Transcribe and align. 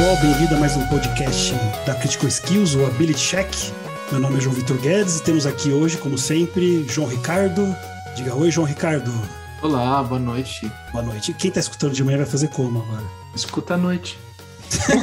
pessoal, 0.00 0.16
bem-vindo 0.16 0.54
a 0.54 0.58
mais 0.58 0.74
um 0.78 0.86
podcast 0.86 1.52
da 1.84 1.94
Critical 1.94 2.26
Skills, 2.26 2.74
o 2.74 2.86
Ability 2.86 3.20
Check. 3.20 3.54
Meu 4.10 4.18
nome 4.18 4.38
é 4.38 4.40
João 4.40 4.54
Vitor 4.54 4.78
Guedes 4.78 5.18
e 5.18 5.22
temos 5.22 5.44
aqui 5.44 5.70
hoje, 5.72 5.98
como 5.98 6.16
sempre, 6.16 6.88
João 6.88 7.06
Ricardo. 7.06 7.76
Diga 8.16 8.34
oi, 8.34 8.50
João 8.50 8.66
Ricardo. 8.66 9.12
Olá, 9.60 10.02
boa 10.02 10.18
noite. 10.18 10.72
Boa 10.90 11.04
noite. 11.04 11.34
Quem 11.34 11.48
está 11.48 11.60
escutando 11.60 11.92
de 11.92 12.02
manhã 12.02 12.16
vai 12.16 12.26
fazer 12.26 12.48
como 12.48 12.80
agora? 12.80 13.04
Escuta 13.34 13.74
à 13.74 13.76
noite. 13.76 14.18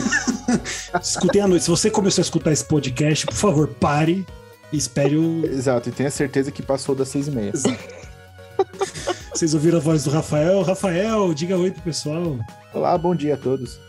Escutem 1.00 1.44
à 1.44 1.48
noite. 1.48 1.66
Se 1.66 1.70
você 1.70 1.92
começou 1.92 2.24
a 2.24 2.26
escutar 2.26 2.52
esse 2.52 2.66
podcast, 2.66 3.28
por 3.28 3.36
favor, 3.36 3.68
pare 3.68 4.26
e 4.74 4.78
espere 4.78 5.16
o. 5.16 5.46
Exato, 5.46 5.90
e 5.90 5.92
tenha 5.92 6.10
certeza 6.10 6.50
que 6.50 6.64
passou 6.64 6.96
das 6.96 7.10
seis 7.10 7.28
e 7.28 7.32
meia. 7.32 7.54
Vocês 9.32 9.54
ouviram 9.54 9.78
a 9.78 9.82
voz 9.82 10.06
do 10.06 10.10
Rafael? 10.10 10.64
Rafael, 10.64 11.32
diga 11.36 11.56
oi 11.56 11.70
pro 11.70 11.84
pessoal. 11.84 12.40
Olá, 12.74 12.98
bom 12.98 13.14
dia 13.14 13.36
a 13.36 13.38
todos. 13.38 13.80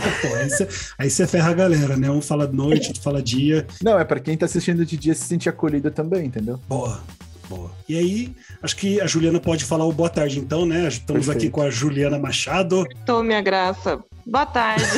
Pô, 0.00 0.34
aí, 0.34 0.48
você, 0.50 0.68
aí 0.98 1.10
você 1.10 1.26
ferra 1.26 1.50
a 1.50 1.54
galera, 1.54 1.96
né? 1.96 2.10
Um 2.10 2.20
fala 2.22 2.46
noite, 2.46 2.88
outro 2.88 3.02
fala 3.02 3.22
dia. 3.22 3.66
Não, 3.82 3.98
é 3.98 4.04
para 4.04 4.20
quem 4.20 4.36
tá 4.36 4.46
assistindo 4.46 4.84
de 4.84 4.96
dia 4.96 5.14
se 5.14 5.24
sentir 5.24 5.48
acolhido 5.48 5.90
também, 5.90 6.26
entendeu? 6.26 6.60
Boa, 6.68 7.00
boa. 7.48 7.70
E 7.88 7.98
aí, 7.98 8.34
acho 8.62 8.76
que 8.76 9.00
a 9.00 9.06
Juliana 9.06 9.40
pode 9.40 9.64
falar 9.64 9.84
o 9.84 9.92
boa 9.92 10.08
tarde, 10.08 10.38
então, 10.38 10.66
né? 10.66 10.88
Estamos 10.88 11.26
Perfeito. 11.26 11.46
aqui 11.46 11.50
com 11.50 11.62
a 11.62 11.70
Juliana 11.70 12.18
Machado. 12.18 12.86
Tô, 13.04 13.22
minha 13.22 13.40
graça. 13.40 13.98
Boa 14.26 14.46
tarde. 14.46 14.84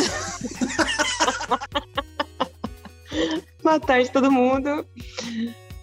Boa 3.63 3.79
tarde, 3.79 4.11
todo 4.11 4.31
mundo. 4.31 4.85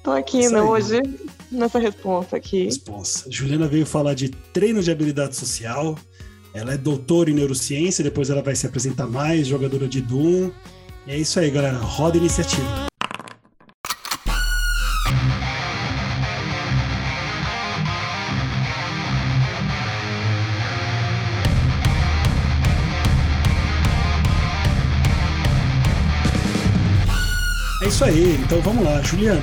Tô 0.04 0.12
aqui 0.12 0.40
Isso 0.40 0.54
né, 0.54 0.60
aí. 0.60 0.66
hoje 0.66 1.02
nessa 1.52 1.80
resposta 1.80 2.36
aqui. 2.36 2.66
Responsa. 2.66 3.26
Juliana 3.32 3.68
veio 3.68 3.86
falar 3.86 4.14
de 4.14 4.30
treino 4.30 4.82
de 4.82 4.92
habilidade 4.92 5.36
social. 5.36 5.98
Ela 6.54 6.74
é 6.74 6.78
doutora 6.78 7.30
em 7.30 7.34
neurociência, 7.34 8.04
depois 8.04 8.30
ela 8.30 8.42
vai 8.42 8.56
se 8.56 8.66
apresentar 8.66 9.06
mais, 9.06 9.48
jogadora 9.48 9.88
de 9.88 10.02
Doom. 10.02 10.50
É 11.08 11.16
isso 11.18 11.40
aí, 11.40 11.50
galera. 11.52 11.78
Roda 11.78 12.18
a 12.18 12.20
iniciativa. 12.20 12.90
É 27.82 27.88
isso 27.88 28.04
aí, 28.04 28.40
então 28.44 28.60
vamos 28.62 28.84
lá, 28.84 29.02
Juliana. 29.02 29.42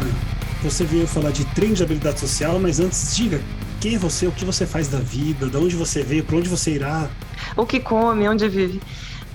Você 0.62 0.84
veio 0.84 1.06
falar 1.06 1.30
de 1.30 1.44
treino 1.54 1.74
de 1.74 1.82
habilidade 1.82 2.20
social, 2.20 2.58
mas 2.58 2.80
antes 2.80 3.16
diga 3.16 3.40
quem 3.80 3.94
é 3.94 3.98
você, 3.98 4.26
o 4.26 4.32
que 4.32 4.44
você 4.44 4.66
faz 4.66 4.88
da 4.88 4.98
vida, 4.98 5.46
de 5.46 5.56
onde 5.56 5.76
você 5.76 6.02
veio, 6.02 6.24
para 6.24 6.36
onde 6.36 6.48
você 6.48 6.72
irá. 6.72 7.08
O 7.56 7.66
que 7.66 7.80
come, 7.80 8.28
onde 8.28 8.48
vive. 8.48 8.80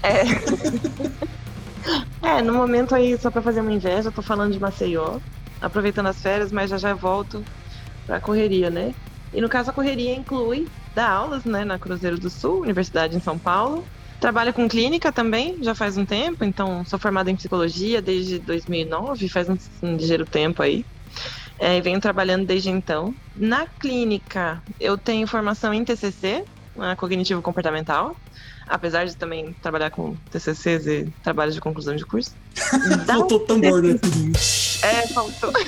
É... 0.03 0.23
é, 2.38 2.42
no 2.42 2.53
momento 2.53 2.95
aí, 2.95 3.17
só 3.17 3.30
pra 3.30 3.42
fazer 3.42 3.61
uma 3.61 3.73
inveja, 3.73 4.09
eu 4.09 4.11
tô 4.11 4.22
falando 4.22 4.53
de 4.53 4.59
Maceió, 4.59 5.20
aproveitando 5.61 6.08
as 6.08 6.22
férias, 6.22 6.52
mas 6.52 6.70
já 6.70 6.78
já 6.78 6.94
volto 6.94 7.44
pra 8.06 8.20
correria, 8.20 8.70
né? 8.70 8.94
E 9.33 9.39
no 9.39 9.48
caso, 9.48 9.70
a 9.70 9.73
correria 9.73 10.14
inclui 10.14 10.67
dar 10.94 11.09
aulas, 11.09 11.45
né, 11.45 11.64
na 11.64 11.80
Cruzeiro 11.80 12.20
do 12.20 12.30
Sul, 12.30 12.61
Universidade 12.61 13.16
em 13.16 13.22
São 13.22 13.38
Paulo. 13.38 13.86
Trabalho 14.20 14.53
com 14.53 14.67
clínica 14.67 15.11
também, 15.11 15.58
já 15.64 15.73
faz 15.73 15.98
um 15.98 16.05
tempo, 16.05 16.44
então 16.44 16.86
sou 16.86 17.00
formada 17.00 17.31
em 17.31 17.36
psicologia 17.36 18.02
desde 18.02 18.38
2009, 18.38 19.28
faz 19.30 19.50
um, 19.50 19.58
um 19.81 19.95
ligeiro 19.95 20.26
tempo 20.26 20.61
aí. 20.61 20.86
É, 21.62 21.78
e 21.78 21.81
venho 21.81 22.02
trabalhando 22.02 22.44
desde 22.44 22.72
então. 22.72 23.14
Na 23.36 23.67
clínica, 23.67 24.62
eu 24.80 24.98
tenho 24.98 25.28
formação 25.28 25.72
em 25.72 25.86
TCC, 25.86 26.44
né, 26.76 26.95
cognitivo 26.95 27.40
comportamental, 27.40 28.16
apesar 28.67 29.06
de 29.06 29.16
também 29.16 29.54
trabalhar 29.61 29.92
com 29.92 30.16
TCCs 30.32 30.88
e 30.88 31.08
trabalhos 31.23 31.54
de 31.54 31.61
conclusão 31.61 31.95
de 31.95 32.04
curso. 32.04 32.32
Faltou 33.05 33.42
tambor, 33.42 33.83
né? 33.83 33.94
É, 34.82 35.08
faltou. 35.10 35.54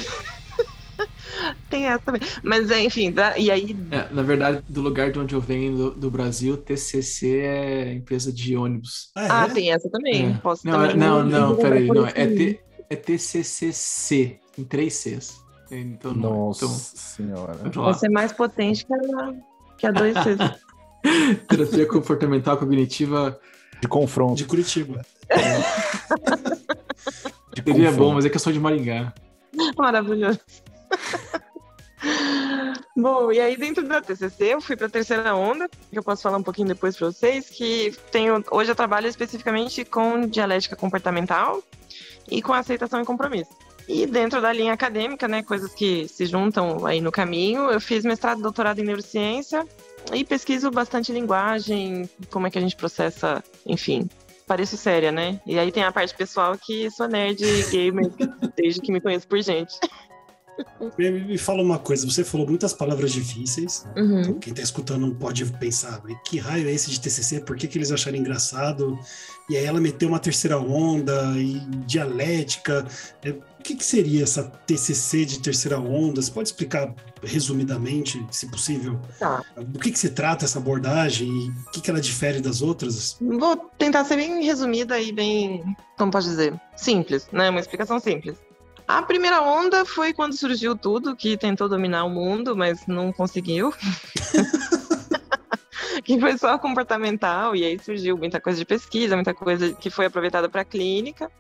Tem 1.70 1.86
essa 1.86 2.00
também. 2.00 2.22
Mas, 2.42 2.72
é, 2.72 2.82
enfim, 2.82 3.12
da- 3.12 3.38
e 3.38 3.52
aí 3.52 3.76
É, 3.92 4.08
na 4.12 4.24
verdade, 4.24 4.64
do 4.68 4.82
lugar 4.82 5.12
de 5.12 5.20
onde 5.20 5.36
eu 5.36 5.42
venho, 5.42 5.76
do, 5.78 5.92
do 5.92 6.10
Brasil, 6.12 6.58
TCC 6.58 7.40
é 7.42 7.94
empresa 7.94 8.32
de 8.34 8.56
ônibus. 8.58 9.12
Ah, 9.16 9.46
é? 9.46 9.50
tem 9.54 9.72
essa 9.72 9.88
também. 9.90 10.32
É. 10.32 10.38
Posso 10.40 10.66
Não, 10.66 10.74
também. 10.74 10.92
é- 10.92 10.96
não, 10.96 11.24
não, 11.24 11.56
peraí, 11.56 11.88
não. 11.88 12.08
É, 12.08 12.12
Por 12.28 12.36
T, 12.36 12.60
é 12.90 12.96
TCCC, 12.96 14.40
em 14.58 14.64
três 14.64 14.94
Cs. 14.96 15.43
Então, 15.80 16.14
não, 16.14 16.48
Nossa 16.48 16.66
então, 16.66 16.78
senhora. 16.78 17.54
Vai 17.54 17.94
ser 17.94 18.10
mais 18.10 18.32
potente 18.32 18.86
que 18.86 18.94
a, 18.94 18.98
que 19.78 19.88
a 19.88 19.94
2C. 19.94 20.56
Terapia 21.48 21.86
comportamental 21.86 22.58
cognitiva 22.58 23.38
De 23.82 23.88
confronto. 23.88 24.36
De 24.36 24.46
Curitiba. 24.46 25.06
De 27.54 27.62
seria 27.62 27.90
confronto. 27.90 27.98
bom, 27.98 28.14
mas 28.14 28.26
é 28.26 28.30
que 28.30 28.36
eu 28.36 28.40
sou 28.40 28.54
de 28.54 28.60
Maringá. 28.60 29.14
Maravilhoso. 29.78 30.40
Bom, 32.96 33.32
e 33.32 33.40
aí 33.40 33.58
dentro 33.58 33.88
da 33.88 34.02
TCC 34.02 34.54
eu 34.54 34.62
fui 34.62 34.76
para 34.76 34.86
a 34.86 34.90
terceira 34.90 35.36
onda, 35.36 35.68
que 35.68 35.98
eu 35.98 36.04
posso 36.04 36.22
falar 36.22 36.38
um 36.38 36.44
pouquinho 36.44 36.68
depois 36.68 36.96
para 36.96 37.08
vocês, 37.08 37.50
que 37.50 37.92
tenho 38.12 38.44
hoje 38.52 38.72
eu 38.72 38.76
trabalho 38.76 39.08
especificamente 39.08 39.84
com 39.84 40.28
dialética 40.28 40.76
comportamental 40.76 41.64
e 42.30 42.42
com 42.42 42.54
aceitação 42.54 43.02
e 43.02 43.06
compromisso. 43.06 43.52
E 43.88 44.06
dentro 44.06 44.42
da 44.42 44.54
linha 44.54 44.74
acadêmica, 44.74 45.28
né, 45.28 45.44
coisas 45.44 45.74
que 45.74 46.08
se 46.08 46.26
juntam 46.26 46.86
aí 46.86 47.02
no 47.02 47.12
caminho, 47.12 47.70
eu 47.70 47.82
fiz 47.82 48.04
mestrado 48.06 48.40
e 48.40 48.44
doutorado 48.44 48.80
em 48.80 48.84
neurociência 48.84 49.66
e 50.14 50.24
pesquiso 50.24 50.72
bastante 50.72 51.12
linguagem, 51.12 52.10
como 52.30 52.48
é 52.48 52.50
que 52.50 52.58
a 52.58 52.62
gente 52.62 52.76
processa, 52.76 53.44
enfim, 53.66 54.08
pareço 54.46 54.78
séria, 54.78 55.12
né? 55.12 55.40
E 55.46 55.58
aí 55.58 55.72
tem 55.72 55.84
a 55.84 55.92
parte 55.92 56.16
pessoal 56.16 56.58
que 56.58 56.90
sou 56.92 57.08
nerd 57.08 57.44
gamer 57.72 58.12
desde 58.56 58.82
que 58.82 58.92
me 58.92 59.02
conheço 59.02 59.28
por 59.28 59.42
gente. 59.42 59.74
Me, 60.98 61.38
fala 61.38 61.62
uma 61.64 61.80
coisa, 61.80 62.06
você 62.06 62.24
falou 62.24 62.48
muitas 62.48 62.74
palavras 62.74 63.12
difíceis. 63.12 63.86
Uhum. 63.96 64.22
Então, 64.22 64.34
quem 64.36 64.54
tá 64.54 64.62
escutando 64.62 65.02
não 65.02 65.14
pode 65.16 65.46
pensar, 65.46 66.02
"Mas 66.04 66.18
que 66.26 66.38
raio 66.38 66.68
é 66.68 66.72
esse 66.72 66.90
de 66.92 67.00
TCC? 67.00 67.40
Por 67.42 67.56
que, 67.56 67.68
que 67.68 67.78
eles 67.78 67.92
acharam 67.92 68.18
engraçado? 68.18 68.98
E 69.50 69.58
aí 69.58 69.66
ela 69.66 69.82
meteu 69.82 70.08
uma 70.08 70.20
terceira 70.20 70.58
onda 70.58 71.34
e 71.38 71.60
dialética. 71.86 72.86
É, 73.24 73.32
o 73.32 73.64
que, 73.64 73.76
que 73.76 73.84
seria 73.86 74.24
essa 74.24 74.44
TCC 74.44 75.26
de 75.26 75.40
terceira 75.40 75.80
onda? 75.80 76.22
Você 76.22 76.32
pode 76.32 76.50
explicar 76.50 76.94
resumidamente, 77.22 78.26
se 78.32 78.48
possível, 78.50 79.00
Tá. 79.20 79.44
do 79.58 79.80
que, 79.80 79.92
que 79.92 80.00
se 80.00 80.10
trata 80.10 80.46
essa 80.46 80.60
abordagem 80.60 81.28
e 81.28 81.50
o 81.50 81.72
que, 81.72 81.82
que 81.82 81.90
ela 81.90 82.00
difere 82.02 82.40
das 82.42 82.62
outras? 82.62 83.18
Vou 83.22 83.56
tentar 83.78 84.04
ser 84.06 84.16
bem 84.18 84.44
resumida 84.44 85.00
e 85.00 85.12
bem, 85.12 85.64
como 85.98 86.12
posso 86.12 86.30
dizer, 86.30 86.60
simples, 86.76 87.28
né? 87.32 87.50
Uma 87.50 87.60
explicação 87.60 88.00
simples. 88.00 88.38
A 88.88 89.02
primeira 89.02 89.42
onda 89.42 89.86
foi 89.86 90.14
quando 90.14 90.38
surgiu 90.38 90.76
tudo, 90.76 91.16
que 91.16 91.38
tentou 91.38 91.70
dominar 91.70 92.04
o 92.04 92.10
mundo, 92.10 92.56
mas 92.56 92.86
não 92.88 93.12
conseguiu. 93.12 93.74
que 96.04 96.20
foi 96.20 96.38
só 96.38 96.58
comportamental, 96.58 97.56
e 97.56 97.64
aí 97.64 97.80
surgiu 97.80 98.18
muita 98.18 98.42
coisa 98.42 98.60
de 98.60 98.66
pesquisa, 98.66 99.16
muita 99.16 99.34
coisa 99.34 99.74
que 99.74 99.90
foi 99.90 100.06
aproveitada 100.06 100.50
para 100.50 100.66
clínica. 100.66 101.32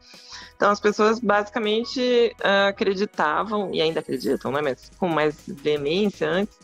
Então 0.56 0.72
as 0.72 0.80
pessoas 0.80 1.20
basicamente 1.20 2.34
ah, 2.44 2.68
acreditavam, 2.68 3.74
e 3.74 3.82
ainda 3.82 4.00
acreditam, 4.00 4.52
né? 4.52 4.62
Mas 4.62 4.90
com 4.98 5.10
mais 5.10 5.36
veemência 5.48 6.30
antes, 6.30 6.58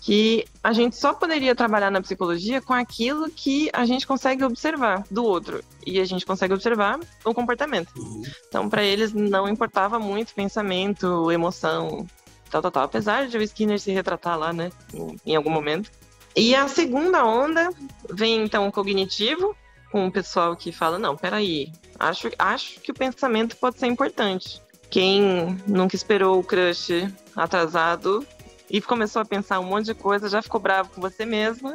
que 0.00 0.44
a 0.62 0.72
gente 0.72 0.96
só 0.96 1.12
poderia 1.12 1.54
trabalhar 1.54 1.90
na 1.90 2.00
psicologia 2.00 2.60
com 2.60 2.72
aquilo 2.72 3.28
que 3.30 3.68
a 3.72 3.84
gente 3.84 4.06
consegue 4.06 4.44
observar 4.44 5.04
do 5.10 5.24
outro. 5.24 5.62
E 5.84 5.98
a 6.00 6.04
gente 6.04 6.24
consegue 6.24 6.54
observar 6.54 7.00
o 7.24 7.34
comportamento. 7.34 7.90
Uhum. 7.96 8.22
Então, 8.48 8.68
para 8.68 8.82
eles, 8.84 9.12
não 9.12 9.48
importava 9.48 9.98
muito 9.98 10.34
pensamento, 10.34 11.30
emoção, 11.30 12.06
tal, 12.50 12.62
tal, 12.62 12.70
tal. 12.70 12.82
Apesar 12.84 13.26
de 13.26 13.36
o 13.36 13.42
Skinner 13.42 13.80
se 13.80 13.90
retratar 13.90 14.38
lá, 14.38 14.52
né, 14.52 14.70
em- 14.94 15.16
em 15.26 15.36
algum 15.36 15.50
momento. 15.50 15.90
E 16.36 16.54
a 16.54 16.68
segunda 16.68 17.24
onda 17.24 17.70
vem, 18.10 18.44
então, 18.44 18.68
o 18.68 18.72
cognitivo, 18.72 19.56
com 19.90 20.06
o 20.06 20.12
pessoal 20.12 20.54
que 20.54 20.70
fala: 20.70 20.98
não, 20.98 21.16
peraí, 21.16 21.72
acho, 21.98 22.30
acho 22.38 22.80
que 22.80 22.90
o 22.90 22.94
pensamento 22.94 23.56
pode 23.56 23.78
ser 23.78 23.86
importante. 23.86 24.60
Quem 24.90 25.58
nunca 25.66 25.96
esperou 25.96 26.38
o 26.38 26.44
crush 26.44 27.12
atrasado 27.34 28.24
e 28.70 28.80
começou 28.80 29.22
a 29.22 29.24
pensar 29.24 29.60
um 29.60 29.64
monte 29.64 29.86
de 29.86 29.94
coisa, 29.94 30.28
já 30.28 30.42
ficou 30.42 30.60
bravo 30.60 30.90
com 30.90 31.00
você 31.00 31.24
mesma 31.24 31.74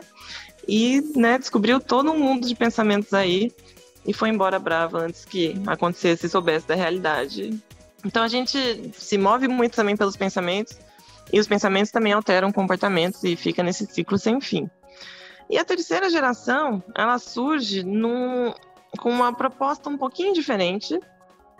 e 0.67 1.01
né, 1.15 1.37
descobriu 1.37 1.79
todo 1.79 2.11
um 2.11 2.19
mundo 2.19 2.47
de 2.47 2.55
pensamentos 2.55 3.13
aí 3.13 3.51
e 4.05 4.13
foi 4.13 4.29
embora 4.29 4.59
brava 4.59 4.99
antes 4.99 5.25
que 5.25 5.55
acontecesse 5.67 6.25
e 6.25 6.29
soubesse 6.29 6.67
da 6.67 6.75
realidade. 6.75 7.59
Então 8.05 8.23
a 8.23 8.27
gente 8.27 8.91
se 8.93 9.17
move 9.17 9.47
muito 9.47 9.75
também 9.75 9.95
pelos 9.95 10.17
pensamentos 10.17 10.77
e 11.31 11.39
os 11.39 11.47
pensamentos 11.47 11.91
também 11.91 12.13
alteram 12.13 12.51
comportamentos 12.51 13.23
e 13.23 13.35
fica 13.35 13.63
nesse 13.63 13.85
ciclo 13.85 14.17
sem 14.17 14.41
fim. 14.41 14.69
E 15.49 15.57
a 15.57 15.65
terceira 15.65 16.09
geração, 16.09 16.83
ela 16.95 17.19
surge 17.19 17.83
num, 17.83 18.53
com 18.97 19.09
uma 19.09 19.33
proposta 19.33 19.89
um 19.89 19.97
pouquinho 19.97 20.33
diferente, 20.33 20.99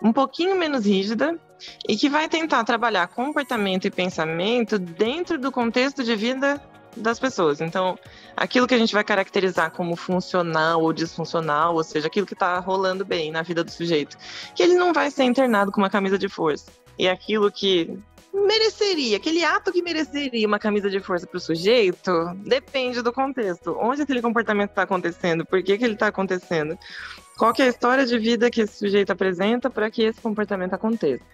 um 0.02 0.12
pouquinho 0.12 0.56
menos 0.56 0.86
rígida 0.86 1.38
e 1.88 1.96
que 1.96 2.08
vai 2.08 2.28
tentar 2.28 2.64
trabalhar 2.64 3.06
comportamento 3.08 3.86
e 3.86 3.90
pensamento 3.90 4.78
dentro 4.78 5.38
do 5.38 5.50
contexto 5.50 6.02
de 6.04 6.14
vida 6.16 6.60
das 6.96 7.18
pessoas. 7.18 7.60
Então, 7.60 7.98
aquilo 8.36 8.66
que 8.66 8.74
a 8.74 8.78
gente 8.78 8.92
vai 8.92 9.04
caracterizar 9.04 9.70
como 9.72 9.96
funcional 9.96 10.82
ou 10.82 10.92
disfuncional, 10.92 11.74
ou 11.74 11.84
seja, 11.84 12.06
aquilo 12.06 12.26
que 12.26 12.34
está 12.34 12.58
rolando 12.58 13.04
bem 13.04 13.30
na 13.30 13.42
vida 13.42 13.64
do 13.64 13.70
sujeito, 13.70 14.16
que 14.54 14.62
ele 14.62 14.74
não 14.74 14.92
vai 14.92 15.10
ser 15.10 15.24
internado 15.24 15.72
com 15.72 15.80
uma 15.80 15.90
camisa 15.90 16.18
de 16.18 16.28
força. 16.28 16.70
E 16.98 17.08
aquilo 17.08 17.50
que 17.50 17.98
mereceria, 18.32 19.16
aquele 19.16 19.44
ato 19.44 19.72
que 19.72 19.82
mereceria 19.82 20.46
uma 20.46 20.58
camisa 20.58 20.88
de 20.88 21.00
força 21.00 21.26
para 21.26 21.36
o 21.36 21.40
sujeito, 21.40 22.10
depende 22.44 23.02
do 23.02 23.12
contexto. 23.12 23.76
Onde 23.78 24.02
aquele 24.02 24.22
comportamento 24.22 24.70
está 24.70 24.82
acontecendo? 24.82 25.44
Por 25.44 25.62
que, 25.62 25.76
que 25.76 25.84
ele 25.84 25.94
está 25.94 26.08
acontecendo? 26.08 26.78
Qual 27.36 27.52
é 27.58 27.62
a 27.62 27.68
história 27.68 28.06
de 28.06 28.18
vida 28.18 28.50
que 28.50 28.62
esse 28.62 28.76
sujeito 28.76 29.10
apresenta 29.10 29.68
para 29.68 29.90
que 29.90 30.02
esse 30.02 30.20
comportamento 30.20 30.74
aconteça? 30.74 31.24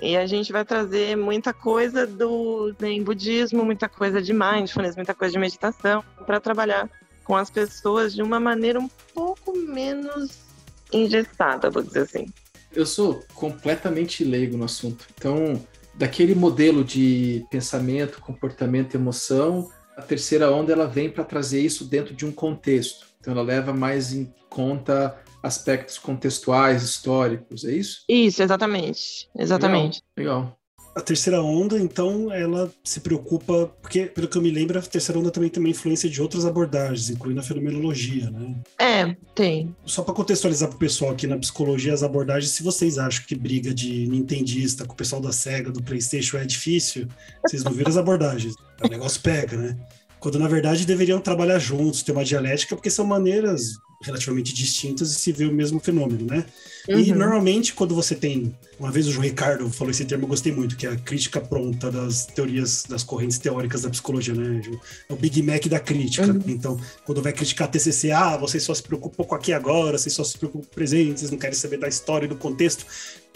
E 0.00 0.16
a 0.16 0.26
gente 0.26 0.52
vai 0.52 0.64
trazer 0.64 1.16
muita 1.16 1.52
coisa 1.52 2.06
do 2.06 2.74
Zen 2.80 3.02
budismo, 3.02 3.64
muita 3.64 3.88
coisa 3.88 4.20
de 4.20 4.32
mindfulness, 4.32 4.96
muita 4.96 5.14
coisa 5.14 5.32
de 5.32 5.38
meditação, 5.38 6.04
para 6.26 6.40
trabalhar 6.40 6.90
com 7.24 7.36
as 7.36 7.50
pessoas 7.50 8.14
de 8.14 8.22
uma 8.22 8.38
maneira 8.38 8.78
um 8.78 8.88
pouco 9.14 9.56
menos 9.56 10.44
engessada, 10.92 11.70
vou 11.70 11.82
dizer 11.82 12.00
assim. 12.00 12.26
Eu 12.72 12.84
sou 12.84 13.22
completamente 13.34 14.24
leigo 14.24 14.56
no 14.56 14.64
assunto. 14.64 15.06
Então, 15.16 15.64
daquele 15.94 16.34
modelo 16.34 16.84
de 16.84 17.44
pensamento, 17.50 18.20
comportamento, 18.20 18.94
emoção, 18.94 19.70
a 19.96 20.02
terceira 20.02 20.50
onda 20.50 20.72
ela 20.72 20.86
vem 20.86 21.08
para 21.08 21.24
trazer 21.24 21.60
isso 21.60 21.84
dentro 21.84 22.14
de 22.14 22.26
um 22.26 22.32
contexto. 22.32 23.06
Então, 23.20 23.32
ela 23.32 23.42
leva 23.42 23.72
mais 23.72 24.12
em 24.12 24.32
conta 24.50 25.16
aspectos 25.44 25.98
contextuais, 25.98 26.82
históricos, 26.82 27.64
é 27.64 27.72
isso? 27.72 28.02
Isso, 28.08 28.42
exatamente. 28.42 29.28
Exatamente. 29.38 30.02
Legal. 30.16 30.40
legal. 30.40 30.58
A 30.96 31.00
terceira 31.00 31.42
onda, 31.42 31.76
então, 31.78 32.32
ela 32.32 32.72
se 32.84 33.00
preocupa, 33.00 33.66
porque, 33.82 34.06
pelo 34.06 34.28
que 34.28 34.38
eu 34.38 34.42
me 34.42 34.50
lembro, 34.50 34.78
a 34.78 34.82
terceira 34.82 35.18
onda 35.18 35.28
também 35.28 35.50
tem 35.50 35.60
uma 35.60 35.68
influência 35.68 36.08
de 36.08 36.22
outras 36.22 36.46
abordagens, 36.46 37.10
incluindo 37.10 37.40
a 37.40 37.42
fenomenologia, 37.42 38.30
né? 38.30 38.54
É, 38.78 39.16
tem. 39.34 39.74
Só 39.84 40.02
para 40.04 40.14
contextualizar 40.14 40.68
para 40.68 40.76
o 40.76 40.78
pessoal 40.78 41.10
aqui 41.10 41.26
na 41.26 41.36
psicologia, 41.36 41.92
as 41.92 42.04
abordagens, 42.04 42.52
se 42.52 42.62
vocês 42.62 42.96
acham 42.96 43.24
que 43.26 43.34
briga 43.34 43.74
de 43.74 44.06
nintendista 44.06 44.86
com 44.86 44.92
o 44.92 44.96
pessoal 44.96 45.20
da 45.20 45.32
SEGA, 45.32 45.72
do 45.72 45.82
PlayStation 45.82 46.36
é 46.36 46.44
difícil, 46.44 47.08
vocês 47.44 47.64
não 47.64 47.72
viram 47.72 47.90
as 47.90 47.96
abordagens. 47.96 48.54
O 48.80 48.88
negócio 48.88 49.20
pega, 49.20 49.56
né? 49.56 49.76
Quando, 50.24 50.38
na 50.38 50.48
verdade, 50.48 50.86
deveriam 50.86 51.20
trabalhar 51.20 51.58
juntos, 51.58 52.02
ter 52.02 52.12
uma 52.12 52.24
dialética, 52.24 52.74
porque 52.74 52.88
são 52.88 53.04
maneiras 53.04 53.74
relativamente 54.02 54.54
distintas 54.54 55.10
e 55.10 55.14
se 55.16 55.30
vê 55.30 55.44
o 55.44 55.52
mesmo 55.52 55.78
fenômeno, 55.78 56.24
né? 56.24 56.46
Uhum. 56.88 56.98
E 56.98 57.12
normalmente 57.12 57.74
quando 57.74 57.94
você 57.94 58.14
tem, 58.14 58.56
uma 58.80 58.90
vez 58.90 59.06
o 59.06 59.12
João 59.12 59.22
Ricardo 59.22 59.68
falou 59.68 59.90
esse 59.90 60.02
termo, 60.06 60.24
eu 60.24 60.28
gostei 60.28 60.50
muito, 60.50 60.78
que 60.78 60.86
é 60.86 60.92
a 60.92 60.96
crítica 60.96 61.42
pronta 61.42 61.90
das 61.90 62.24
teorias, 62.24 62.84
das 62.88 63.04
correntes 63.04 63.36
teóricas 63.36 63.82
da 63.82 63.90
psicologia, 63.90 64.32
né? 64.32 64.62
É 65.10 65.12
o 65.12 65.16
Big 65.16 65.42
Mac 65.42 65.66
da 65.66 65.78
crítica. 65.78 66.32
Uhum. 66.32 66.42
Então, 66.46 66.80
quando 67.04 67.20
vai 67.20 67.34
criticar 67.34 67.68
a 67.68 67.70
TCC, 67.70 68.10
ah, 68.10 68.38
vocês 68.38 68.62
só 68.62 68.72
se 68.72 68.82
preocupam 68.82 69.24
com 69.24 69.34
aqui 69.34 69.52
agora, 69.52 69.98
vocês 69.98 70.14
só 70.14 70.24
se 70.24 70.38
preocupam 70.38 70.64
com 70.64 70.72
o 70.72 70.74
presente, 70.74 71.20
vocês 71.20 71.30
não 71.30 71.38
querem 71.38 71.54
saber 71.54 71.76
da 71.76 71.86
história 71.88 72.24
e 72.24 72.28
do 72.30 72.36
contexto 72.36 72.86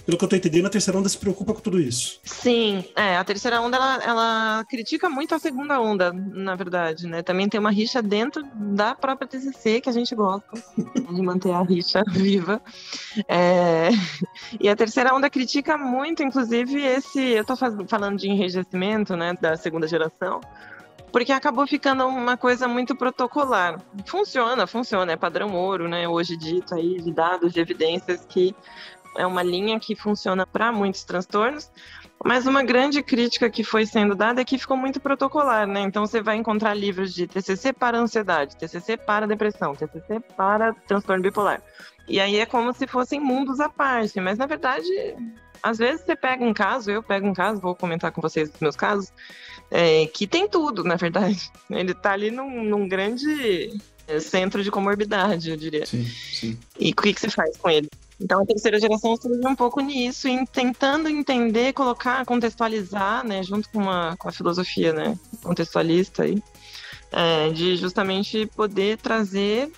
pelo 0.08 0.16
que 0.16 0.24
eu 0.24 0.28
tô 0.30 0.36
entendendo, 0.36 0.64
a 0.64 0.70
terceira 0.70 0.98
onda 0.98 1.06
se 1.06 1.18
preocupa 1.18 1.52
com 1.52 1.60
tudo 1.60 1.78
isso. 1.78 2.18
Sim, 2.24 2.82
é, 2.96 3.18
a 3.18 3.24
terceira 3.24 3.60
onda, 3.60 3.76
ela, 3.76 4.02
ela 4.02 4.64
critica 4.66 5.06
muito 5.06 5.34
a 5.34 5.38
segunda 5.38 5.78
onda, 5.78 6.10
na 6.14 6.54
verdade, 6.54 7.06
né? 7.06 7.22
Também 7.22 7.46
tem 7.46 7.60
uma 7.60 7.70
rixa 7.70 8.00
dentro 8.00 8.42
da 8.54 8.94
própria 8.94 9.28
TCC, 9.28 9.82
que 9.82 9.88
a 9.90 9.92
gente 9.92 10.14
gosta 10.14 10.48
de 11.12 11.20
manter 11.20 11.52
a 11.52 11.60
rixa 11.60 12.02
viva. 12.08 12.58
É... 13.28 13.90
E 14.58 14.66
a 14.70 14.74
terceira 14.74 15.14
onda 15.14 15.28
critica 15.28 15.76
muito, 15.76 16.22
inclusive, 16.22 16.82
esse... 16.82 17.20
Eu 17.20 17.44
tô 17.44 17.54
faz... 17.54 17.74
falando 17.86 18.16
de 18.16 18.30
enrijecimento, 18.30 19.14
né, 19.14 19.36
da 19.38 19.58
segunda 19.58 19.86
geração, 19.86 20.40
porque 21.12 21.32
acabou 21.32 21.66
ficando 21.66 22.06
uma 22.06 22.36
coisa 22.36 22.66
muito 22.66 22.96
protocolar. 22.96 23.80
Funciona, 24.06 24.66
funciona, 24.66 25.12
é 25.12 25.16
padrão 25.16 25.54
ouro, 25.54 25.88
né? 25.88 26.08
Hoje 26.08 26.36
dito 26.36 26.74
aí 26.74 27.00
de 27.00 27.12
dados, 27.12 27.52
de 27.52 27.60
evidências 27.60 28.24
que 28.26 28.54
é 29.18 29.26
uma 29.26 29.42
linha 29.42 29.78
que 29.80 29.96
funciona 29.96 30.46
para 30.46 30.70
muitos 30.70 31.04
transtornos, 31.04 31.70
mas 32.24 32.46
uma 32.46 32.62
grande 32.62 33.02
crítica 33.02 33.50
que 33.50 33.64
foi 33.64 33.84
sendo 33.84 34.14
dada 34.14 34.40
é 34.40 34.44
que 34.44 34.56
ficou 34.56 34.76
muito 34.76 35.00
protocolar, 35.00 35.66
né? 35.66 35.80
Então 35.80 36.06
você 36.06 36.22
vai 36.22 36.36
encontrar 36.36 36.72
livros 36.72 37.12
de 37.12 37.26
TCC 37.26 37.72
para 37.72 37.98
ansiedade, 37.98 38.56
TCC 38.56 38.96
para 38.96 39.26
depressão, 39.26 39.74
TCC 39.74 40.20
para 40.36 40.72
transtorno 40.86 41.22
bipolar. 41.22 41.60
E 42.08 42.20
aí 42.20 42.38
é 42.38 42.46
como 42.46 42.72
se 42.72 42.86
fossem 42.86 43.20
mundos 43.20 43.60
à 43.60 43.68
parte, 43.68 44.20
mas 44.20 44.38
na 44.38 44.46
verdade, 44.46 44.88
às 45.62 45.78
vezes 45.78 46.04
você 46.04 46.14
pega 46.14 46.44
um 46.44 46.54
caso, 46.54 46.90
eu 46.90 47.02
pego 47.02 47.26
um 47.26 47.34
caso, 47.34 47.60
vou 47.60 47.74
comentar 47.74 48.12
com 48.12 48.22
vocês 48.22 48.48
os 48.48 48.60
meus 48.60 48.76
casos, 48.76 49.12
é, 49.70 50.06
que 50.06 50.26
tem 50.26 50.48
tudo, 50.48 50.84
na 50.84 50.94
verdade. 50.94 51.50
Ele 51.68 51.92
está 51.92 52.12
ali 52.12 52.30
num, 52.30 52.64
num 52.64 52.88
grande 52.88 53.78
centro 54.20 54.62
de 54.62 54.70
comorbidade, 54.70 55.50
eu 55.50 55.56
diria. 55.56 55.86
Sim, 55.86 56.04
sim. 56.04 56.58
E 56.78 56.90
o 56.90 56.94
que, 56.94 57.12
que 57.12 57.20
você 57.20 57.30
faz 57.30 57.56
com 57.56 57.68
ele? 57.68 57.88
Então 58.20 58.42
a 58.42 58.46
terceira 58.46 58.80
geração 58.80 59.16
surge 59.16 59.46
um 59.46 59.54
pouco 59.54 59.80
nisso, 59.80 60.26
em 60.26 60.44
tentando 60.44 61.08
entender, 61.08 61.72
colocar, 61.72 62.24
contextualizar, 62.24 63.24
né, 63.24 63.42
junto 63.42 63.68
com, 63.70 63.78
uma, 63.78 64.16
com 64.16 64.28
a 64.28 64.32
filosofia, 64.32 64.92
né, 64.92 65.16
contextualista 65.42 66.24
aí, 66.24 66.42
é, 67.12 67.50
de 67.50 67.76
justamente 67.76 68.46
poder 68.56 68.98
trazer 68.98 69.70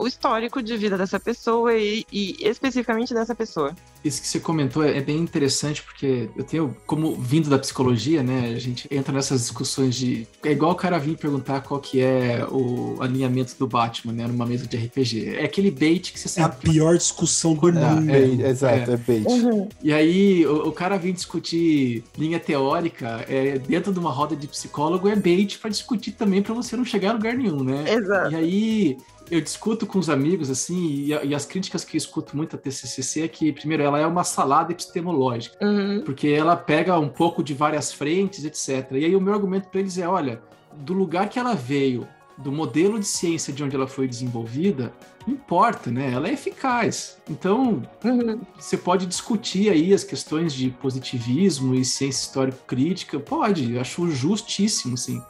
o 0.00 0.06
histórico 0.06 0.62
de 0.62 0.76
vida 0.78 0.96
dessa 0.96 1.20
pessoa 1.20 1.76
e, 1.76 2.06
e, 2.10 2.36
especificamente 2.40 3.12
dessa 3.12 3.34
pessoa. 3.34 3.74
Isso 4.02 4.22
que 4.22 4.26
você 4.26 4.40
comentou 4.40 4.82
é, 4.82 4.96
é 4.96 5.00
bem 5.02 5.18
interessante 5.18 5.82
porque 5.82 6.30
eu 6.34 6.42
tenho, 6.42 6.74
como 6.86 7.14
vindo 7.14 7.50
da 7.50 7.58
psicologia, 7.58 8.22
né, 8.22 8.54
a 8.56 8.58
gente 8.58 8.88
entra 8.90 9.12
nessas 9.12 9.42
discussões 9.42 9.94
de 9.94 10.26
é 10.42 10.52
igual 10.52 10.72
o 10.72 10.74
cara 10.74 10.98
vir 10.98 11.18
perguntar 11.18 11.60
qual 11.60 11.78
que 11.78 12.00
é 12.00 12.46
o 12.50 12.96
alinhamento 13.00 13.54
do 13.58 13.66
Batman, 13.66 14.14
né, 14.14 14.26
numa 14.26 14.46
mesa 14.46 14.66
de 14.66 14.74
RPG. 14.74 15.36
É 15.36 15.44
aquele 15.44 15.70
bait 15.70 16.12
que 16.12 16.18
você 16.18 16.28
sabe. 16.28 16.54
É 16.54 16.68
a 16.68 16.72
pior 16.72 16.96
discussão 16.96 17.52
do 17.52 17.66
mundo. 17.66 18.10
É, 18.10 18.46
é, 18.46 18.48
exato, 18.48 18.90
é, 18.90 18.94
é 18.94 18.96
bait. 18.96 19.26
Uhum. 19.26 19.68
E 19.82 19.92
aí 19.92 20.46
o, 20.46 20.68
o, 20.68 20.72
cara 20.72 20.96
vir 20.96 21.12
discutir 21.12 22.02
linha 22.16 22.40
teórica 22.40 23.22
é, 23.28 23.58
dentro 23.58 23.92
de 23.92 23.98
uma 23.98 24.10
roda 24.10 24.34
de 24.34 24.48
psicólogo 24.48 25.08
é 25.08 25.14
bait 25.14 25.58
para 25.58 25.68
discutir 25.68 26.12
também 26.12 26.40
para 26.40 26.54
você 26.54 26.74
não 26.74 26.86
chegar 26.86 27.10
a 27.10 27.12
lugar 27.12 27.34
nenhum, 27.34 27.62
né? 27.62 27.84
Exato. 27.92 28.32
E 28.32 28.34
aí 28.34 28.98
eu 29.30 29.40
discuto 29.40 29.86
com 29.86 29.98
os 29.98 30.10
amigos, 30.10 30.50
assim, 30.50 30.76
e, 30.76 31.08
e, 31.10 31.34
as 31.34 31.46
críticas 31.46 31.84
que 31.84 31.96
eu 31.96 31.98
escuto 31.98 32.36
muito 32.36 32.56
a 32.56 32.58
TCCC 32.58 33.22
é 33.22 33.28
que, 33.28 33.52
primeiro, 33.52 33.82
ela 33.82 33.98
é 33.98 34.06
uma 34.06 34.24
salada 34.24 34.72
epistemológica, 34.72 35.56
uhum. 35.64 36.02
porque 36.04 36.28
ela 36.28 36.56
pega 36.56 36.98
um 36.98 37.08
pouco 37.08 37.42
de 37.42 37.54
várias 37.54 37.92
frentes, 37.92 38.44
etc. 38.44 38.92
E 38.92 39.04
aí 39.04 39.14
o 39.14 39.20
meu 39.20 39.32
argumento 39.32 39.68
para 39.68 39.80
eles 39.80 39.96
é, 39.98 40.08
olha, 40.08 40.42
do 40.74 40.92
lugar 40.92 41.28
que 41.28 41.38
ela 41.38 41.54
veio, 41.54 42.08
do 42.36 42.50
modelo 42.50 42.98
de 42.98 43.06
ciência 43.06 43.52
de 43.52 43.62
onde 43.62 43.76
ela 43.76 43.86
foi 43.86 44.08
desenvolvida, 44.08 44.92
não 45.26 45.34
importa, 45.34 45.90
né? 45.90 46.12
Ela 46.12 46.28
é 46.28 46.32
eficaz. 46.32 47.18
Então, 47.28 47.82
uhum. 48.02 48.40
você 48.58 48.76
pode 48.76 49.06
discutir 49.06 49.70
aí 49.70 49.92
as 49.92 50.02
questões 50.02 50.52
de 50.52 50.70
positivismo 50.70 51.74
e 51.74 51.84
ciência 51.84 52.22
histórico-crítica, 52.22 53.20
pode, 53.20 53.78
acho 53.78 54.10
justíssimo, 54.10 54.96
sim. 54.96 55.22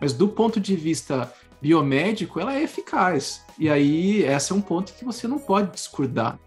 Mas 0.00 0.12
do 0.12 0.28
ponto 0.28 0.58
de 0.58 0.74
vista 0.74 1.32
biomédico, 1.62 2.40
ela 2.40 2.54
é 2.54 2.64
eficaz. 2.64 3.46
E 3.56 3.70
aí, 3.70 4.24
esse 4.24 4.50
é 4.50 4.54
um 4.54 4.60
ponto 4.60 4.92
que 4.92 5.04
você 5.04 5.28
não 5.28 5.38
pode 5.38 5.70
discordar. 5.70 6.38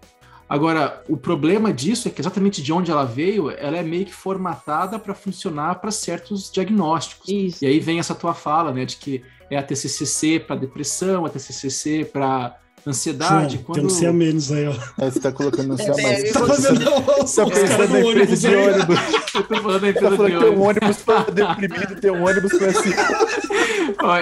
Agora, 0.48 1.02
o 1.08 1.16
problema 1.16 1.72
disso 1.72 2.06
é 2.06 2.10
que 2.10 2.20
exatamente 2.20 2.62
de 2.62 2.72
onde 2.72 2.90
ela 2.90 3.04
veio, 3.04 3.50
ela 3.50 3.78
é 3.78 3.82
meio 3.82 4.04
que 4.04 4.12
formatada 4.14 4.98
para 4.98 5.14
funcionar 5.14 5.76
para 5.76 5.90
certos 5.90 6.52
diagnósticos. 6.52 7.28
Isso. 7.28 7.64
E 7.64 7.66
aí 7.66 7.80
vem 7.80 7.98
essa 7.98 8.14
tua 8.14 8.34
fala, 8.34 8.72
né, 8.72 8.84
de 8.84 8.96
que 8.96 9.24
é 9.50 9.56
a 9.56 9.62
TCCC 9.62 10.38
para 10.38 10.54
depressão, 10.54 11.24
a 11.24 11.30
TCCC 11.30 12.04
para 12.04 12.56
ansiedade. 12.86 13.54
João, 13.54 13.64
quando... 13.64 13.76
Tem 13.78 13.86
um 13.86 13.90
C 13.90 14.06
a 14.06 14.12
menos 14.12 14.52
aí, 14.52 14.66
ó. 14.66 14.74
É, 14.98 15.10
você 15.10 15.20
tá 15.20 15.32
colocando 15.32 15.74
um 15.74 15.76
C 15.76 15.82
a 15.90 15.94
É, 15.94 16.02
mais. 16.02 16.24
é, 16.24 16.32
Tá 16.32 16.46
fazendo 16.46 16.84
tá 16.84 17.46
pensando 17.50 17.88
na 17.92 18.00
empresa 18.00 18.36
de 18.48 18.54
ônibus. 18.56 18.96
Eu 19.36 19.42
tô 19.44 19.54
falando 19.62 19.80
da 19.82 19.92
Tá 19.92 20.00
falando 20.16 20.26
de 20.26 20.32
que 20.32 20.38
tem 20.40 20.50
um 20.50 20.62
ônibus. 20.62 20.82
ônibus 20.82 20.96
pra 21.02 21.22
deprimido, 21.24 22.00
tem 22.00 22.10
um 22.10 22.24
ônibus 22.26 22.52
pra 22.58 22.68
assim. 22.68 22.90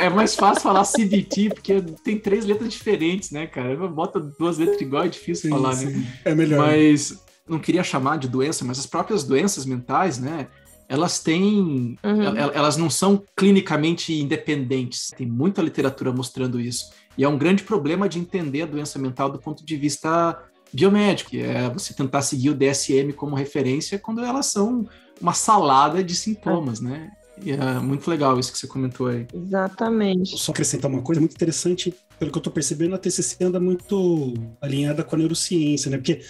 É 0.00 0.08
mais 0.10 0.34
fácil 0.34 0.62
falar 0.62 0.84
CBT, 0.84 1.50
porque 1.50 1.80
tem 2.02 2.18
três 2.18 2.44
letras 2.44 2.72
diferentes, 2.72 3.30
né, 3.30 3.46
cara? 3.46 3.76
Bota 3.88 4.18
duas 4.20 4.58
letras 4.58 4.80
igual, 4.80 5.04
é 5.04 5.08
difícil 5.08 5.42
Sim, 5.50 5.56
falar, 5.56 5.74
né? 5.76 5.90
sim. 5.92 6.06
É 6.24 6.34
melhor. 6.34 6.58
Mas 6.66 7.22
não 7.48 7.58
queria 7.58 7.82
chamar 7.84 8.18
de 8.18 8.28
doença, 8.28 8.64
mas 8.64 8.78
as 8.78 8.86
próprias 8.86 9.22
doenças 9.24 9.64
mentais, 9.66 10.18
né? 10.18 10.48
Elas 10.88 11.18
têm. 11.18 11.96
Uhum. 12.04 12.22
el- 12.36 12.50
Elas 12.52 12.76
não 12.76 12.90
são 12.90 13.22
clinicamente 13.34 14.12
independentes. 14.12 15.10
Tem 15.16 15.26
muita 15.26 15.62
literatura 15.62 16.12
mostrando 16.12 16.60
isso. 16.60 16.90
E 17.16 17.24
é 17.24 17.28
um 17.28 17.38
grande 17.38 17.62
problema 17.62 18.08
de 18.08 18.18
entender 18.18 18.62
a 18.62 18.66
doença 18.66 18.98
mental 18.98 19.30
do 19.30 19.38
ponto 19.38 19.64
de 19.64 19.76
vista 19.76 20.38
biomédico, 20.72 21.30
que 21.30 21.40
é 21.40 21.68
você 21.70 21.94
tentar 21.94 22.22
seguir 22.22 22.50
o 22.50 22.54
DSM 22.54 23.12
como 23.12 23.36
referência 23.36 23.98
quando 23.98 24.24
elas 24.24 24.46
são 24.46 24.88
uma 25.20 25.32
salada 25.32 26.02
de 26.02 26.14
sintomas, 26.14 26.80
né? 26.80 27.12
E 27.42 27.50
é 27.50 27.80
muito 27.80 28.08
legal 28.08 28.38
isso 28.38 28.52
que 28.52 28.58
você 28.58 28.66
comentou 28.66 29.08
aí. 29.08 29.26
Exatamente. 29.32 30.36
Só 30.38 30.52
acrescentar 30.52 30.90
uma 30.90 31.02
coisa 31.02 31.20
muito 31.20 31.34
interessante, 31.34 31.94
pelo 32.18 32.30
que 32.30 32.38
eu 32.38 32.42
tô 32.42 32.50
percebendo, 32.50 32.94
a 32.94 32.98
TCC 32.98 33.44
anda 33.44 33.58
muito 33.58 34.34
alinhada 34.60 35.02
com 35.02 35.16
a 35.16 35.18
neurociência, 35.18 35.90
né? 35.90 35.96
Porque 35.96 36.20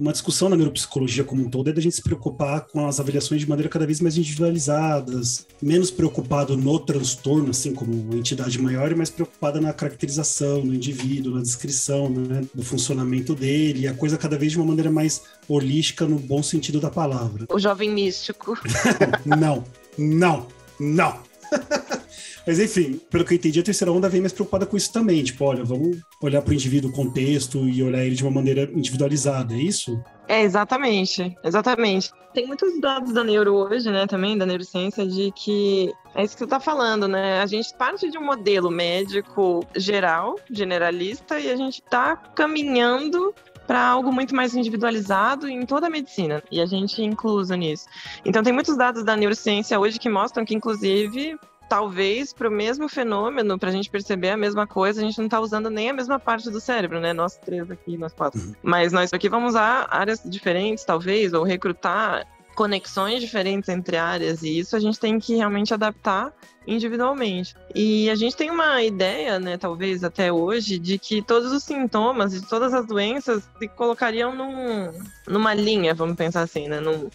uma 0.00 0.12
discussão 0.12 0.48
na 0.48 0.56
neuropsicologia 0.56 1.22
como 1.22 1.44
um 1.44 1.50
todo 1.50 1.68
é 1.68 1.72
da 1.72 1.80
gente 1.80 1.94
se 1.94 2.02
preocupar 2.02 2.62
com 2.62 2.86
as 2.86 2.98
avaliações 2.98 3.42
de 3.42 3.48
maneira 3.48 3.68
cada 3.68 3.84
vez 3.84 4.00
mais 4.00 4.16
individualizadas, 4.16 5.46
menos 5.60 5.90
preocupado 5.90 6.56
no 6.56 6.78
transtorno, 6.78 7.50
assim, 7.50 7.74
como 7.74 8.16
entidade 8.16 8.58
maior, 8.58 8.90
e 8.90 8.94
mais 8.94 9.10
preocupada 9.10 9.60
na 9.60 9.72
caracterização 9.74 10.62
do 10.62 10.74
indivíduo, 10.74 11.34
na 11.34 11.42
descrição, 11.42 12.08
né, 12.08 12.42
do 12.54 12.62
funcionamento 12.62 13.34
dele, 13.34 13.80
e 13.80 13.88
a 13.88 13.92
coisa 13.92 14.16
cada 14.16 14.38
vez 14.38 14.52
de 14.52 14.58
uma 14.58 14.66
maneira 14.66 14.90
mais 14.90 15.22
holística 15.46 16.06
no 16.06 16.18
bom 16.18 16.42
sentido 16.42 16.80
da 16.80 16.90
palavra. 16.90 17.44
O 17.50 17.58
jovem 17.58 17.90
místico. 17.90 18.56
não, 19.26 19.64
não, 19.98 20.46
não. 20.78 21.18
Mas 22.46 22.58
enfim, 22.58 23.00
pelo 23.10 23.24
que 23.24 23.34
eu 23.34 23.36
entendi, 23.36 23.60
a 23.60 23.62
terceira 23.62 23.92
onda 23.92 24.08
vem 24.08 24.20
mais 24.20 24.32
preocupada 24.32 24.66
com 24.66 24.76
isso 24.76 24.92
também. 24.92 25.22
Tipo, 25.22 25.44
olha, 25.44 25.64
vamos 25.64 25.98
olhar 26.22 26.42
para 26.42 26.50
o 26.50 26.54
indivíduo, 26.54 26.90
o 26.90 26.94
contexto 26.94 27.68
e 27.68 27.82
olhar 27.82 28.04
ele 28.04 28.14
de 28.14 28.22
uma 28.22 28.30
maneira 28.30 28.70
individualizada, 28.74 29.54
é 29.54 29.58
isso? 29.58 30.02
É, 30.28 30.42
exatamente, 30.42 31.34
exatamente. 31.42 32.10
Tem 32.32 32.46
muitos 32.46 32.80
dados 32.80 33.12
da 33.12 33.24
neuro 33.24 33.54
hoje, 33.54 33.90
né, 33.90 34.06
também, 34.06 34.38
da 34.38 34.46
neurociência, 34.46 35.04
de 35.04 35.32
que 35.32 35.92
é 36.14 36.22
isso 36.22 36.34
que 36.34 36.38
você 36.38 36.44
está 36.44 36.60
falando, 36.60 37.08
né? 37.08 37.40
A 37.42 37.46
gente 37.46 37.74
parte 37.76 38.08
de 38.08 38.16
um 38.16 38.24
modelo 38.24 38.70
médico 38.70 39.66
geral, 39.74 40.36
generalista, 40.48 41.40
e 41.40 41.50
a 41.50 41.56
gente 41.56 41.82
está 41.82 42.16
caminhando 42.16 43.34
para 43.66 43.84
algo 43.84 44.12
muito 44.12 44.34
mais 44.34 44.54
individualizado 44.54 45.48
em 45.48 45.66
toda 45.66 45.88
a 45.88 45.90
medicina, 45.90 46.42
e 46.50 46.60
a 46.60 46.66
gente 46.66 47.02
é 47.02 47.04
incluso 47.04 47.54
nisso. 47.54 47.86
Então, 48.24 48.42
tem 48.42 48.52
muitos 48.52 48.76
dados 48.76 49.04
da 49.04 49.16
neurociência 49.16 49.78
hoje 49.78 49.98
que 49.98 50.08
mostram 50.08 50.44
que, 50.44 50.54
inclusive, 50.54 51.36
talvez 51.70 52.32
para 52.32 52.48
o 52.48 52.50
mesmo 52.50 52.88
fenômeno, 52.88 53.56
para 53.56 53.68
a 53.68 53.72
gente 53.72 53.88
perceber 53.88 54.30
a 54.30 54.36
mesma 54.36 54.66
coisa, 54.66 55.00
a 55.00 55.04
gente 55.04 55.16
não 55.18 55.26
está 55.26 55.38
usando 55.38 55.70
nem 55.70 55.88
a 55.88 55.92
mesma 55.92 56.18
parte 56.18 56.50
do 56.50 56.60
cérebro, 56.60 56.98
né? 56.98 57.12
Nós 57.12 57.36
três 57.36 57.70
aqui, 57.70 57.96
nós 57.96 58.12
quatro. 58.12 58.40
Uhum. 58.40 58.54
Mas 58.60 58.92
nós 58.92 59.12
aqui 59.12 59.28
vamos 59.28 59.50
usar 59.50 59.86
áreas 59.88 60.20
diferentes, 60.24 60.84
talvez, 60.84 61.32
ou 61.32 61.44
recrutar 61.44 62.26
conexões 62.54 63.20
diferentes 63.20 63.68
entre 63.68 63.96
áreas, 63.96 64.42
e 64.42 64.58
isso 64.58 64.76
a 64.76 64.80
gente 64.80 64.98
tem 64.98 65.18
que 65.18 65.36
realmente 65.36 65.72
adaptar 65.72 66.32
individualmente. 66.66 67.54
E 67.74 68.10
a 68.10 68.14
gente 68.14 68.36
tem 68.36 68.50
uma 68.50 68.82
ideia, 68.82 69.38
né, 69.38 69.56
talvez 69.56 70.04
até 70.04 70.32
hoje, 70.32 70.78
de 70.78 70.98
que 70.98 71.22
todos 71.22 71.52
os 71.52 71.64
sintomas 71.64 72.32
de 72.32 72.42
todas 72.46 72.74
as 72.74 72.86
doenças 72.86 73.48
se 73.58 73.68
colocariam 73.68 74.34
num, 74.34 74.92
numa 75.26 75.54
linha, 75.54 75.94
vamos 75.94 76.16
pensar 76.16 76.42
assim, 76.42 76.68
né? 76.68 76.80
Num, 76.80 77.08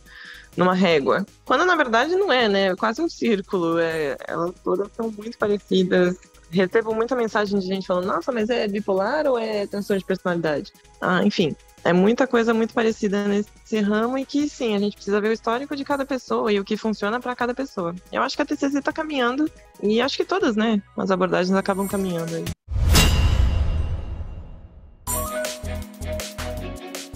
numa 0.57 0.73
régua. 0.73 1.25
Quando 1.43 1.65
na 1.65 1.75
verdade 1.75 2.15
não 2.15 2.31
é, 2.31 2.47
né? 2.47 2.67
É 2.67 2.75
quase 2.75 3.01
um 3.01 3.09
círculo. 3.09 3.77
É, 3.77 4.17
elas 4.27 4.53
todas 4.63 4.89
são 4.93 5.11
muito 5.11 5.37
parecidas. 5.37 6.17
Recebo 6.49 6.93
muita 6.93 7.15
mensagem 7.15 7.59
de 7.59 7.65
gente 7.65 7.87
falando, 7.87 8.05
nossa, 8.05 8.31
mas 8.31 8.49
é 8.49 8.67
bipolar 8.67 9.27
ou 9.27 9.37
é 9.37 9.67
transtorno 9.67 9.99
de 9.99 10.05
personalidade? 10.05 10.71
Ah, 11.01 11.23
enfim, 11.23 11.55
é 11.85 11.93
muita 11.93 12.25
coisa 12.25 12.51
muito 12.51 12.73
parecida 12.73 13.27
nesse 13.27 13.79
ramo 13.79 14.17
e 14.17 14.25
que 14.25 14.49
sim, 14.49 14.75
a 14.75 14.79
gente 14.79 14.95
precisa 14.95 15.21
ver 15.21 15.29
o 15.29 15.33
histórico 15.33 15.75
de 15.75 15.85
cada 15.85 16.03
pessoa 16.03 16.51
e 16.51 16.59
o 16.59 16.65
que 16.65 16.75
funciona 16.75 17.19
para 17.19 17.35
cada 17.35 17.53
pessoa. 17.53 17.93
Eu 18.11 18.23
acho 18.23 18.35
que 18.35 18.41
a 18.41 18.45
TCC 18.45 18.79
está 18.79 18.91
caminhando 18.91 19.49
e 19.83 20.01
acho 20.01 20.17
que 20.17 20.25
todas, 20.25 20.55
né? 20.55 20.81
As 20.97 21.11
abordagens 21.11 21.55
acabam 21.55 21.87
caminhando 21.87 22.35
aí. 22.35 22.45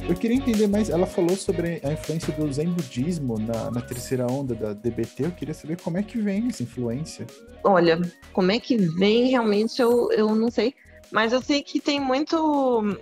Eu 0.08 0.16
queria 0.16 0.38
entender 0.38 0.68
mais. 0.68 0.90
Ela 0.90 1.06
falou 1.08 1.36
sobre 1.36 1.82
a 1.84 1.92
influência 1.92 2.34
do 2.34 2.52
Zen 2.52 2.70
budismo 2.70 3.40
na, 3.40 3.72
na 3.72 3.82
terceira 3.82 4.26
onda 4.28 4.54
da 4.54 4.74
DBT. 4.74 5.26
Eu 5.26 5.32
queria 5.32 5.54
saber 5.54 5.80
como 5.82 5.98
é 5.98 6.04
que 6.04 6.20
vem 6.20 6.48
essa 6.48 6.62
influência. 6.62 7.26
Olha, 7.64 8.00
como 8.34 8.52
é 8.52 8.60
que 8.60 8.78
vem 8.78 9.30
realmente 9.30 9.82
eu, 9.82 10.12
eu 10.12 10.34
não 10.36 10.52
sei. 10.52 10.76
Mas 11.12 11.34
eu 11.34 11.42
sei 11.42 11.64
que 11.64 11.80
tem 11.80 12.00
muito 12.00 12.38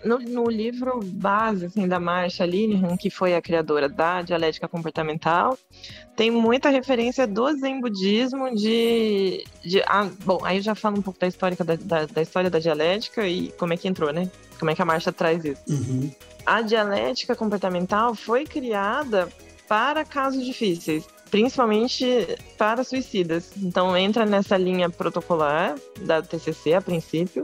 no, 0.04 0.20
no 0.20 0.50
livro 0.50 1.00
base 1.04 1.66
assim, 1.66 1.88
da 1.88 2.00
Marsha 2.00 2.46
Linehan, 2.46 2.96
que 2.96 3.10
foi 3.10 3.36
a 3.36 3.42
criadora 3.42 3.90
da 3.90 4.22
dialética 4.22 4.68
comportamental, 4.68 5.58
tem 6.16 6.32
muita 6.32 6.70
referência 6.70 7.28
do 7.28 7.52
Zen 7.54 7.82
budismo 7.82 8.56
de, 8.56 9.44
de 9.64 9.82
ah, 9.86 10.10
bom, 10.24 10.40
aí 10.44 10.58
eu 10.58 10.64
já 10.64 10.74
falo 10.74 10.98
um 10.98 11.02
pouco 11.02 11.20
da 11.20 11.28
história 11.28 11.58
da, 11.58 11.76
da, 11.76 12.06
da, 12.06 12.22
história 12.22 12.50
da 12.50 12.60
dialética 12.60 13.28
e 13.28 13.50
como 13.58 13.74
é 13.74 13.78
que 13.78 13.88
entrou, 13.88 14.12
né? 14.12 14.30
Como 14.58 14.72
é 14.72 14.76
que 14.76 14.82
a 14.82 14.86
Marsha 14.86 15.12
traz 15.12 15.44
isso. 15.46 15.62
Uhum 15.68 16.10
a 16.48 16.62
dialética 16.62 17.36
comportamental 17.36 18.16
foi 18.16 18.46
criada 18.46 19.28
para 19.68 20.06
casos 20.06 20.46
difíceis, 20.46 21.06
principalmente 21.30 22.38
para 22.58 22.86
suicidas. 22.86 23.52
Então 23.58 23.98
entra 23.98 24.26
nessa 24.26 24.56
linha 24.56 24.90
protocolar 24.90 25.76
da 26.00 26.22
TCC 26.22 26.74
a 26.74 26.82
princípio, 26.82 27.44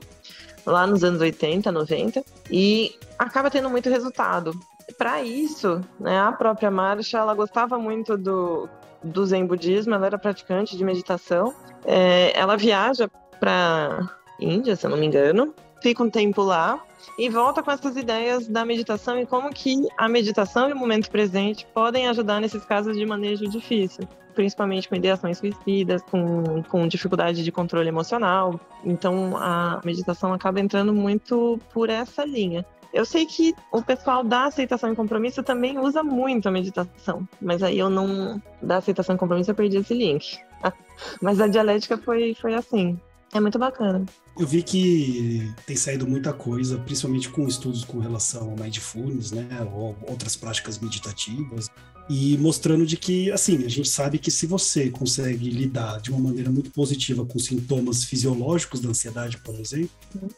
lá 0.66 0.88
nos 0.88 1.04
anos 1.04 1.22
80, 1.22 1.72
90, 1.72 2.24
e 2.50 2.96
acaba 3.18 3.50
tendo 3.50 3.70
muito 3.70 3.90
resultado. 3.90 4.52
Para 4.98 5.24
isso, 5.24 5.82
né, 6.00 6.20
a 6.20 6.32
própria 6.32 6.70
Marcha, 6.70 7.18
ela 7.18 7.34
gostava 7.34 7.78
muito 7.78 8.18
do, 8.18 8.70
do 9.04 9.26
Zen 9.26 9.46
budismo, 9.46 9.94
ela 9.94 10.06
era 10.06 10.18
praticante 10.18 10.78
de 10.78 10.84
meditação. 10.84 11.54
É, 11.86 12.38
ela 12.38 12.58
viaja 12.58 13.10
para 13.40 14.10
Índia, 14.40 14.76
se 14.76 14.86
eu 14.86 14.90
não 14.90 14.98
me 14.98 15.06
engano, 15.06 15.54
fica 15.84 16.02
um 16.02 16.10
tempo 16.10 16.42
lá 16.42 16.82
e 17.20 17.30
volta 17.30 17.62
com 17.62 17.70
essas 17.70 17.98
ideias 17.98 18.48
da 18.48 18.64
meditação 18.64 19.20
e 19.20 19.26
como 19.26 19.50
que 19.50 19.86
a 19.98 20.08
meditação 20.08 20.70
e 20.70 20.74
o 20.74 20.76
momento 20.76 21.12
presente 21.12 21.68
podem 21.74 22.08
ajudar 22.08 22.40
nesses 22.40 22.64
casos 22.64 22.98
de 22.98 23.06
manejo 23.06 23.48
difícil, 23.50 24.08
principalmente 24.34 24.88
com 24.88 24.96
ideações 24.96 25.38
suicidas, 25.38 26.02
com, 26.04 26.64
com 26.64 26.88
dificuldade 26.88 27.44
de 27.44 27.52
controle 27.52 27.90
emocional. 27.90 28.58
Então 28.84 29.36
a 29.36 29.82
meditação 29.84 30.34
acaba 30.34 30.62
entrando 30.62 30.94
muito 30.94 31.60
por 31.74 31.90
essa 31.90 32.24
linha. 32.24 32.66
Eu 32.94 33.06
sei 33.06 33.26
que 33.26 33.54
o 33.72 33.82
pessoal 33.82 34.24
da 34.24 34.46
aceitação 34.46 34.94
e 34.94 34.96
compromisso 34.96 35.44
também 35.44 35.80
usa 35.80 36.02
muito 36.02 36.48
a 36.48 36.52
meditação, 36.52 37.28
mas 37.42 37.62
aí 37.62 37.78
eu 37.80 37.90
não. 37.90 38.42
Da 38.62 38.78
aceitação 38.78 39.16
e 39.16 39.18
compromisso 39.18 39.52
eu 39.52 39.56
perdi 39.56 39.78
esse 39.78 39.94
link. 39.96 40.40
mas 41.20 41.42
a 41.42 41.48
dialética 41.48 41.98
foi, 41.98 42.36
foi 42.36 42.54
assim. 42.54 42.98
É 43.34 43.40
muito 43.40 43.58
bacana. 43.58 44.06
Eu 44.38 44.48
vi 44.48 44.62
que 44.62 45.52
tem 45.66 45.76
saído 45.76 46.08
muita 46.08 46.32
coisa, 46.34 46.78
principalmente 46.78 47.30
com 47.30 47.48
estudos 47.48 47.84
com 47.84 48.00
relação 48.00 48.52
ao 48.52 48.56
mindfulness, 48.56 49.32
né, 49.32 49.48
ou 49.74 49.96
outras 50.08 50.36
práticas 50.36 50.80
meditativas, 50.80 51.70
e 52.10 52.38
mostrando 52.38 52.86
de 52.86 52.98
que, 52.98 53.32
assim, 53.32 53.64
a 53.66 53.70
gente 53.70 53.88
sabe 53.88 54.18
que 54.18 54.30
se 54.30 54.46
você 54.46 54.90
consegue 54.90 55.50
lidar 55.50 56.02
de 56.02 56.12
uma 56.12 56.20
maneira 56.20 56.52
muito 56.52 56.70
positiva 56.72 57.26
com 57.26 57.40
sintomas 57.40 58.04
fisiológicos 58.04 58.82
da 58.82 58.90
ansiedade, 58.90 59.38
por 59.38 59.60
exemplo, 59.60 59.90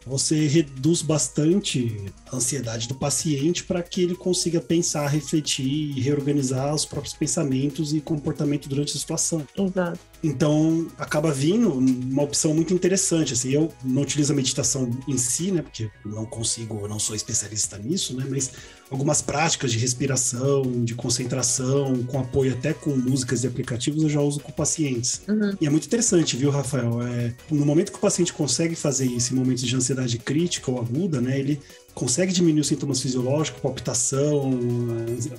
você 0.06 0.48
reduz 0.48 1.02
bastante 1.02 1.96
a 2.32 2.36
ansiedade 2.36 2.88
do 2.88 2.96
paciente 2.96 3.64
para 3.64 3.82
que 3.82 4.02
ele 4.02 4.16
consiga 4.16 4.62
pensar, 4.62 5.08
refletir 5.08 5.66
e 5.66 6.00
reorganizar 6.02 6.74
os 6.74 6.86
próprios 6.86 7.14
pensamentos 7.14 7.94
e 7.94 8.00
comportamento 8.00 8.70
durante 8.70 8.96
a 8.96 9.00
situação. 9.00 9.46
Exato. 9.58 10.00
Então, 10.24 10.88
acaba 10.98 11.32
vindo 11.32 11.72
uma 11.72 12.24
opção 12.24 12.54
muito 12.54 12.74
interessante, 12.74 13.34
assim, 13.34 13.52
eu 13.52 13.72
não 13.84 14.02
utilizo 14.02 14.34
a 14.34 14.36
meditação 14.36 14.90
em 15.08 15.18
si, 15.18 15.52
né, 15.52 15.62
porque 15.62 15.90
não 16.04 16.26
consigo, 16.26 16.88
não 16.88 16.98
sou 16.98 17.16
especialista 17.16 17.78
nisso, 17.78 18.16
né, 18.16 18.26
mas 18.28 18.52
algumas 18.90 19.22
práticas 19.22 19.72
de 19.72 19.78
respiração, 19.78 20.64
de 20.84 20.94
concentração, 20.94 22.04
com 22.04 22.20
apoio 22.20 22.54
até 22.54 22.74
com 22.74 22.92
músicas 22.92 23.44
e 23.44 23.48
aplicativos, 23.48 24.04
eu 24.04 24.10
já 24.10 24.22
uso 24.22 24.40
com 24.40 24.52
pacientes. 24.52 25.22
Uhum. 25.28 25.56
E 25.60 25.66
é 25.66 25.70
muito 25.70 25.86
interessante, 25.88 26.38
viu, 26.38 26.52
Rafael? 26.52 27.02
É, 27.02 27.34
no 27.50 27.66
momento 27.66 27.92
que 27.92 27.98
o 27.98 28.02
paciente 28.02 28.32
consegue 28.32 28.76
fazer 28.76 29.06
isso, 29.06 29.34
em 29.34 29.38
momentos 29.38 29.64
de 29.64 29.76
ansiedade 29.76 30.18
crítica 30.20 30.70
ou 30.72 30.80
aguda, 30.80 31.20
né, 31.20 31.40
ele 31.40 31.60
consegue 31.94 32.32
diminuir 32.34 32.62
os 32.62 32.68
sintomas 32.68 33.02
fisiológicos, 33.02 33.62
palpitação, 33.62 34.60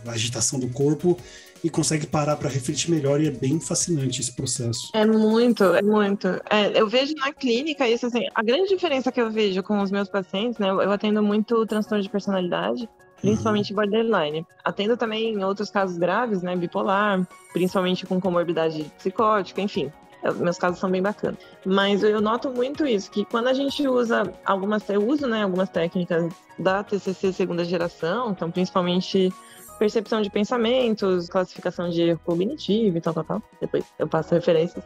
agitação 0.06 0.58
do 0.58 0.68
corpo, 0.68 1.18
e 1.62 1.70
consegue 1.70 2.06
parar 2.06 2.36
para 2.36 2.48
refletir 2.48 2.90
melhor 2.90 3.20
e 3.20 3.26
é 3.26 3.30
bem 3.30 3.58
fascinante 3.58 4.20
esse 4.20 4.32
processo. 4.32 4.90
É 4.94 5.04
muito, 5.04 5.64
é 5.64 5.82
muito. 5.82 6.28
É, 6.50 6.78
eu 6.80 6.88
vejo 6.88 7.14
na 7.16 7.32
clínica 7.32 7.88
isso 7.88 8.06
assim, 8.06 8.26
a 8.34 8.42
grande 8.42 8.68
diferença 8.68 9.10
que 9.10 9.20
eu 9.20 9.30
vejo 9.30 9.62
com 9.62 9.80
os 9.82 9.90
meus 9.90 10.08
pacientes, 10.08 10.58
né, 10.58 10.68
eu 10.68 10.90
atendo 10.90 11.22
muito 11.22 11.66
transtorno 11.66 12.02
de 12.02 12.10
personalidade, 12.10 12.88
principalmente 13.20 13.72
uhum. 13.72 13.76
borderline. 13.76 14.46
Atendo 14.64 14.96
também 14.96 15.34
em 15.34 15.44
outros 15.44 15.70
casos 15.70 15.96
graves, 15.98 16.42
né, 16.42 16.56
bipolar, 16.56 17.26
principalmente 17.52 18.06
com 18.06 18.20
comorbidade 18.20 18.84
psicótica, 18.98 19.60
enfim. 19.60 19.92
Meus 20.38 20.58
casos 20.58 20.80
são 20.80 20.90
bem 20.90 21.02
bacanas. 21.02 21.38
Mas 21.64 22.02
eu 22.02 22.20
noto 22.20 22.50
muito 22.50 22.84
isso, 22.86 23.10
que 23.10 23.24
quando 23.24 23.48
a 23.48 23.52
gente 23.52 23.86
usa 23.86 24.32
algumas, 24.44 24.88
eu 24.88 25.06
uso, 25.06 25.26
né, 25.26 25.44
algumas 25.44 25.68
técnicas 25.68 26.32
da 26.58 26.82
TCC 26.82 27.32
segunda 27.32 27.64
geração, 27.64 28.30
então 28.30 28.50
principalmente 28.50 29.32
percepção 29.78 30.22
de 30.22 30.30
pensamentos, 30.30 31.28
classificação 31.28 31.90
de 31.90 32.02
erro 32.02 32.20
cognitivo 32.24 32.96
e 32.96 33.00
tal, 33.00 33.14
tal, 33.14 33.24
tal. 33.24 33.42
Depois 33.60 33.84
eu 33.98 34.08
passo 34.08 34.34
referências. 34.34 34.82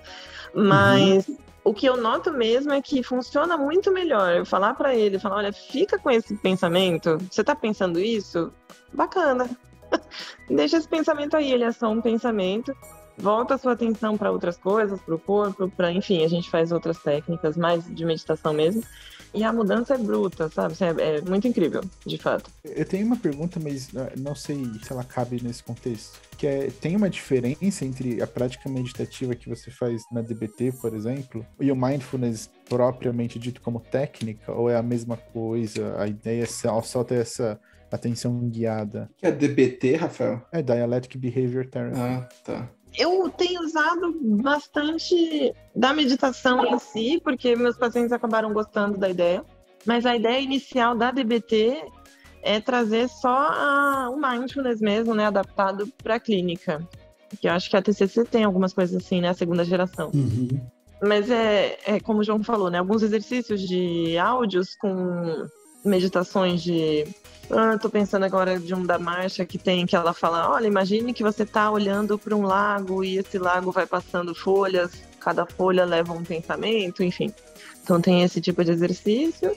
Mas 0.52 1.28
uhum. 1.28 1.36
O 1.62 1.74
que 1.74 1.86
eu 1.86 1.96
noto 1.96 2.32
mesmo 2.32 2.72
é 2.72 2.80
que 2.80 3.02
funciona 3.02 3.56
muito 3.56 3.92
melhor 3.92 4.34
eu 4.34 4.46
falar 4.46 4.74
para 4.74 4.94
ele, 4.94 5.18
falar, 5.18 5.36
olha, 5.36 5.52
fica 5.52 5.98
com 5.98 6.10
esse 6.10 6.34
pensamento, 6.36 7.18
você 7.30 7.44
tá 7.44 7.54
pensando 7.54 7.98
isso? 8.00 8.52
Bacana. 8.92 9.48
Deixa 10.48 10.76
esse 10.76 10.88
pensamento 10.88 11.36
aí, 11.36 11.52
ele 11.52 11.64
é 11.64 11.72
só 11.72 11.88
um 11.90 12.00
pensamento. 12.00 12.74
volta 13.18 13.54
a 13.54 13.58
sua 13.58 13.72
atenção 13.72 14.16
para 14.16 14.32
outras 14.32 14.56
coisas, 14.56 15.00
para 15.00 15.14
o 15.14 15.18
corpo, 15.18 15.68
para 15.68 15.92
enfim, 15.92 16.24
a 16.24 16.28
gente 16.28 16.48
faz 16.48 16.72
outras 16.72 16.98
técnicas 16.98 17.56
mais 17.56 17.84
de 17.94 18.04
meditação 18.04 18.52
mesmo. 18.54 18.82
E 19.32 19.44
a 19.44 19.52
mudança 19.52 19.94
é 19.94 19.98
bruta, 19.98 20.48
sabe? 20.48 20.74
É, 20.80 21.16
é 21.16 21.20
muito 21.20 21.46
incrível, 21.46 21.82
de 22.04 22.18
fato. 22.18 22.50
Eu 22.64 22.84
tenho 22.84 23.06
uma 23.06 23.16
pergunta, 23.16 23.60
mas 23.62 23.88
ah, 23.96 24.12
não 24.16 24.34
sei 24.34 24.64
se 24.82 24.92
ela 24.92 25.04
cabe 25.04 25.42
nesse 25.42 25.62
contexto. 25.62 26.18
Que 26.36 26.46
é, 26.46 26.70
tem 26.80 26.96
uma 26.96 27.10
diferença 27.10 27.84
entre 27.84 28.22
a 28.22 28.26
prática 28.26 28.68
meditativa 28.68 29.34
que 29.34 29.48
você 29.48 29.70
faz 29.70 30.02
na 30.10 30.22
DBT, 30.22 30.72
por 30.80 30.94
exemplo, 30.94 31.46
e 31.60 31.70
o 31.70 31.76
mindfulness 31.76 32.50
propriamente 32.68 33.38
dito 33.38 33.60
como 33.60 33.80
técnica, 33.80 34.52
ou 34.52 34.68
é 34.70 34.76
a 34.76 34.82
mesma 34.82 35.16
coisa? 35.16 36.00
A 36.00 36.06
ideia 36.06 36.42
é 36.42 36.46
só, 36.46 36.80
só 36.82 37.04
ter 37.04 37.20
essa 37.20 37.60
atenção 37.90 38.48
guiada. 38.48 39.10
Que 39.16 39.26
é 39.26 39.32
DBT, 39.32 39.96
Rafael? 39.96 40.42
É 40.52 40.62
Dialectic 40.62 41.16
Behavior 41.20 41.66
Therapy. 41.66 41.98
Ah, 41.98 42.28
tá. 42.44 42.70
Eu 42.96 43.28
tenho 43.30 43.62
usado 43.62 44.14
bastante 44.20 45.54
da 45.74 45.92
meditação 45.92 46.66
em 46.66 46.78
si, 46.78 47.20
porque 47.22 47.54
meus 47.54 47.76
pacientes 47.76 48.12
acabaram 48.12 48.52
gostando 48.52 48.98
da 48.98 49.08
ideia. 49.08 49.44
Mas 49.86 50.04
a 50.04 50.14
ideia 50.14 50.40
inicial 50.40 50.94
da 50.96 51.10
DBT 51.10 51.82
é 52.42 52.60
trazer 52.60 53.08
só 53.08 53.28
a, 53.28 54.10
o 54.10 54.16
mindfulness 54.16 54.80
mesmo, 54.80 55.14
né, 55.14 55.26
adaptado 55.26 55.86
para 56.02 56.16
a 56.16 56.20
clínica. 56.20 56.86
Que 57.40 57.48
eu 57.48 57.52
acho 57.52 57.70
que 57.70 57.76
a 57.76 57.82
TCC 57.82 58.24
tem 58.24 58.44
algumas 58.44 58.72
coisas 58.72 58.96
assim, 58.96 59.20
né, 59.20 59.28
a 59.28 59.34
segunda 59.34 59.64
geração. 59.64 60.10
Uhum. 60.12 60.60
Mas 61.02 61.30
é, 61.30 61.78
é 61.86 62.00
como 62.00 62.20
o 62.20 62.24
João 62.24 62.42
falou, 62.42 62.70
né, 62.70 62.78
alguns 62.78 63.02
exercícios 63.02 63.60
de 63.60 64.18
áudios 64.18 64.74
com 64.76 65.46
meditações 65.84 66.62
de 66.62 67.06
ah, 67.50 67.76
tô 67.76 67.90
pensando 67.90 68.24
agora 68.24 68.58
de 68.60 68.72
um 68.72 68.84
da 68.84 68.98
marcha 68.98 69.44
que 69.44 69.58
tem 69.58 69.84
que 69.84 69.96
ela 69.96 70.12
fala: 70.12 70.50
olha, 70.50 70.66
imagine 70.66 71.12
que 71.12 71.22
você 71.22 71.44
tá 71.44 71.70
olhando 71.70 72.16
para 72.16 72.34
um 72.34 72.42
lago 72.42 73.02
e 73.02 73.18
esse 73.18 73.38
lago 73.38 73.72
vai 73.72 73.86
passando 73.86 74.34
folhas, 74.34 74.92
cada 75.18 75.44
folha 75.44 75.84
leva 75.84 76.12
um 76.12 76.22
pensamento, 76.22 77.02
enfim. 77.02 77.34
Então 77.82 78.00
tem 78.00 78.22
esse 78.22 78.40
tipo 78.40 78.64
de 78.64 78.70
exercício. 78.70 79.56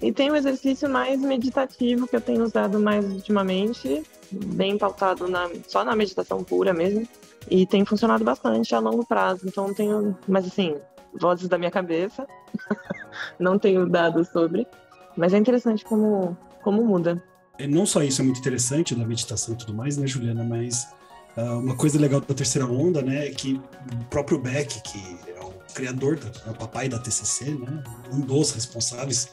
E 0.00 0.12
tem 0.12 0.32
um 0.32 0.36
exercício 0.36 0.88
mais 0.88 1.20
meditativo 1.20 2.08
que 2.08 2.16
eu 2.16 2.20
tenho 2.20 2.42
usado 2.42 2.80
mais 2.80 3.04
ultimamente, 3.04 4.02
bem 4.32 4.76
pautado 4.76 5.28
na, 5.28 5.48
só 5.68 5.84
na 5.84 5.94
meditação 5.94 6.42
pura 6.42 6.72
mesmo. 6.72 7.06
E 7.48 7.66
tem 7.66 7.84
funcionado 7.84 8.24
bastante 8.24 8.74
a 8.74 8.80
longo 8.80 9.06
prazo. 9.06 9.46
Então 9.46 9.72
tenho, 9.72 10.16
mas 10.26 10.46
assim, 10.46 10.76
vozes 11.20 11.48
da 11.48 11.58
minha 11.58 11.70
cabeça. 11.70 12.26
Não 13.38 13.58
tenho 13.58 13.88
dados 13.88 14.28
sobre. 14.28 14.66
Mas 15.16 15.32
é 15.34 15.38
interessante 15.38 15.84
como, 15.84 16.36
como 16.62 16.84
muda. 16.84 17.22
É, 17.58 17.66
não 17.66 17.84
só 17.84 18.02
isso 18.02 18.22
é 18.22 18.24
muito 18.24 18.40
interessante 18.40 18.94
da 18.94 19.06
meditação 19.06 19.54
e 19.54 19.58
tudo 19.58 19.74
mais, 19.74 19.96
né, 19.96 20.06
Juliana, 20.06 20.42
mas 20.42 20.88
uh, 21.36 21.58
uma 21.58 21.76
coisa 21.76 21.98
legal 21.98 22.20
da 22.20 22.34
terceira 22.34 22.66
onda, 22.66 23.02
né, 23.02 23.26
é 23.28 23.30
que 23.30 23.60
o 24.00 24.04
próprio 24.06 24.38
Beck, 24.38 24.80
que 24.82 25.18
é 25.30 25.40
o 25.40 25.52
criador, 25.74 26.18
é 26.46 26.50
o 26.50 26.54
papai 26.54 26.88
da 26.88 26.98
TCC, 26.98 27.50
né, 27.50 27.82
um 28.12 28.20
dos 28.20 28.52
responsáveis 28.52 29.28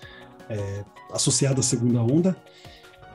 é, 0.50 0.83
associado 1.12 1.59
à 1.59 1.63
segunda 1.63 2.01
onda, 2.01 2.36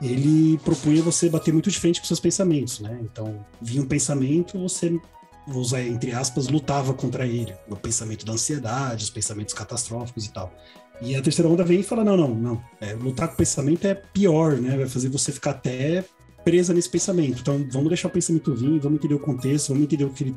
ele 0.01 0.57
propunha 0.59 1.01
você 1.01 1.29
bater 1.29 1.53
muito 1.53 1.69
de 1.69 1.79
frente 1.79 2.01
com 2.01 2.07
seus 2.07 2.19
pensamentos, 2.19 2.79
né? 2.79 2.99
Então, 3.01 3.45
vinha 3.61 3.81
um 3.81 3.87
pensamento, 3.87 4.59
você, 4.59 4.99
vou 5.47 5.61
usar 5.61 5.81
entre 5.81 6.11
aspas, 6.11 6.47
lutava 6.47 6.93
contra 6.93 7.25
ele. 7.25 7.55
O 7.69 7.75
pensamento 7.75 8.25
da 8.25 8.33
ansiedade, 8.33 9.05
os 9.05 9.09
pensamentos 9.09 9.53
catastróficos 9.53 10.25
e 10.25 10.33
tal. 10.33 10.53
E 11.01 11.15
a 11.15 11.21
terceira 11.21 11.49
onda 11.49 11.63
vem 11.63 11.79
e 11.79 11.83
fala: 11.83 12.03
não, 12.03 12.17
não, 12.17 12.33
não. 12.33 12.63
É, 12.79 12.93
lutar 12.93 13.27
com 13.27 13.33
o 13.33 13.37
pensamento 13.37 13.85
é 13.85 13.93
pior, 13.93 14.53
né? 14.53 14.77
Vai 14.77 14.87
fazer 14.87 15.09
você 15.09 15.31
ficar 15.31 15.51
até 15.51 16.03
presa 16.45 16.73
nesse 16.73 16.89
pensamento. 16.89 17.39
Então, 17.41 17.65
vamos 17.71 17.89
deixar 17.89 18.07
o 18.07 18.11
pensamento 18.11 18.53
vir, 18.53 18.79
vamos 18.79 18.99
entender 18.99 19.15
o 19.15 19.19
contexto, 19.19 19.69
vamos 19.69 19.83
entender 19.83 20.05
o 20.05 20.11
que 20.11 20.25
ele 20.25 20.35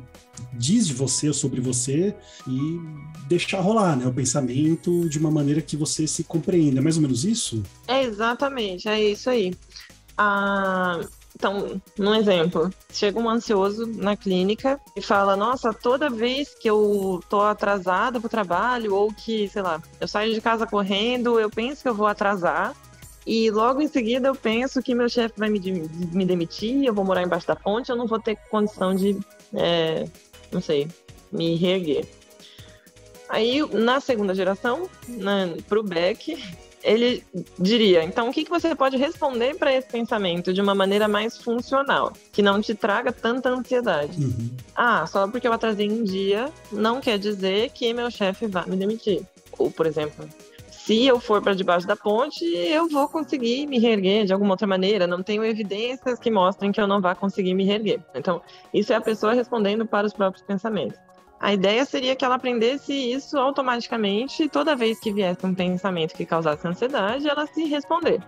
diz 0.53 0.87
de 0.87 0.93
você 0.93 1.27
ou 1.27 1.33
sobre 1.33 1.61
você 1.61 2.15
e 2.47 2.79
deixar 3.27 3.59
rolar, 3.59 3.95
né? 3.95 4.07
O 4.07 4.13
pensamento 4.13 5.07
de 5.07 5.19
uma 5.19 5.29
maneira 5.29 5.61
que 5.61 5.77
você 5.77 6.07
se 6.07 6.23
compreenda. 6.23 6.79
É 6.79 6.81
mais 6.81 6.95
ou 6.95 7.03
menos 7.03 7.23
isso? 7.23 7.61
É 7.87 8.03
exatamente, 8.03 8.87
é 8.87 8.99
isso 9.01 9.29
aí. 9.29 9.53
Ah, 10.17 10.99
então, 11.39 11.81
num 11.97 12.13
exemplo, 12.15 12.69
chega 12.91 13.17
um 13.17 13.29
ansioso 13.29 13.87
na 13.87 14.17
clínica 14.17 14.77
e 14.93 15.01
fala: 15.01 15.37
Nossa, 15.37 15.73
toda 15.73 16.09
vez 16.09 16.53
que 16.53 16.69
eu 16.69 17.23
tô 17.29 17.39
atrasada 17.39 18.19
pro 18.19 18.27
trabalho, 18.27 18.93
ou 18.93 19.07
que, 19.13 19.47
sei 19.47 19.61
lá, 19.61 19.81
eu 20.01 20.07
saio 20.07 20.33
de 20.33 20.41
casa 20.41 20.67
correndo, 20.67 21.39
eu 21.39 21.49
penso 21.49 21.81
que 21.81 21.87
eu 21.87 21.95
vou 21.95 22.07
atrasar. 22.07 22.75
E 23.25 23.49
logo 23.51 23.81
em 23.81 23.87
seguida 23.87 24.27
eu 24.27 24.35
penso 24.35 24.83
que 24.83 24.93
meu 24.93 25.07
chefe 25.07 25.39
vai 25.39 25.49
me, 25.49 25.59
me 26.11 26.25
demitir, 26.25 26.83
eu 26.83 26.93
vou 26.93 27.05
morar 27.05 27.23
embaixo 27.23 27.47
da 27.47 27.55
ponte, 27.55 27.89
eu 27.89 27.95
não 27.95 28.05
vou 28.05 28.19
ter 28.19 28.35
condição 28.49 28.93
de, 28.93 29.17
é, 29.53 30.05
não 30.51 30.59
sei, 30.59 30.89
me 31.31 31.55
reerguer. 31.55 32.05
Aí, 33.29 33.65
na 33.71 34.01
segunda 34.01 34.35
geração, 34.35 34.89
né, 35.07 35.55
pro 35.69 35.83
Beck, 35.83 36.35
ele 36.83 37.23
diria: 37.57 38.03
então, 38.03 38.29
o 38.29 38.31
que, 38.31 38.43
que 38.43 38.49
você 38.49 38.75
pode 38.75 38.97
responder 38.97 39.55
para 39.55 39.73
esse 39.73 39.87
pensamento 39.87 40.53
de 40.53 40.61
uma 40.61 40.75
maneira 40.75 41.07
mais 41.07 41.37
funcional, 41.37 42.13
que 42.31 42.41
não 42.41 42.61
te 42.61 42.73
traga 42.73 43.11
tanta 43.11 43.49
ansiedade? 43.49 44.21
Uhum. 44.21 44.51
Ah, 44.75 45.05
só 45.07 45.27
porque 45.27 45.47
eu 45.47 45.53
atrasei 45.53 45.89
um 45.89 46.03
dia 46.03 46.51
não 46.71 47.01
quer 47.01 47.17
dizer 47.17 47.69
que 47.71 47.93
meu 47.93 48.09
chefe 48.09 48.47
vai 48.47 48.65
me 48.65 48.75
demitir. 48.75 49.21
Ou, 49.57 49.69
por 49.69 49.85
exemplo, 49.85 50.27
se 50.89 51.05
eu 51.05 51.19
for 51.19 51.41
para 51.41 51.53
debaixo 51.53 51.85
da 51.85 51.95
ponte, 51.95 52.43
eu 52.43 52.87
vou 52.87 53.07
conseguir 53.07 53.67
me 53.67 53.77
reerguer 53.77 54.25
de 54.25 54.33
alguma 54.33 54.53
outra 54.53 54.65
maneira. 54.65 55.05
Não 55.05 55.21
tenho 55.21 55.43
evidências 55.43 56.17
que 56.17 56.31
mostrem 56.31 56.71
que 56.71 56.81
eu 56.81 56.87
não 56.87 56.99
vá 56.99 57.13
conseguir 57.13 57.53
me 57.53 57.63
reerguer. 57.63 57.99
Então, 58.15 58.41
isso 58.73 58.91
é 58.91 58.95
a 58.95 59.01
pessoa 59.01 59.33
respondendo 59.33 59.85
para 59.85 60.07
os 60.07 60.13
próprios 60.13 60.43
pensamentos. 60.43 60.97
A 61.39 61.53
ideia 61.53 61.85
seria 61.85 62.15
que 62.15 62.25
ela 62.25 62.35
aprendesse 62.35 62.93
isso 62.93 63.37
automaticamente 63.37 64.49
toda 64.49 64.75
vez 64.75 64.99
que 64.99 65.11
viesse 65.11 65.45
um 65.45 65.55
pensamento 65.55 66.13
que 66.13 66.25
causasse 66.25 66.67
ansiedade, 66.67 67.29
ela 67.29 67.47
se 67.47 67.63
responder. 67.63 68.21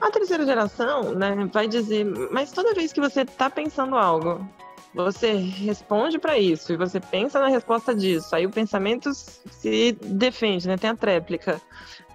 A 0.00 0.10
terceira 0.10 0.44
geração 0.44 1.14
né, 1.14 1.48
vai 1.52 1.66
dizer, 1.66 2.04
mas 2.30 2.52
toda 2.52 2.74
vez 2.74 2.92
que 2.92 3.00
você 3.00 3.22
está 3.22 3.48
pensando 3.48 3.96
algo, 3.96 4.46
você 4.94 5.32
responde 5.32 6.18
para 6.18 6.38
isso 6.38 6.72
e 6.72 6.76
você 6.76 7.00
pensa 7.00 7.40
na 7.40 7.48
resposta 7.48 7.94
disso. 7.94 8.34
Aí 8.34 8.44
o 8.44 8.50
pensamento 8.50 9.12
se 9.14 9.92
defende, 9.92 10.68
né? 10.68 10.76
Tem 10.76 10.90
a 10.90 10.96
tréplica. 10.96 11.60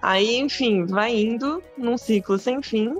Aí, 0.00 0.36
enfim, 0.36 0.86
vai 0.86 1.16
indo 1.16 1.62
num 1.76 1.98
ciclo 1.98 2.38
sem 2.38 2.62
fim. 2.62 2.96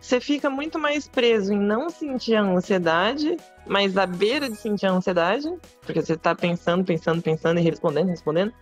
Você 0.00 0.18
fica 0.20 0.48
muito 0.48 0.78
mais 0.78 1.06
preso 1.06 1.52
em 1.52 1.58
não 1.58 1.90
sentir 1.90 2.36
a 2.36 2.42
ansiedade, 2.42 3.36
mas 3.66 3.98
à 3.98 4.06
beira 4.06 4.48
de 4.48 4.56
sentir 4.56 4.86
a 4.86 4.92
ansiedade, 4.92 5.52
porque 5.82 6.00
você 6.00 6.14
está 6.14 6.34
pensando, 6.34 6.84
pensando, 6.84 7.20
pensando 7.20 7.60
e 7.60 7.62
respondendo, 7.62 8.08
respondendo, 8.08 8.52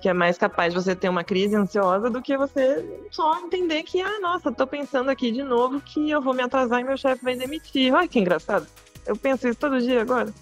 que 0.00 0.08
é 0.08 0.12
mais 0.12 0.38
capaz 0.38 0.72
de 0.72 0.80
você 0.80 0.94
ter 0.94 1.08
uma 1.08 1.24
crise 1.24 1.56
ansiosa 1.56 2.10
do 2.10 2.22
que 2.22 2.36
você 2.36 2.84
só 3.10 3.40
entender 3.40 3.82
que, 3.82 4.00
ah, 4.00 4.20
nossa, 4.20 4.52
tô 4.52 4.66
pensando 4.66 5.08
aqui 5.10 5.32
de 5.32 5.42
novo 5.42 5.80
que 5.80 6.10
eu 6.10 6.20
vou 6.20 6.34
me 6.34 6.42
atrasar 6.42 6.80
e 6.80 6.84
meu 6.84 6.96
chefe 6.96 7.24
vai 7.24 7.34
demitir. 7.34 7.92
Olha 7.92 8.06
que 8.06 8.20
engraçado. 8.20 8.66
Eu 9.06 9.16
penso 9.16 9.48
isso 9.48 9.58
todo 9.58 9.80
dia 9.80 10.00
agora. 10.00 10.32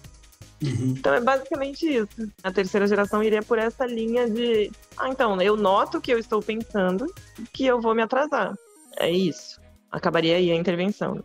Uhum. 0.61 0.93
Então 0.97 1.13
é 1.13 1.21
basicamente 1.21 1.87
isso. 1.87 2.31
A 2.43 2.51
terceira 2.51 2.87
geração 2.87 3.23
iria 3.23 3.41
por 3.41 3.57
essa 3.57 3.85
linha 3.85 4.29
de, 4.29 4.71
ah, 4.97 5.09
então, 5.09 5.41
eu 5.41 5.57
noto 5.57 5.99
que 5.99 6.13
eu 6.13 6.19
estou 6.19 6.41
pensando 6.41 7.11
que 7.51 7.65
eu 7.65 7.81
vou 7.81 7.95
me 7.95 8.03
atrasar. 8.03 8.53
É 8.99 9.09
isso. 9.09 9.59
Acabaria 9.91 10.35
aí 10.35 10.51
a 10.51 10.55
intervenção. 10.55 11.15
Né? 11.15 11.21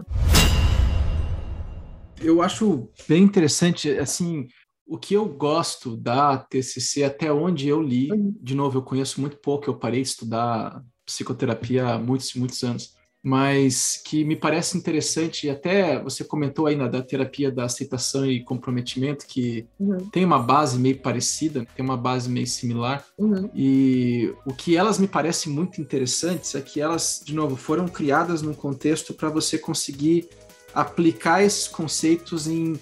Eu 2.20 2.40
acho 2.40 2.88
bem 3.06 3.22
interessante, 3.22 3.90
assim, 3.98 4.48
o 4.86 4.96
que 4.96 5.14
eu 5.14 5.26
gosto 5.26 5.96
da 5.96 6.38
TCC, 6.38 7.04
até 7.04 7.30
onde 7.30 7.68
eu 7.68 7.82
li, 7.82 8.10
uhum. 8.10 8.34
de 8.40 8.54
novo, 8.54 8.78
eu 8.78 8.82
conheço 8.82 9.20
muito 9.20 9.36
pouco, 9.36 9.68
eu 9.68 9.78
parei 9.78 10.00
de 10.00 10.08
estudar 10.08 10.82
psicoterapia 11.04 11.86
há 11.86 11.98
muitos, 11.98 12.34
muitos 12.34 12.62
anos 12.64 12.95
mas 13.26 14.00
que 14.04 14.24
me 14.24 14.36
parece 14.36 14.78
interessante, 14.78 15.48
e 15.48 15.50
até 15.50 16.00
você 16.00 16.22
comentou 16.22 16.68
aí 16.68 16.76
na 16.76 16.86
da 16.86 17.02
terapia 17.02 17.50
da 17.50 17.64
aceitação 17.64 18.24
e 18.24 18.44
comprometimento, 18.44 19.26
que 19.26 19.66
uhum. 19.80 20.08
tem 20.10 20.24
uma 20.24 20.38
base 20.38 20.78
meio 20.78 20.98
parecida, 20.98 21.66
tem 21.74 21.84
uma 21.84 21.96
base 21.96 22.30
meio 22.30 22.46
similar, 22.46 23.04
uhum. 23.18 23.50
e 23.52 24.32
o 24.46 24.54
que 24.54 24.76
elas 24.76 25.00
me 25.00 25.08
parecem 25.08 25.52
muito 25.52 25.80
interessantes 25.80 26.54
é 26.54 26.60
que 26.60 26.80
elas, 26.80 27.20
de 27.24 27.34
novo, 27.34 27.56
foram 27.56 27.88
criadas 27.88 28.42
num 28.42 28.54
contexto 28.54 29.12
para 29.12 29.28
você 29.28 29.58
conseguir 29.58 30.28
aplicar 30.72 31.42
esses 31.42 31.66
conceitos 31.66 32.46
em 32.46 32.78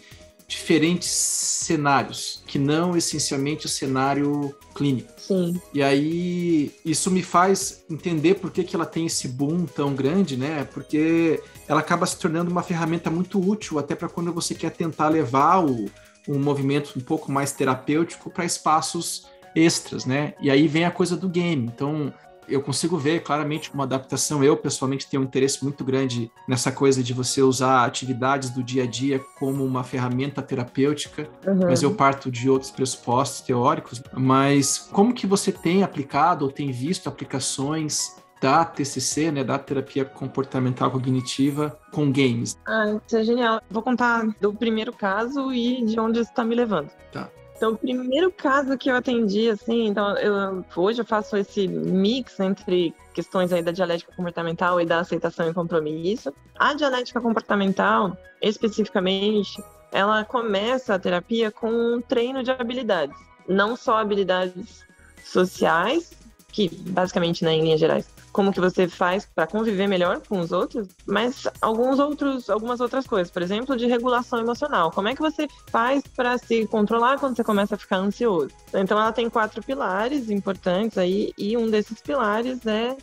diferentes 0.47 1.09
cenários, 1.09 2.43
que 2.47 2.59
não 2.59 2.97
essencialmente 2.97 3.67
o 3.67 3.69
cenário 3.69 4.55
clínico. 4.75 5.13
Sim. 5.17 5.61
E 5.73 5.83
aí 5.83 6.73
isso 6.85 7.11
me 7.11 7.23
faz 7.23 7.85
entender 7.89 8.35
por 8.35 8.51
que, 8.51 8.63
que 8.63 8.77
ela 8.77 8.85
tem 8.85 9.07
esse 9.07 9.29
boom 9.29 9.65
tão 9.65 9.95
grande, 9.95 10.37
né? 10.37 10.69
Porque 10.73 11.43
ela 11.67 11.81
acaba 11.81 12.05
se 12.07 12.19
tornando 12.19 12.51
uma 12.51 12.63
ferramenta 12.63 13.11
muito 13.11 13.41
útil 13.41 13.79
até 13.79 13.95
para 13.95 14.09
quando 14.09 14.33
você 14.33 14.55
quer 14.55 14.71
tentar 14.71 15.09
levar 15.09 15.65
o, 15.65 15.87
um 16.29 16.39
movimento 16.39 16.93
um 16.97 17.01
pouco 17.01 17.33
mais 17.33 17.53
terapêutico 17.53 18.31
para 18.31 18.45
espaços 18.45 19.27
extras, 19.55 20.05
né? 20.05 20.35
E 20.41 20.51
aí 20.51 20.67
vem 20.69 20.85
a 20.85 20.91
coisa 20.91 21.17
do 21.17 21.29
game. 21.29 21.71
Então, 21.75 22.13
eu 22.49 22.63
consigo 22.63 22.97
ver 22.97 23.23
claramente 23.23 23.73
uma 23.73 23.85
adaptação. 23.85 24.43
Eu, 24.43 24.57
pessoalmente, 24.57 25.09
tenho 25.09 25.23
um 25.23 25.27
interesse 25.27 25.63
muito 25.63 25.85
grande 25.85 26.31
nessa 26.49 26.71
coisa 26.71 27.03
de 27.03 27.13
você 27.13 27.43
usar 27.43 27.85
atividades 27.85 28.51
do 28.51 28.63
dia 28.63 28.85
a 28.85 28.87
dia 28.87 29.21
como 29.39 29.65
uma 29.65 29.85
ferramenta 29.85 30.43
terapêutica, 30.43 31.29
uhum. 31.47 31.61
mas 31.65 31.83
eu 31.83 31.95
parto 31.95 32.31
de 32.31 32.49
outros 32.49 32.71
pressupostos 32.71 33.41
teóricos. 33.41 34.03
Mas 34.13 34.79
como 34.93 35.15
que 35.15 35.27
você 35.27 35.53
tem 35.53 35.83
aplicado 35.83 36.45
ou 36.45 36.51
tem 36.51 36.71
visto 36.71 37.09
aplicações 37.09 38.17
da 38.41 38.65
TCC, 38.65 39.33
né, 39.33 39.43
da 39.43 39.59
terapia 39.59 40.05
comportamental 40.05 40.91
cognitiva 40.91 41.79
com 41.91 42.13
games? 42.13 42.59
Ah, 42.67 43.01
isso 43.07 43.17
é 43.17 43.25
genial. 43.25 43.61
Vou 43.71 43.83
contar 43.83 44.27
do 44.39 44.53
primeiro 44.53 44.93
caso 44.93 45.53
e 45.53 45.83
de 45.85 45.99
onde 45.99 46.21
isso 46.21 46.31
está 46.31 46.45
me 46.45 46.55
levando. 46.55 46.91
Tá. 47.11 47.31
Então, 47.57 47.73
o 47.73 47.79
primeiro 47.79 48.33
caso 48.33 48.77
que 48.77 48.91
eu 48.91 48.97
atendi, 48.97 49.49
assim, 49.49 49.87
então, 49.87 50.17
eu, 50.19 50.65
hoje 50.77 51.01
eu 51.01 51.05
faço 51.05 51.37
esse 51.37 51.69
mix 51.69 52.39
entre 52.41 52.93
questões 53.15 53.53
aí 53.53 53.63
da 53.63 53.71
dialética 53.71 54.13
comportamental 54.15 54.81
e 54.81 54.85
da 54.85 54.99
aceitação 54.99 55.49
e 55.49 55.55
compromisso. 55.55 56.35
A 56.59 56.75
dialética 56.75 57.21
comportamental, 57.21 58.17
especificamente, 58.43 59.63
ela 59.93 60.25
começa 60.25 60.95
a 60.95 60.99
terapia 60.99 61.51
com 61.53 61.71
um 61.71 62.01
treino 62.01 62.43
de 62.43 62.51
habilidades, 62.51 63.17
não 63.49 63.77
só 63.77 63.99
habilidades 63.99 64.85
sociais, 65.25 66.13
que 66.49 66.69
basicamente, 66.69 67.45
né, 67.45 67.55
em 67.55 67.63
linhas 67.63 67.81
gerais, 67.81 68.09
como 68.35 68.53
que 68.53 68.61
você 68.61 68.89
faz 68.89 69.27
para 69.33 69.47
conviver 69.47 69.87
melhor 69.87 70.21
com 70.29 70.41
os 70.41 70.51
outros, 70.51 70.89
mas 71.07 71.47
alguns 71.63 72.01
outros, 72.01 72.51
algumas 72.51 72.81
outras 72.81 73.07
coisas, 73.07 73.31
por 73.31 73.41
exemplo, 73.41 73.77
de 73.77 73.87
regulação 73.87 74.41
emocional. 74.41 74.91
Como 74.91 75.07
é 75.07 75.15
que 75.15 75.21
você 75.21 75.47
faz 75.69 76.03
para 76.17 76.37
se 76.37 76.67
controlar 76.67 77.19
quando 77.19 77.37
você 77.37 77.45
começa 77.45 77.77
a 77.77 77.79
ficar 77.79 77.99
ansioso? 77.99 78.51
Então 78.75 79.01
ela 79.01 79.13
tem 79.13 79.31
quatro 79.31 79.63
pilares 79.63 80.31
importantes 80.31 80.99
aí 80.99 81.33
e 81.39 81.57
um 81.57 81.71
desses 81.71 82.01
pilares 82.01 82.67
é 82.67 82.97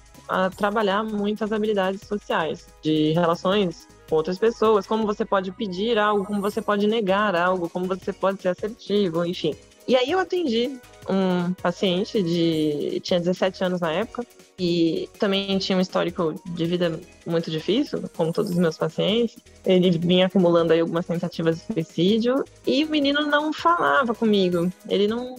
trabalhar 0.57 1.01
muitas 1.01 1.53
habilidades 1.53 2.01
sociais, 2.01 2.67
de 2.81 3.13
relações 3.13 3.87
com 4.09 4.17
outras 4.17 4.37
pessoas, 4.37 4.85
como 4.85 5.05
você 5.05 5.23
pode 5.23 5.51
pedir 5.53 5.97
algo, 5.97 6.25
como 6.25 6.41
você 6.41 6.61
pode 6.61 6.87
negar 6.87 7.35
algo, 7.35 7.69
como 7.69 7.85
você 7.85 8.11
pode 8.11 8.41
ser 8.41 8.49
assertivo, 8.49 9.25
enfim. 9.25 9.55
E 9.87 9.95
aí 9.95 10.11
eu 10.11 10.19
atendi 10.19 10.77
um 11.09 11.53
paciente 11.53 12.21
de 12.21 12.99
tinha 13.01 13.19
17 13.19 13.63
anos 13.63 13.81
na 13.81 13.91
época 13.91 14.25
e 14.59 15.09
também 15.17 15.57
tinha 15.57 15.77
um 15.77 15.81
histórico 15.81 16.35
de 16.53 16.65
vida 16.65 16.99
muito 17.25 17.49
difícil, 17.49 18.03
como 18.15 18.31
todos 18.31 18.51
os 18.51 18.57
meus 18.57 18.77
pacientes. 18.77 19.37
Ele 19.65 19.89
vinha 19.97 20.27
acumulando 20.27 20.73
aí 20.73 20.79
algumas 20.79 21.05
tentativas 21.05 21.57
de 21.57 21.73
suicídio 21.73 22.43
e 22.65 22.83
o 22.83 22.89
menino 22.89 23.21
não 23.25 23.51
falava 23.51 24.13
comigo. 24.13 24.71
Ele 24.87 25.07
não 25.07 25.35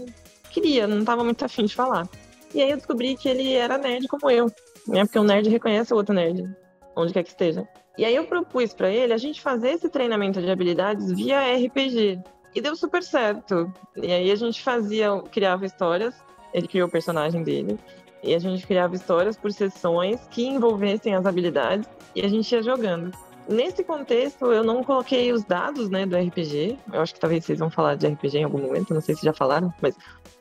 queria, 0.50 0.86
não 0.86 1.00
estava 1.00 1.22
muito 1.22 1.44
afim 1.44 1.64
de 1.64 1.74
falar. 1.74 2.08
E 2.54 2.60
aí 2.60 2.70
eu 2.70 2.76
descobri 2.76 3.16
que 3.16 3.28
ele 3.28 3.54
era 3.54 3.78
nerd 3.78 4.06
como 4.08 4.30
eu, 4.30 4.46
né? 4.86 5.04
Porque 5.04 5.18
um 5.18 5.24
nerd 5.24 5.48
reconhece 5.48 5.92
o 5.94 5.96
outro 5.96 6.14
nerd, 6.14 6.44
onde 6.96 7.12
quer 7.12 7.22
que 7.22 7.30
esteja. 7.30 7.66
E 7.96 8.04
aí 8.04 8.14
eu 8.14 8.24
propus 8.24 8.72
para 8.72 8.90
ele 8.90 9.12
a 9.12 9.18
gente 9.18 9.40
fazer 9.40 9.70
esse 9.70 9.88
treinamento 9.88 10.40
de 10.40 10.50
habilidades 10.50 11.12
via 11.12 11.54
RPG. 11.56 12.20
E 12.54 12.60
deu 12.60 12.76
super 12.76 13.02
certo. 13.02 13.72
E 13.96 14.12
aí 14.12 14.30
a 14.30 14.36
gente 14.36 14.62
fazia, 14.62 15.20
criava 15.30 15.64
histórias, 15.64 16.14
ele 16.52 16.68
criou 16.68 16.88
o 16.88 16.90
personagem 16.90 17.42
dele, 17.42 17.78
e 18.22 18.34
a 18.34 18.38
gente 18.38 18.66
criava 18.66 18.94
histórias 18.94 19.36
por 19.36 19.52
sessões 19.52 20.20
que 20.30 20.46
envolvessem 20.46 21.14
as 21.14 21.26
habilidades 21.26 21.88
e 22.14 22.22
a 22.22 22.28
gente 22.28 22.52
ia 22.52 22.62
jogando. 22.62 23.10
Nesse 23.48 23.82
contexto, 23.82 24.52
eu 24.52 24.62
não 24.62 24.84
coloquei 24.84 25.32
os 25.32 25.42
dados 25.42 25.90
né, 25.90 26.06
do 26.06 26.16
RPG. 26.16 26.78
Eu 26.92 27.00
acho 27.00 27.14
que 27.14 27.18
talvez 27.18 27.44
vocês 27.44 27.58
vão 27.58 27.68
falar 27.68 27.96
de 27.96 28.06
RPG 28.06 28.38
em 28.38 28.44
algum 28.44 28.60
momento, 28.60 28.94
não 28.94 29.00
sei 29.00 29.16
se 29.16 29.24
já 29.24 29.32
falaram, 29.32 29.72
mas. 29.82 29.96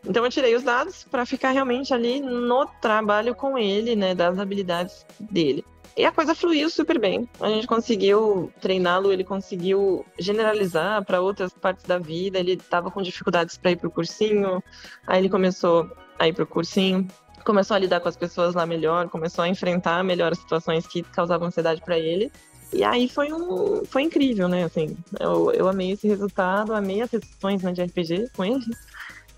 Então 0.08 0.24
eu 0.24 0.30
tirei 0.30 0.56
os 0.56 0.63
dados 0.63 1.04
para 1.10 1.26
ficar 1.26 1.52
realmente 1.52 1.93
ali 1.93 2.21
no 2.21 2.65
trabalho 2.80 3.34
com 3.34 3.58
ele, 3.58 3.95
né, 3.95 4.13
das 4.13 4.38
habilidades 4.38 5.06
dele. 5.19 5.65
E 5.95 6.06
a 6.06 6.12
coisa 6.12 6.34
fluiu 6.34 6.69
super 6.69 6.99
bem. 6.99 7.27
A 7.39 7.49
gente 7.49 7.67
conseguiu 7.67 8.51
treiná-lo, 8.62 9.12
ele 9.12 9.23
conseguiu 9.23 10.06
generalizar 10.17 11.04
para 11.04 11.21
outras 11.21 11.51
partes 11.51 11.86
da 11.86 11.97
vida. 11.97 12.39
Ele 12.39 12.54
estava 12.54 12.89
com 12.89 13.01
dificuldades 13.01 13.58
para 13.58 13.71
ir 13.71 13.75
para 13.75 13.88
o 13.88 13.91
cursinho, 13.91 14.63
aí 15.06 15.19
ele 15.19 15.30
começou 15.30 15.89
a 16.17 16.27
ir 16.27 16.34
para 16.34 16.43
o 16.43 16.47
cursinho, 16.47 17.08
começou 17.43 17.75
a 17.75 17.80
lidar 17.80 17.99
com 17.99 18.08
as 18.08 18.15
pessoas 18.15 18.56
lá 18.56 18.65
melhor, 18.65 19.10
começou 19.10 19.43
a 19.43 19.49
enfrentar 19.49 20.04
melhor 20.04 20.32
as 20.32 20.38
situações 20.38 20.88
que 20.88 21.04
causavam 21.04 21.47
ansiedade 21.47 21.82
para 21.82 21.99
ele. 21.99 22.32
E 22.73 22.84
aí 22.86 23.10
foi 23.10 23.34
um 23.34 23.84
foi 23.84 24.04
incrível, 24.04 24.47
né? 24.47 24.63
Assim, 24.63 24.95
eu, 25.19 25.51
eu 25.51 25.67
amei 25.67 25.91
esse 25.91 26.08
resultado, 26.08 26.73
amei 26.73 27.01
as 27.01 27.10
sessões 27.10 27.62
né, 27.63 27.73
de 27.73 27.84
RPG 27.84 28.30
com 28.36 28.45
ele. 28.45 28.63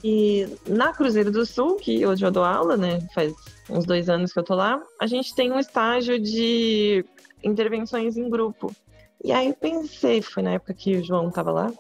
E 0.04 0.48
na 0.68 0.94
Cruzeiro 0.94 1.32
do 1.32 1.46
Sul, 1.46 1.78
que 1.78 2.06
hoje 2.06 2.24
eu 2.24 2.30
dou 2.30 2.44
aula, 2.44 2.78
né? 2.78 3.00
Faz 3.16 3.34
uns 3.70 3.86
dois 3.86 4.10
anos 4.10 4.34
que 4.34 4.40
eu 4.40 4.44
tô 4.44 4.56
lá, 4.56 4.82
a 5.00 5.08
gente 5.08 5.34
tem 5.36 5.52
um 5.52 5.60
estágio 5.60 6.20
de 6.20 7.06
intervenções 7.44 8.18
em 8.18 8.30
grupo. 8.30 8.74
E 9.24 9.32
aí 9.32 9.48
eu 9.48 9.54
pensei, 9.54 10.22
foi 10.22 10.44
na 10.44 10.52
época 10.52 10.74
que 10.74 10.98
o 10.98 11.04
João 11.04 11.32
tava 11.32 11.52
lá, 11.52 11.72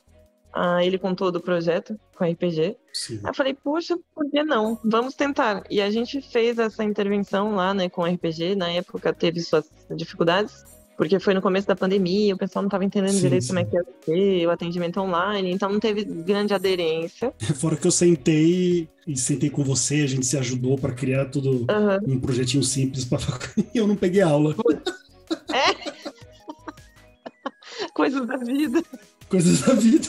ah, 0.54 0.86
ele 0.86 1.00
contou 1.00 1.32
do 1.32 1.42
projeto 1.42 2.00
com 2.16 2.24
RPG. 2.24 2.78
Sim. 2.94 3.20
Aí 3.24 3.32
eu 3.32 3.34
falei, 3.34 3.54
poxa, 3.56 3.98
por 4.14 4.30
que 4.30 4.44
não? 4.44 4.80
Vamos 4.86 5.16
tentar. 5.16 5.64
E 5.70 5.82
a 5.82 5.90
gente 5.90 6.22
fez 6.22 6.60
essa 6.60 6.84
intervenção 6.84 7.56
lá, 7.56 7.74
né, 7.74 7.90
com 7.90 8.04
RPG. 8.04 8.56
Na 8.56 8.70
época 8.72 9.12
teve 9.12 9.42
suas 9.42 9.70
dificuldades, 9.96 10.64
porque 10.98 11.20
foi 11.20 11.34
no 11.34 11.42
começo 11.42 11.68
da 11.68 11.76
pandemia, 11.76 12.36
o 12.36 12.38
pessoal 12.38 12.64
não 12.64 12.68
estava 12.68 12.86
entendendo 12.86 13.14
sim, 13.14 13.22
direito 13.22 13.44
sim. 13.44 13.48
como 13.50 13.60
é 13.60 13.66
que 13.66 13.76
ia 13.76 13.84
ser, 14.06 14.48
o 14.48 14.52
atendimento 14.52 15.00
online, 15.00 15.52
então 15.52 15.72
não 15.72 15.80
teve 15.80 16.04
grande 16.04 16.54
aderência. 16.54 17.34
Fora 17.56 17.76
que 17.76 17.88
eu 17.88 17.92
sentei 17.92 18.88
e 19.08 19.18
sentei 19.18 19.50
com 19.50 19.64
você, 19.64 20.02
a 20.02 20.08
gente 20.08 20.26
se 20.26 20.38
ajudou 20.38 20.78
para 20.78 20.94
criar 20.94 21.26
tudo 21.26 21.66
uhum. 21.70 22.16
um 22.16 22.20
projetinho 22.20 22.64
simples 22.64 23.06
para 23.06 23.20
e 23.74 23.78
eu 23.78 23.88
não 23.88 23.96
peguei 23.96 24.22
aula. 24.22 24.56
É? 25.50 25.94
Coisas 27.94 28.26
da 28.26 28.38
vida. 28.38 28.84
Coisas 29.30 29.62
da 29.62 29.74
vida. 29.74 30.08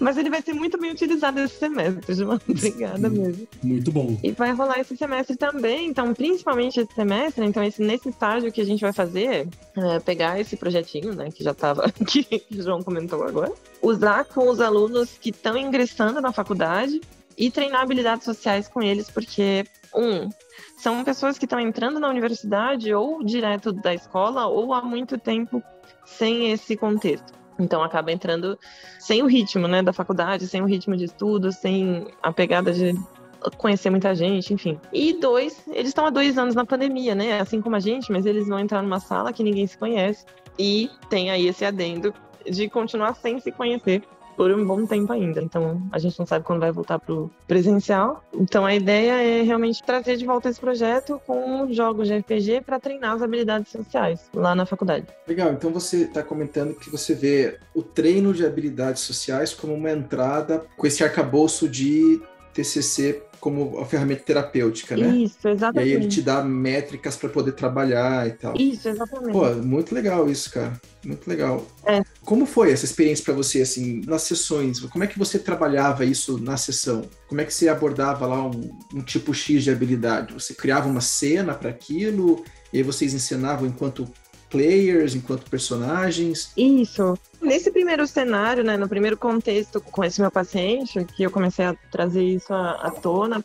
Mas 0.00 0.16
ele 0.16 0.30
vai 0.30 0.42
ser 0.42 0.52
muito 0.52 0.78
bem 0.78 0.90
utilizado 0.90 1.40
esse 1.40 1.58
semestre, 1.58 2.14
João. 2.14 2.38
Obrigada 2.48 3.08
mesmo. 3.08 3.46
Muito 3.62 3.92
bom. 3.92 4.18
E 4.22 4.32
vai 4.32 4.52
rolar 4.52 4.80
esse 4.80 4.96
semestre 4.96 5.36
também, 5.36 5.88
então, 5.88 6.12
principalmente 6.14 6.80
esse 6.80 6.94
semestre, 6.94 7.44
então, 7.44 7.62
esse, 7.62 7.82
nesse 7.82 8.08
estágio 8.08 8.52
que 8.52 8.60
a 8.60 8.64
gente 8.64 8.80
vai 8.80 8.92
fazer, 8.92 9.48
é 9.76 10.00
pegar 10.00 10.40
esse 10.40 10.56
projetinho, 10.56 11.14
né, 11.14 11.30
que 11.30 11.42
já 11.42 11.52
estava, 11.52 11.90
que 12.06 12.44
o 12.50 12.62
João 12.62 12.82
comentou 12.82 13.22
agora, 13.24 13.52
usar 13.82 14.24
com 14.24 14.48
os 14.48 14.60
alunos 14.60 15.16
que 15.20 15.30
estão 15.30 15.56
ingressando 15.56 16.20
na 16.20 16.32
faculdade 16.32 17.00
e 17.36 17.50
treinar 17.50 17.82
habilidades 17.82 18.24
sociais 18.24 18.68
com 18.68 18.82
eles, 18.82 19.10
porque, 19.10 19.64
um, 19.94 20.28
são 20.76 21.02
pessoas 21.02 21.38
que 21.38 21.46
estão 21.46 21.58
entrando 21.58 21.98
na 21.98 22.08
universidade 22.08 22.92
ou 22.92 23.24
direto 23.24 23.72
da 23.72 23.94
escola 23.94 24.46
ou 24.46 24.72
há 24.74 24.82
muito 24.82 25.18
tempo 25.18 25.62
sem 26.04 26.52
esse 26.52 26.76
contexto. 26.76 27.43
Então 27.58 27.82
acaba 27.82 28.10
entrando 28.10 28.58
sem 28.98 29.22
o 29.22 29.26
ritmo, 29.26 29.68
né, 29.68 29.82
da 29.82 29.92
faculdade, 29.92 30.46
sem 30.46 30.62
o 30.62 30.66
ritmo 30.66 30.96
de 30.96 31.04
estudo, 31.04 31.52
sem 31.52 32.06
a 32.22 32.32
pegada 32.32 32.72
de 32.72 32.94
conhecer 33.58 33.90
muita 33.90 34.14
gente, 34.14 34.54
enfim. 34.54 34.80
E 34.92 35.12
dois, 35.12 35.62
eles 35.68 35.88
estão 35.88 36.06
há 36.06 36.10
dois 36.10 36.38
anos 36.38 36.54
na 36.54 36.64
pandemia, 36.64 37.14
né, 37.14 37.40
assim 37.40 37.60
como 37.60 37.76
a 37.76 37.80
gente, 37.80 38.10
mas 38.10 38.26
eles 38.26 38.48
vão 38.48 38.58
entrar 38.58 38.82
numa 38.82 39.00
sala 39.00 39.32
que 39.32 39.42
ninguém 39.42 39.66
se 39.66 39.76
conhece 39.76 40.24
e 40.58 40.90
tem 41.08 41.30
aí 41.30 41.46
esse 41.46 41.64
adendo 41.64 42.14
de 42.44 42.68
continuar 42.68 43.14
sem 43.14 43.38
se 43.40 43.50
conhecer 43.50 44.02
por 44.36 44.50
um 44.50 44.64
bom 44.64 44.86
tempo 44.86 45.12
ainda. 45.12 45.42
Então, 45.42 45.82
a 45.92 45.98
gente 45.98 46.18
não 46.18 46.26
sabe 46.26 46.44
quando 46.44 46.60
vai 46.60 46.72
voltar 46.72 46.98
para 46.98 47.14
o 47.14 47.30
presencial. 47.46 48.22
Então, 48.32 48.64
a 48.64 48.74
ideia 48.74 49.12
é 49.22 49.42
realmente 49.42 49.82
trazer 49.82 50.16
de 50.16 50.26
volta 50.26 50.48
esse 50.48 50.60
projeto 50.60 51.20
com 51.26 51.72
jogos 51.72 52.08
de 52.08 52.16
RPG 52.18 52.62
para 52.62 52.80
treinar 52.80 53.14
as 53.14 53.22
habilidades 53.22 53.70
sociais 53.70 54.28
lá 54.34 54.54
na 54.54 54.66
faculdade. 54.66 55.06
Legal. 55.26 55.52
Então, 55.52 55.70
você 55.70 56.02
está 56.02 56.22
comentando 56.22 56.74
que 56.74 56.90
você 56.90 57.14
vê 57.14 57.58
o 57.74 57.82
treino 57.82 58.32
de 58.32 58.44
habilidades 58.44 59.02
sociais 59.02 59.54
como 59.54 59.74
uma 59.74 59.90
entrada 59.90 60.64
com 60.76 60.86
esse 60.86 61.02
arcabouço 61.02 61.68
de 61.68 62.20
TCC 62.54 63.22
como 63.44 63.78
a 63.78 63.84
ferramenta 63.84 64.22
terapêutica, 64.22 64.96
né? 64.96 65.08
Isso, 65.08 65.46
exatamente. 65.46 65.86
E 65.86 65.92
aí 65.92 66.00
ele 66.00 66.08
te 66.08 66.22
dá 66.22 66.42
métricas 66.42 67.14
para 67.14 67.28
poder 67.28 67.52
trabalhar 67.52 68.26
e 68.26 68.30
tal. 68.32 68.54
Isso, 68.56 68.88
exatamente. 68.88 69.32
Pô, 69.32 69.50
muito 69.56 69.94
legal 69.94 70.30
isso, 70.30 70.50
cara. 70.50 70.80
Muito 71.04 71.28
legal. 71.28 71.66
É. 71.84 72.02
Como 72.24 72.46
foi 72.46 72.72
essa 72.72 72.86
experiência 72.86 73.22
para 73.22 73.34
você, 73.34 73.60
assim, 73.60 74.00
nas 74.06 74.22
sessões? 74.22 74.80
Como 74.80 75.04
é 75.04 75.06
que 75.06 75.18
você 75.18 75.38
trabalhava 75.38 76.06
isso 76.06 76.38
na 76.38 76.56
sessão? 76.56 77.02
Como 77.28 77.38
é 77.38 77.44
que 77.44 77.52
você 77.52 77.68
abordava 77.68 78.26
lá 78.26 78.42
um, 78.46 78.78
um 78.94 79.02
tipo 79.02 79.34
X 79.34 79.62
de 79.62 79.70
habilidade? 79.70 80.32
Você 80.32 80.54
criava 80.54 80.88
uma 80.88 81.02
cena 81.02 81.52
para 81.52 81.68
aquilo 81.68 82.42
e 82.72 82.78
aí 82.78 82.82
vocês 82.82 83.12
ensinavam 83.12 83.68
enquanto 83.68 84.08
players, 84.54 85.16
enquanto 85.16 85.50
personagens? 85.50 86.52
Isso. 86.56 87.18
Nesse 87.42 87.72
primeiro 87.72 88.06
cenário, 88.06 88.62
né, 88.62 88.76
no 88.76 88.88
primeiro 88.88 89.16
contexto 89.16 89.80
com 89.80 90.04
esse 90.04 90.20
meu 90.20 90.30
paciente, 90.30 91.04
que 91.04 91.24
eu 91.24 91.30
comecei 91.30 91.64
a 91.64 91.74
trazer 91.90 92.22
isso 92.22 92.54
à, 92.54 92.88
tona, 93.02 93.44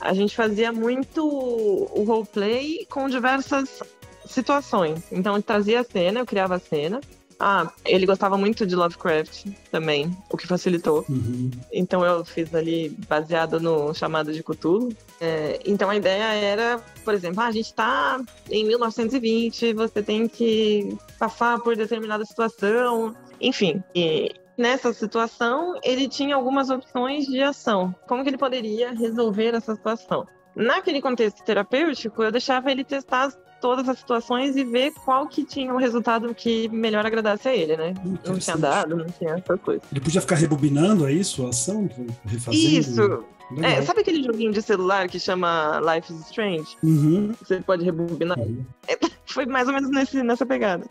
a 0.00 0.14
gente 0.14 0.36
fazia 0.36 0.72
muito 0.72 1.26
o 1.26 2.04
roleplay 2.04 2.86
com 2.88 3.08
diversas 3.08 3.82
situações. 4.24 5.02
Então, 5.10 5.34
eu 5.34 5.42
trazia 5.42 5.80
a 5.80 5.84
cena, 5.84 6.20
eu 6.20 6.26
criava 6.26 6.54
a 6.54 6.60
cena, 6.60 7.00
Ah, 7.46 7.70
ele 7.84 8.06
gostava 8.06 8.38
muito 8.38 8.64
de 8.64 8.74
Lovecraft 8.74 9.48
também, 9.70 10.16
o 10.30 10.36
que 10.38 10.46
facilitou. 10.46 11.04
Uhum. 11.06 11.50
Então 11.70 12.02
eu 12.02 12.24
fiz 12.24 12.54
ali 12.54 12.88
baseado 13.06 13.60
no 13.60 13.92
chamado 13.92 14.32
de 14.32 14.42
Cthulhu. 14.42 14.96
É, 15.20 15.60
então 15.66 15.90
a 15.90 15.94
ideia 15.94 16.24
era, 16.24 16.82
por 17.04 17.12
exemplo, 17.12 17.42
ah, 17.42 17.48
a 17.48 17.52
gente 17.52 17.66
está 17.66 18.18
em 18.50 18.64
1920, 18.64 19.74
você 19.74 20.02
tem 20.02 20.26
que 20.26 20.96
passar 21.18 21.60
por 21.60 21.76
determinada 21.76 22.24
situação, 22.24 23.14
enfim. 23.38 23.84
E 23.94 24.32
nessa 24.56 24.94
situação 24.94 25.78
ele 25.82 26.08
tinha 26.08 26.36
algumas 26.36 26.70
opções 26.70 27.26
de 27.26 27.42
ação. 27.42 27.94
Como 28.08 28.22
que 28.22 28.30
ele 28.30 28.38
poderia 28.38 28.94
resolver 28.94 29.54
essa 29.54 29.74
situação? 29.74 30.26
Naquele 30.54 31.00
contexto 31.00 31.42
terapêutico, 31.44 32.22
eu 32.22 32.30
deixava 32.30 32.70
ele 32.70 32.84
testar 32.84 33.32
todas 33.60 33.88
as 33.88 33.98
situações 33.98 34.56
e 34.56 34.64
ver 34.64 34.92
qual 35.04 35.26
que 35.26 35.42
tinha 35.42 35.72
o 35.72 35.78
resultado 35.78 36.34
que 36.34 36.68
melhor 36.68 37.06
agradasse 37.06 37.48
a 37.48 37.56
ele, 37.56 37.76
né? 37.76 37.94
Não 38.26 38.38
tinha 38.38 38.56
dado, 38.56 38.96
não 38.96 39.06
tinha 39.06 39.34
essa 39.34 39.56
coisa. 39.56 39.80
Ele 39.90 40.00
podia 40.00 40.20
ficar 40.20 40.34
rebobinando, 40.34 41.06
é 41.06 41.12
isso? 41.12 41.46
A 41.46 41.48
ação? 41.48 41.88
Refazendo? 42.26 42.62
Isso! 42.62 43.24
É, 43.62 43.82
sabe 43.82 44.00
aquele 44.00 44.22
joguinho 44.22 44.52
de 44.52 44.62
celular 44.62 45.08
que 45.08 45.18
chama 45.18 45.80
Life 45.80 46.12
is 46.12 46.20
Strange? 46.26 46.76
Uhum. 46.82 47.32
Você 47.40 47.60
pode 47.60 47.84
rebobinar? 47.84 48.38
Uhum. 48.38 48.64
Foi 49.26 49.46
mais 49.46 49.66
ou 49.66 49.74
menos 49.74 49.90
nesse, 49.90 50.22
nessa 50.22 50.46
pegada. 50.46 50.84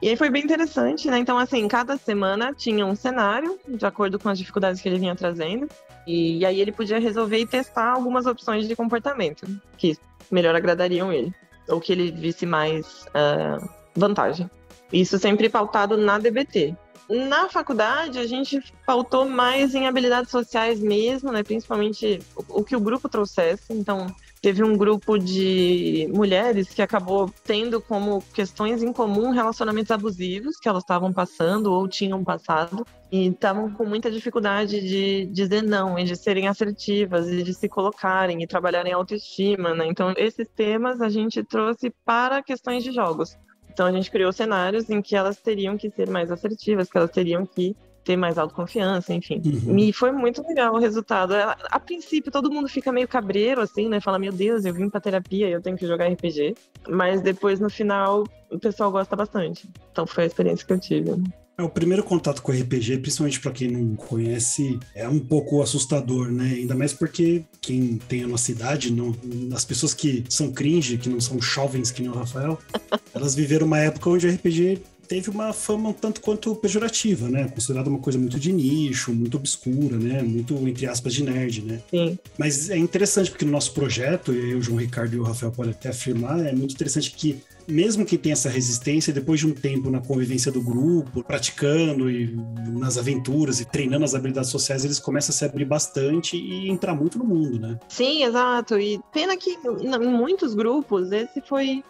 E 0.00 0.08
aí 0.08 0.16
foi 0.16 0.28
bem 0.28 0.44
interessante, 0.44 1.08
né? 1.10 1.18
Então, 1.18 1.38
assim, 1.38 1.66
cada 1.68 1.96
semana 1.96 2.52
tinha 2.52 2.84
um 2.84 2.94
cenário, 2.94 3.58
de 3.66 3.86
acordo 3.86 4.18
com 4.18 4.28
as 4.28 4.38
dificuldades 4.38 4.80
que 4.80 4.88
ele 4.88 4.98
vinha 4.98 5.16
trazendo. 5.16 5.68
E 6.06 6.44
aí 6.44 6.60
ele 6.60 6.70
podia 6.70 7.00
resolver 7.00 7.38
e 7.38 7.46
testar 7.46 7.92
algumas 7.92 8.26
opções 8.26 8.68
de 8.68 8.76
comportamento 8.76 9.46
que 9.76 9.96
melhor 10.30 10.54
agradariam 10.54 11.12
ele 11.12 11.34
ou 11.68 11.80
que 11.80 11.92
ele 11.92 12.12
visse 12.12 12.46
mais 12.46 13.06
uh, 13.06 13.68
vantagem. 13.94 14.48
Isso 14.92 15.18
sempre 15.18 15.48
pautado 15.48 15.96
na 15.96 16.18
DBT. 16.18 16.76
Na 17.08 17.48
faculdade, 17.48 18.18
a 18.18 18.26
gente 18.26 18.62
pautou 18.84 19.28
mais 19.28 19.74
em 19.74 19.86
habilidades 19.86 20.30
sociais 20.30 20.80
mesmo, 20.80 21.32
né? 21.32 21.42
principalmente 21.42 22.20
o, 22.36 22.60
o 22.60 22.64
que 22.64 22.76
o 22.76 22.80
grupo 22.80 23.08
trouxesse. 23.08 23.72
Então, 23.72 24.06
teve 24.46 24.62
um 24.62 24.76
grupo 24.76 25.18
de 25.18 26.08
mulheres 26.14 26.72
que 26.72 26.80
acabou 26.80 27.28
tendo 27.42 27.80
como 27.80 28.22
questões 28.32 28.80
em 28.80 28.92
comum 28.92 29.30
relacionamentos 29.30 29.90
abusivos 29.90 30.56
que 30.56 30.68
elas 30.68 30.84
estavam 30.84 31.12
passando 31.12 31.72
ou 31.72 31.88
tinham 31.88 32.22
passado 32.22 32.86
e 33.10 33.26
estavam 33.26 33.68
com 33.72 33.84
muita 33.84 34.08
dificuldade 34.08 34.80
de 34.80 35.26
dizer 35.32 35.64
não 35.64 35.98
e 35.98 36.04
de 36.04 36.14
serem 36.14 36.46
assertivas 36.46 37.28
e 37.28 37.42
de 37.42 37.52
se 37.52 37.68
colocarem 37.68 38.40
e 38.40 38.46
trabalharem 38.46 38.92
autoestima, 38.92 39.74
né? 39.74 39.84
Então 39.88 40.14
esses 40.16 40.46
temas 40.46 41.00
a 41.00 41.08
gente 41.08 41.42
trouxe 41.42 41.92
para 42.04 42.40
questões 42.40 42.84
de 42.84 42.92
jogos. 42.92 43.36
Então 43.68 43.84
a 43.84 43.90
gente 43.90 44.08
criou 44.12 44.32
cenários 44.32 44.88
em 44.88 45.02
que 45.02 45.16
elas 45.16 45.40
teriam 45.40 45.76
que 45.76 45.90
ser 45.90 46.08
mais 46.08 46.30
assertivas, 46.30 46.88
que 46.88 46.96
elas 46.96 47.10
teriam 47.10 47.44
que 47.44 47.74
ter 48.06 48.16
mais 48.16 48.38
autoconfiança, 48.38 49.12
enfim. 49.12 49.42
Uhum. 49.44 49.76
E 49.76 49.92
foi 49.92 50.12
muito 50.12 50.40
legal 50.46 50.72
o 50.72 50.78
resultado. 50.78 51.34
A, 51.34 51.80
princípio, 51.80 52.30
todo 52.30 52.50
mundo 52.50 52.68
fica 52.68 52.92
meio 52.92 53.08
cabreiro, 53.08 53.60
assim, 53.60 53.88
né? 53.88 54.00
Fala, 54.00 54.18
meu 54.18 54.32
Deus, 54.32 54.64
eu 54.64 54.72
vim 54.72 54.88
pra 54.88 55.00
terapia 55.00 55.48
e 55.48 55.52
eu 55.52 55.60
tenho 55.60 55.76
que 55.76 55.86
jogar 55.86 56.06
RPG. 56.06 56.54
Mas 56.88 57.20
depois, 57.20 57.58
no 57.58 57.68
final, 57.68 58.24
o 58.48 58.58
pessoal 58.60 58.92
gosta 58.92 59.16
bastante. 59.16 59.68
Então 59.90 60.06
foi 60.06 60.22
a 60.22 60.26
experiência 60.28 60.64
que 60.64 60.72
eu 60.72 60.78
tive. 60.78 61.10
É, 61.58 61.62
o 61.62 61.68
primeiro 61.68 62.04
contato 62.04 62.42
com 62.42 62.52
RPG, 62.52 62.98
principalmente 62.98 63.40
para 63.40 63.50
quem 63.50 63.68
não 63.68 63.96
conhece, 63.96 64.78
é 64.94 65.08
um 65.08 65.18
pouco 65.18 65.60
assustador, 65.60 66.30
né? 66.30 66.44
Ainda 66.44 66.76
mais 66.76 66.92
porque 66.92 67.44
quem 67.60 67.96
tem 67.96 68.22
a 68.22 68.28
nossa 68.28 68.52
idade, 68.52 68.92
não, 68.92 69.16
as 69.52 69.64
pessoas 69.64 69.94
que 69.94 70.22
são 70.28 70.52
cringe, 70.52 70.98
que 70.98 71.08
não 71.08 71.20
são 71.20 71.40
jovens 71.40 71.90
que 71.90 72.02
nem 72.02 72.10
o 72.10 72.14
Rafael, 72.14 72.58
elas 73.12 73.34
viveram 73.34 73.66
uma 73.66 73.78
época 73.78 74.10
onde 74.10 74.28
o 74.28 74.30
RPG 74.30 74.82
teve 75.06 75.30
uma 75.30 75.52
fama 75.52 75.90
um 75.90 75.92
tanto 75.92 76.20
quanto 76.20 76.54
pejorativa, 76.54 77.28
né? 77.28 77.48
Considerada 77.48 77.88
uma 77.88 77.98
coisa 77.98 78.18
muito 78.18 78.38
de 78.38 78.52
nicho, 78.52 79.12
muito 79.12 79.36
obscura, 79.36 79.96
né? 79.96 80.22
Muito, 80.22 80.54
entre 80.68 80.86
aspas, 80.86 81.14
de 81.14 81.22
nerd, 81.22 81.62
né? 81.62 81.80
Sim. 81.90 82.18
Mas 82.38 82.70
é 82.70 82.76
interessante 82.76 83.30
porque 83.30 83.44
no 83.44 83.52
nosso 83.52 83.72
projeto, 83.72 84.32
eu, 84.32 84.58
o 84.58 84.62
João 84.62 84.78
Ricardo 84.78 85.14
e 85.14 85.18
o 85.18 85.22
Rafael 85.22 85.52
podem 85.52 85.72
até 85.72 85.88
afirmar, 85.88 86.44
é 86.44 86.52
muito 86.52 86.74
interessante 86.74 87.10
que 87.12 87.40
mesmo 87.68 88.06
que 88.06 88.16
tenha 88.16 88.34
essa 88.34 88.48
resistência, 88.48 89.12
depois 89.12 89.40
de 89.40 89.46
um 89.46 89.52
tempo 89.52 89.90
na 89.90 90.00
convivência 90.00 90.52
do 90.52 90.60
grupo, 90.60 91.22
praticando 91.24 92.10
e 92.10 92.36
nas 92.68 92.96
aventuras 92.96 93.60
e 93.60 93.64
treinando 93.64 94.04
as 94.04 94.14
habilidades 94.14 94.50
sociais, 94.50 94.84
eles 94.84 95.00
começam 95.00 95.32
a 95.32 95.36
se 95.36 95.44
abrir 95.44 95.64
bastante 95.64 96.36
e 96.36 96.70
entrar 96.70 96.94
muito 96.94 97.18
no 97.18 97.24
mundo, 97.24 97.58
né? 97.58 97.78
Sim, 97.88 98.22
exato. 98.22 98.78
E 98.78 99.00
pena 99.12 99.36
que 99.36 99.50
em 99.50 100.08
muitos 100.08 100.54
grupos 100.54 101.10
esse 101.10 101.40
foi 101.40 101.82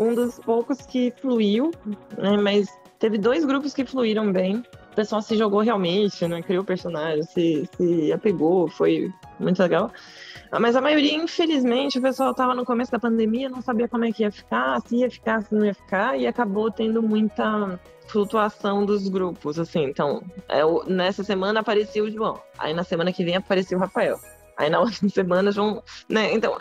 um 0.00 0.14
dos 0.14 0.38
poucos 0.38 0.78
que 0.86 1.12
fluiu, 1.20 1.70
né? 2.16 2.38
Mas 2.38 2.68
teve 2.98 3.18
dois 3.18 3.44
grupos 3.44 3.74
que 3.74 3.84
fluíram 3.84 4.32
bem. 4.32 4.64
O 4.92 4.94
pessoal 4.96 5.20
se 5.20 5.36
jogou 5.36 5.60
realmente, 5.60 6.26
né? 6.26 6.42
Criou 6.42 6.64
personagem, 6.64 7.22
se, 7.22 7.68
se 7.76 8.12
apegou, 8.12 8.66
foi 8.66 9.12
muito 9.38 9.60
legal. 9.60 9.92
Mas 10.58 10.74
a 10.74 10.80
maioria, 10.80 11.14
infelizmente, 11.14 11.98
o 11.98 12.02
pessoal 12.02 12.32
estava 12.32 12.54
no 12.54 12.64
começo 12.64 12.90
da 12.90 12.98
pandemia, 12.98 13.48
não 13.48 13.62
sabia 13.62 13.86
como 13.86 14.04
é 14.04 14.10
que 14.10 14.24
ia 14.24 14.32
ficar, 14.32 14.80
se 14.80 14.96
ia 14.96 15.10
ficar, 15.10 15.42
se 15.42 15.54
não 15.54 15.64
ia 15.64 15.74
ficar, 15.74 16.18
e 16.18 16.26
acabou 16.26 16.72
tendo 16.72 17.00
muita 17.00 17.78
flutuação 18.08 18.84
dos 18.84 19.06
grupos, 19.06 19.60
assim. 19.60 19.84
Então, 19.84 20.22
é, 20.48 20.62
nessa 20.90 21.22
semana 21.22 21.60
apareceu 21.60 22.06
o 22.06 22.10
João, 22.10 22.40
aí 22.58 22.74
na 22.74 22.82
semana 22.82 23.12
que 23.12 23.22
vem 23.22 23.36
apareceu 23.36 23.78
o 23.78 23.80
Rafael. 23.80 24.18
Aí 24.56 24.68
na 24.68 24.80
outra 24.80 25.08
semana, 25.08 25.52
João, 25.52 25.82
né? 26.08 26.34
Então, 26.34 26.58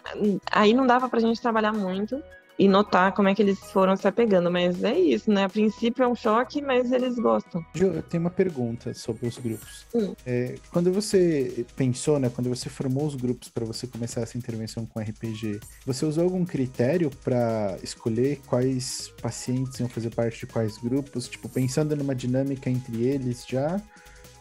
aí 0.52 0.72
não 0.74 0.86
dava 0.86 1.10
pra 1.10 1.20
gente 1.20 1.42
trabalhar 1.42 1.74
muito 1.74 2.22
e 2.60 2.68
notar 2.68 3.14
como 3.14 3.30
é 3.30 3.34
que 3.34 3.42
eles 3.42 3.58
foram 3.72 3.96
se 3.96 4.06
apegando. 4.06 4.52
Mas 4.52 4.84
é 4.84 5.00
isso, 5.00 5.32
né? 5.32 5.46
A 5.46 5.50
princípio 5.50 6.04
é 6.04 6.08
um 6.08 6.14
choque, 6.14 6.62
mas 6.62 6.92
eles 6.92 7.16
gostam. 7.16 7.66
Eu 7.74 8.04
tenho 8.04 8.22
uma 8.22 8.30
pergunta 8.30 8.94
sobre 8.94 9.28
os 9.28 9.38
grupos. 9.38 9.88
Hum. 9.96 10.14
É, 10.26 10.56
quando 10.70 10.92
você 10.92 11.66
pensou, 11.78 12.20
né? 12.20 12.30
Quando 12.30 12.50
você 12.50 12.70
formou 12.70 13.08
os 13.08 13.16
grupos 13.16 13.48
para 13.48 13.66
você 13.66 13.88
começar 13.88 14.22
essa 14.22 14.38
intervenção 14.38 14.86
com 14.86 15.00
RPG, 15.00 15.62
você 15.86 16.06
usou 16.06 16.26
algum 16.26 16.44
critério 16.44 17.10
para 17.24 17.78
escolher 17.82 18.42
quais 18.46 19.10
pacientes 19.22 19.80
iam 19.80 19.88
fazer 19.88 20.14
parte 20.14 20.42
de 20.42 20.48
quais 20.48 20.78
grupos? 20.78 21.30
Tipo, 21.30 21.48
pensando 21.48 21.96
numa 21.96 22.14
dinâmica 22.14 22.70
entre 22.70 23.04
eles 23.04 23.46
já? 23.48 23.82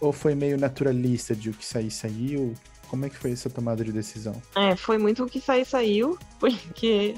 Ou 0.00 0.12
foi 0.12 0.34
meio 0.34 0.58
naturalista 0.58 1.36
de 1.36 1.50
o 1.50 1.52
que 1.52 1.64
sair, 1.64 1.90
saiu? 1.90 2.52
Como 2.88 3.04
é 3.04 3.10
que 3.10 3.16
foi 3.16 3.30
essa 3.30 3.48
tomada 3.48 3.84
de 3.84 3.92
decisão? 3.92 4.34
É, 4.56 4.74
foi 4.74 4.98
muito 4.98 5.22
o 5.22 5.28
que 5.28 5.40
sair, 5.40 5.64
saiu, 5.64 6.18
porque 6.40 7.14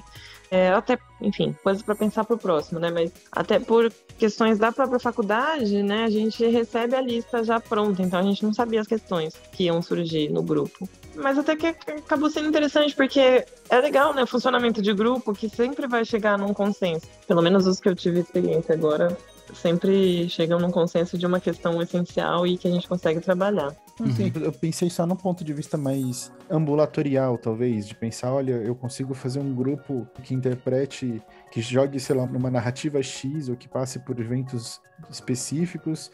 é, 0.50 0.70
até, 0.70 0.98
enfim, 1.20 1.56
coisas 1.62 1.82
para 1.82 1.94
pensar 1.94 2.24
para 2.24 2.34
o 2.34 2.38
próximo, 2.38 2.80
né? 2.80 2.90
Mas 2.90 3.12
até 3.30 3.60
por 3.60 3.92
questões 4.18 4.58
da 4.58 4.72
própria 4.72 4.98
faculdade, 4.98 5.82
né? 5.82 6.04
A 6.04 6.10
gente 6.10 6.44
recebe 6.46 6.96
a 6.96 7.00
lista 7.00 7.44
já 7.44 7.60
pronta, 7.60 8.02
então 8.02 8.18
a 8.18 8.22
gente 8.22 8.42
não 8.42 8.52
sabia 8.52 8.80
as 8.80 8.86
questões 8.86 9.34
que 9.52 9.64
iam 9.64 9.80
surgir 9.80 10.28
no 10.28 10.42
grupo. 10.42 10.88
Mas 11.14 11.38
até 11.38 11.54
que 11.54 11.66
acabou 11.66 12.30
sendo 12.30 12.48
interessante, 12.48 12.94
porque 12.96 13.44
é 13.68 13.80
legal, 13.80 14.12
né? 14.12 14.24
O 14.24 14.26
funcionamento 14.26 14.82
de 14.82 14.92
grupo 14.92 15.32
que 15.32 15.48
sempre 15.48 15.86
vai 15.86 16.04
chegar 16.04 16.36
num 16.36 16.52
consenso. 16.52 17.06
Pelo 17.28 17.42
menos 17.42 17.66
os 17.66 17.78
que 17.78 17.88
eu 17.88 17.94
tive 17.94 18.20
experiência 18.20 18.74
agora 18.74 19.16
sempre 19.54 20.28
chegam 20.28 20.58
num 20.58 20.70
consenso 20.70 21.18
de 21.18 21.26
uma 21.26 21.40
questão 21.40 21.80
essencial 21.80 22.46
e 22.46 22.56
que 22.56 22.68
a 22.68 22.70
gente 22.70 22.88
consegue 22.88 23.20
trabalhar. 23.20 23.74
Sim, 24.08 24.32
eu 24.42 24.52
pensei 24.52 24.88
só 24.88 25.06
num 25.06 25.16
ponto 25.16 25.44
de 25.44 25.52
vista 25.52 25.76
mais 25.76 26.32
ambulatorial, 26.50 27.36
talvez, 27.38 27.86
de 27.86 27.94
pensar, 27.94 28.32
olha, 28.32 28.52
eu 28.52 28.74
consigo 28.74 29.14
fazer 29.14 29.40
um 29.40 29.54
grupo 29.54 30.06
que 30.22 30.34
interprete, 30.34 31.22
que 31.50 31.60
jogue, 31.60 31.98
sei 32.00 32.16
lá, 32.16 32.26
numa 32.26 32.50
narrativa 32.50 33.02
X 33.02 33.48
ou 33.48 33.56
que 33.56 33.68
passe 33.68 33.98
por 33.98 34.18
eventos 34.18 34.80
específicos, 35.10 36.10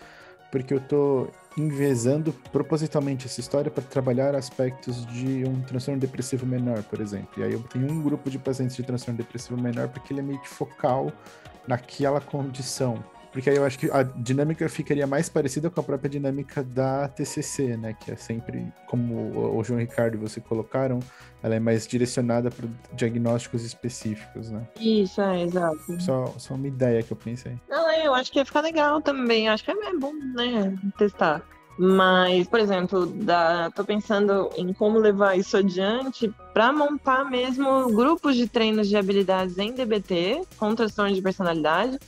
porque 0.51 0.75
eu 0.75 0.81
tô 0.81 1.29
envezando 1.57 2.33
propositalmente 2.53 3.27
essa 3.27 3.41
história 3.41 3.71
para 3.71 3.83
trabalhar 3.83 4.35
aspectos 4.35 5.07
de 5.07 5.45
um 5.45 5.61
transtorno 5.63 6.01
depressivo 6.01 6.45
menor, 6.47 6.83
por 6.83 7.01
exemplo. 7.01 7.31
E 7.39 7.43
aí 7.43 7.53
eu 7.53 7.63
tenho 7.63 7.91
um 7.91 8.03
grupo 8.03 8.29
de 8.29 8.39
pacientes 8.39 8.77
de 8.77 8.83
transtorno 8.83 9.17
depressivo 9.17 9.61
menor 9.61 9.89
porque 9.89 10.13
ele 10.13 10.21
é 10.21 10.23
meio 10.23 10.41
que 10.41 10.49
focal 10.49 11.11
naquela 11.67 12.21
condição. 12.21 13.03
Porque 13.37 13.51
aí 13.51 13.57
eu 13.57 13.67
acho 13.67 13.79
que 13.79 13.91
a 13.91 14.03
dinâmica 14.03 14.67
ficaria 14.67 15.07
mais 15.07 15.29
parecida 15.29 15.69
com 15.69 15.79
a 15.79 15.83
própria 15.83 16.09
dinâmica 16.09 16.63
da 16.65 17.07
TCC, 17.07 17.77
né? 17.77 17.93
Que 17.93 18.13
é 18.13 18.17
sempre, 18.17 18.67
como 18.87 19.55
o 19.55 19.63
João 19.63 19.79
Ricardo 19.79 20.15
e 20.15 20.17
você 20.17 20.41
colocaram, 20.41 21.01
ela 21.43 21.55
é 21.55 21.61
mais 21.61 21.87
direcionada 21.87 22.51
para 22.51 22.67
diagnósticos 22.95 23.63
específicos, 23.63 24.51
né? 24.51 24.67
Isso, 24.81 25.21
é, 25.21 25.43
exato. 25.43 26.01
Só, 26.01 26.33
só 26.39 26.55
uma 26.55 26.67
ideia 26.67 27.03
que 27.03 27.13
eu 27.13 27.17
pensei. 27.17 27.59
Não, 27.69 27.93
eu 27.93 28.15
acho 28.15 28.33
que 28.33 28.39
ia 28.39 28.45
ficar 28.47 28.63
legal 28.63 29.03
também. 29.03 29.51
Acho 29.51 29.65
que 29.65 29.71
é 29.71 29.99
bom, 29.99 30.15
né? 30.35 30.75
Testar. 30.97 31.43
Mas, 31.79 32.49
por 32.49 32.59
exemplo, 32.59 33.05
da, 33.05 33.71
tô 33.71 33.85
pensando 33.85 34.49
em 34.57 34.73
como 34.73 34.99
levar 34.99 35.39
isso 35.39 35.59
adiante 35.59 36.33
para 36.55 36.73
montar 36.73 37.27
mesmo 37.27 37.95
grupos 37.95 38.35
de 38.35 38.49
treinos 38.49 38.89
de 38.89 38.97
habilidades 38.97 39.59
em 39.59 39.75
DBT 39.75 40.41
com 40.57 40.75
transtorno 40.75 41.15
de 41.15 41.21
personalidade 41.21 41.99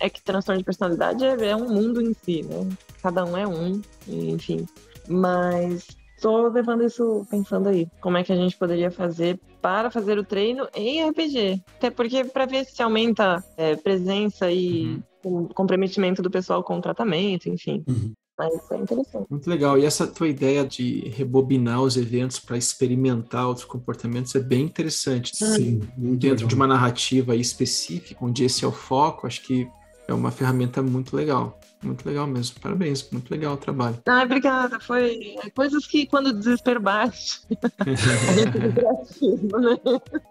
é 0.00 0.08
que 0.08 0.22
transtorno 0.22 0.58
de 0.58 0.64
personalidade 0.64 1.24
é, 1.24 1.50
é 1.50 1.56
um 1.56 1.68
mundo 1.68 2.00
em 2.00 2.14
si, 2.14 2.42
né? 2.42 2.68
Cada 3.02 3.24
um 3.24 3.36
é 3.36 3.46
um, 3.46 3.80
enfim. 4.08 4.66
Mas 5.08 5.86
Estou 6.16 6.48
levando 6.48 6.82
isso 6.82 7.26
pensando 7.30 7.68
aí, 7.68 7.86
como 8.00 8.16
é 8.16 8.24
que 8.24 8.32
a 8.32 8.36
gente 8.36 8.56
poderia 8.56 8.90
fazer 8.90 9.38
para 9.60 9.90
fazer 9.90 10.18
o 10.18 10.24
treino 10.24 10.66
em 10.74 11.06
RPG. 11.08 11.62
Até 11.76 11.90
porque 11.90 12.24
para 12.24 12.46
ver 12.46 12.64
se 12.64 12.82
aumenta 12.82 13.44
é, 13.56 13.76
presença 13.76 14.50
e 14.50 14.98
uhum. 15.22 15.48
comprometimento 15.48 16.22
do 16.22 16.30
pessoal 16.30 16.62
com 16.62 16.78
o 16.78 16.80
tratamento, 16.80 17.48
enfim. 17.50 17.84
Uhum. 17.86 18.12
Mas 18.38 18.70
é 18.70 18.76
interessante. 18.76 19.26
Muito 19.28 19.48
legal. 19.48 19.78
E 19.78 19.84
essa 19.84 20.06
tua 20.06 20.28
ideia 20.28 20.64
de 20.64 21.08
rebobinar 21.10 21.82
os 21.82 21.96
eventos 21.96 22.38
para 22.38 22.56
experimentar 22.56 23.46
outros 23.46 23.66
comportamentos 23.66 24.34
é 24.34 24.40
bem 24.40 24.62
interessante. 24.62 25.36
Sim. 25.36 25.80
Dentro 25.96 26.30
legal. 26.30 26.48
de 26.48 26.54
uma 26.54 26.66
narrativa 26.66 27.36
específica, 27.36 28.24
onde 28.24 28.44
esse 28.44 28.64
é 28.64 28.68
o 28.68 28.72
foco, 28.72 29.26
acho 29.26 29.42
que 29.42 29.68
é 30.08 30.14
uma 30.14 30.30
ferramenta 30.30 30.82
muito 30.82 31.16
legal. 31.16 31.58
Muito 31.82 32.06
legal 32.06 32.26
mesmo. 32.26 32.58
Parabéns, 32.60 33.08
muito 33.12 33.30
legal 33.30 33.54
o 33.54 33.56
trabalho. 33.56 33.98
Ah, 34.06 34.22
obrigada. 34.22 34.80
Foi 34.80 35.36
coisas 35.54 35.86
que 35.86 36.06
quando 36.06 36.28
o 36.28 36.32
desespero 36.32 36.80
bate, 36.80 37.42
a 37.80 38.32
gente 38.32 38.52
fica 38.52 38.72
criativo, 38.72 39.58
né? 39.58 39.78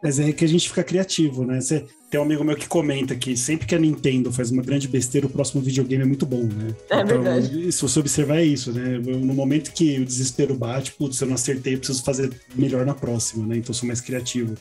Mas 0.03 0.19
é 0.19 0.31
que 0.31 0.43
a 0.43 0.47
gente 0.47 0.67
fica 0.67 0.83
criativo, 0.83 1.45
né? 1.45 1.61
Você, 1.61 1.85
tem 2.09 2.19
um 2.19 2.23
amigo 2.23 2.43
meu 2.43 2.55
que 2.55 2.67
comenta 2.67 3.15
que 3.15 3.35
sempre 3.37 3.67
que 3.67 3.75
a 3.75 3.79
Nintendo 3.79 4.31
faz 4.31 4.49
uma 4.49 4.63
grande 4.63 4.87
besteira, 4.87 5.27
o 5.27 5.29
próximo 5.29 5.61
videogame 5.61 6.03
é 6.03 6.05
muito 6.05 6.25
bom, 6.25 6.43
né? 6.43 6.75
É 6.89 7.01
então, 7.01 7.05
verdade. 7.05 7.71
Se 7.71 7.81
você 7.81 7.99
observar, 7.99 8.37
é 8.37 8.45
isso, 8.45 8.71
né? 8.71 8.99
No 8.99 9.33
momento 9.33 9.71
que 9.71 9.99
o 9.99 10.05
desespero 10.05 10.55
bate, 10.55 10.93
putz, 10.93 11.19
eu 11.21 11.27
não 11.27 11.35
acertei, 11.35 11.75
eu 11.75 11.77
preciso 11.77 12.03
fazer 12.03 12.41
melhor 12.55 12.85
na 12.85 12.93
próxima, 12.93 13.45
né? 13.45 13.57
Então 13.57 13.69
eu 13.69 13.73
sou 13.73 13.87
mais 13.87 14.01
criativo. 14.01 14.55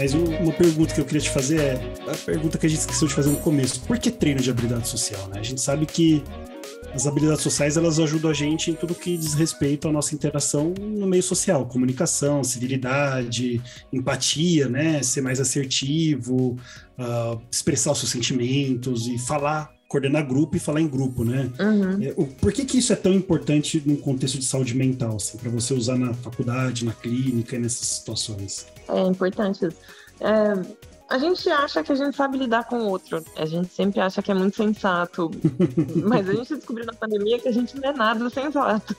Mas 0.00 0.14
uma 0.14 0.52
pergunta 0.54 0.94
que 0.94 1.00
eu 1.02 1.04
queria 1.04 1.20
te 1.20 1.28
fazer 1.28 1.60
é 1.60 1.74
a 2.10 2.16
pergunta 2.16 2.56
que 2.56 2.64
a 2.64 2.68
gente 2.70 2.78
esqueceu 2.78 3.06
de 3.06 3.12
fazer 3.12 3.28
no 3.28 3.36
começo. 3.36 3.82
Por 3.82 3.98
que 3.98 4.10
treino 4.10 4.40
de 4.40 4.48
habilidade 4.50 4.88
social? 4.88 5.28
Né? 5.28 5.38
A 5.38 5.42
gente 5.42 5.60
sabe 5.60 5.84
que 5.84 6.24
as 6.94 7.06
habilidades 7.06 7.42
sociais 7.42 7.76
elas 7.76 8.00
ajudam 8.00 8.30
a 8.30 8.32
gente 8.34 8.70
em 8.70 8.74
tudo 8.74 8.94
que 8.94 9.14
diz 9.14 9.34
respeito 9.34 9.86
à 9.86 9.92
nossa 9.92 10.14
interação 10.14 10.72
no 10.80 11.06
meio 11.06 11.22
social, 11.22 11.66
comunicação, 11.66 12.42
civilidade, 12.42 13.60
empatia, 13.92 14.70
né, 14.70 15.02
ser 15.02 15.20
mais 15.20 15.38
assertivo, 15.38 16.56
uh, 16.98 17.38
expressar 17.52 17.92
os 17.92 17.98
seus 17.98 18.10
sentimentos 18.10 19.06
e 19.06 19.18
falar, 19.18 19.70
coordenar 19.86 20.26
grupo 20.26 20.56
e 20.56 20.58
falar 20.58 20.80
em 20.80 20.88
grupo, 20.88 21.24
né? 21.24 21.50
Uhum. 21.60 22.02
É, 22.02 22.12
por 22.40 22.52
que 22.52 22.64
que 22.64 22.78
isso 22.78 22.92
é 22.92 22.96
tão 22.96 23.12
importante 23.12 23.82
no 23.84 23.98
contexto 23.98 24.38
de 24.38 24.46
saúde 24.46 24.74
mental, 24.74 25.16
assim, 25.16 25.36
para 25.36 25.50
você 25.50 25.74
usar 25.74 25.98
na 25.98 26.14
faculdade, 26.14 26.86
na 26.86 26.92
clínica 26.92 27.56
e 27.56 27.58
nessas 27.58 27.86
situações? 27.86 28.66
É 28.92 29.00
importante 29.00 29.66
isso. 29.66 29.76
É, 30.20 30.54
a 31.10 31.18
gente 31.18 31.50
acha 31.50 31.82
que 31.82 31.90
a 31.90 31.94
gente 31.96 32.16
sabe 32.16 32.38
lidar 32.38 32.68
com 32.68 32.78
o 32.78 32.88
outro. 32.88 33.20
A 33.36 33.44
gente 33.44 33.68
sempre 33.74 34.00
acha 34.00 34.22
que 34.22 34.30
é 34.30 34.34
muito 34.34 34.56
sensato. 34.56 35.28
mas 36.06 36.28
a 36.28 36.32
gente 36.32 36.54
descobriu 36.54 36.86
na 36.86 36.92
pandemia 36.92 37.40
que 37.40 37.48
a 37.48 37.52
gente 37.52 37.76
não 37.76 37.90
é 37.90 37.92
nada 37.92 38.30
sensato. 38.30 38.94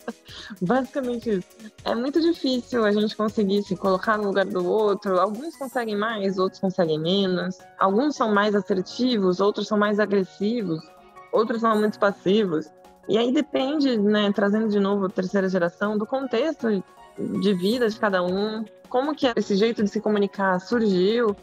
Basicamente 0.60 1.30
isso. 1.30 1.48
É 1.82 1.94
muito 1.94 2.20
difícil 2.20 2.84
a 2.84 2.92
gente 2.92 3.16
conseguir 3.16 3.62
se 3.62 3.74
colocar 3.74 4.18
no 4.18 4.24
lugar 4.24 4.44
do 4.44 4.70
outro. 4.70 5.18
Alguns 5.18 5.56
conseguem 5.56 5.96
mais, 5.96 6.38
outros 6.38 6.60
conseguem 6.60 7.00
menos. 7.00 7.56
Alguns 7.78 8.16
são 8.16 8.34
mais 8.34 8.54
assertivos, 8.54 9.40
outros 9.40 9.66
são 9.66 9.78
mais 9.78 9.98
agressivos, 9.98 10.82
outros 11.32 11.62
são 11.62 11.74
muito 11.74 11.98
passivos. 11.98 12.66
E 13.08 13.16
aí 13.16 13.32
depende, 13.32 13.96
né, 13.96 14.30
trazendo 14.30 14.68
de 14.68 14.78
novo 14.78 15.06
a 15.06 15.08
terceira 15.08 15.48
geração, 15.48 15.96
do 15.96 16.04
contexto 16.04 16.68
de 17.18 17.54
vida 17.54 17.88
de 17.88 17.98
cada 17.98 18.22
um, 18.22 18.64
como 18.88 19.14
que 19.14 19.30
esse 19.36 19.56
jeito 19.56 19.82
de 19.82 19.90
se 19.90 20.00
comunicar 20.00 20.60
surgiu. 20.60 21.36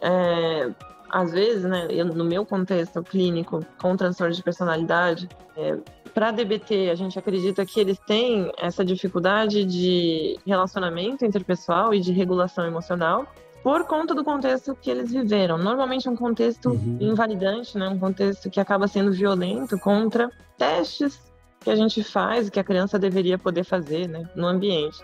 É, 0.00 0.70
às 1.10 1.32
vezes, 1.32 1.64
né, 1.64 1.86
eu, 1.90 2.04
no 2.04 2.24
meu 2.24 2.44
contexto 2.44 3.02
clínico 3.02 3.64
com 3.80 3.96
transtorno 3.96 4.34
de 4.34 4.42
personalidade, 4.42 5.28
é, 5.56 5.78
para 6.12 6.30
DBT 6.30 6.90
a 6.90 6.94
gente 6.94 7.18
acredita 7.18 7.64
que 7.64 7.80
eles 7.80 7.98
têm 8.00 8.52
essa 8.58 8.84
dificuldade 8.84 9.64
de 9.64 10.38
relacionamento 10.46 11.24
interpessoal 11.24 11.94
e 11.94 12.00
de 12.00 12.12
regulação 12.12 12.66
emocional 12.66 13.26
por 13.62 13.84
conta 13.84 14.14
do 14.14 14.24
contexto 14.24 14.74
que 14.74 14.90
eles 14.90 15.10
viveram. 15.10 15.58
Normalmente 15.58 16.08
um 16.08 16.16
contexto 16.16 16.70
uhum. 16.70 16.98
invalidante, 17.00 17.76
né, 17.76 17.88
um 17.88 17.98
contexto 17.98 18.50
que 18.50 18.60
acaba 18.60 18.86
sendo 18.86 19.12
violento 19.12 19.78
contra 19.78 20.30
testes 20.56 21.27
que 21.60 21.70
a 21.70 21.76
gente 21.76 22.02
faz, 22.04 22.48
que 22.48 22.60
a 22.60 22.64
criança 22.64 22.98
deveria 22.98 23.38
poder 23.38 23.64
fazer, 23.64 24.08
né, 24.08 24.28
no 24.34 24.46
ambiente. 24.46 25.02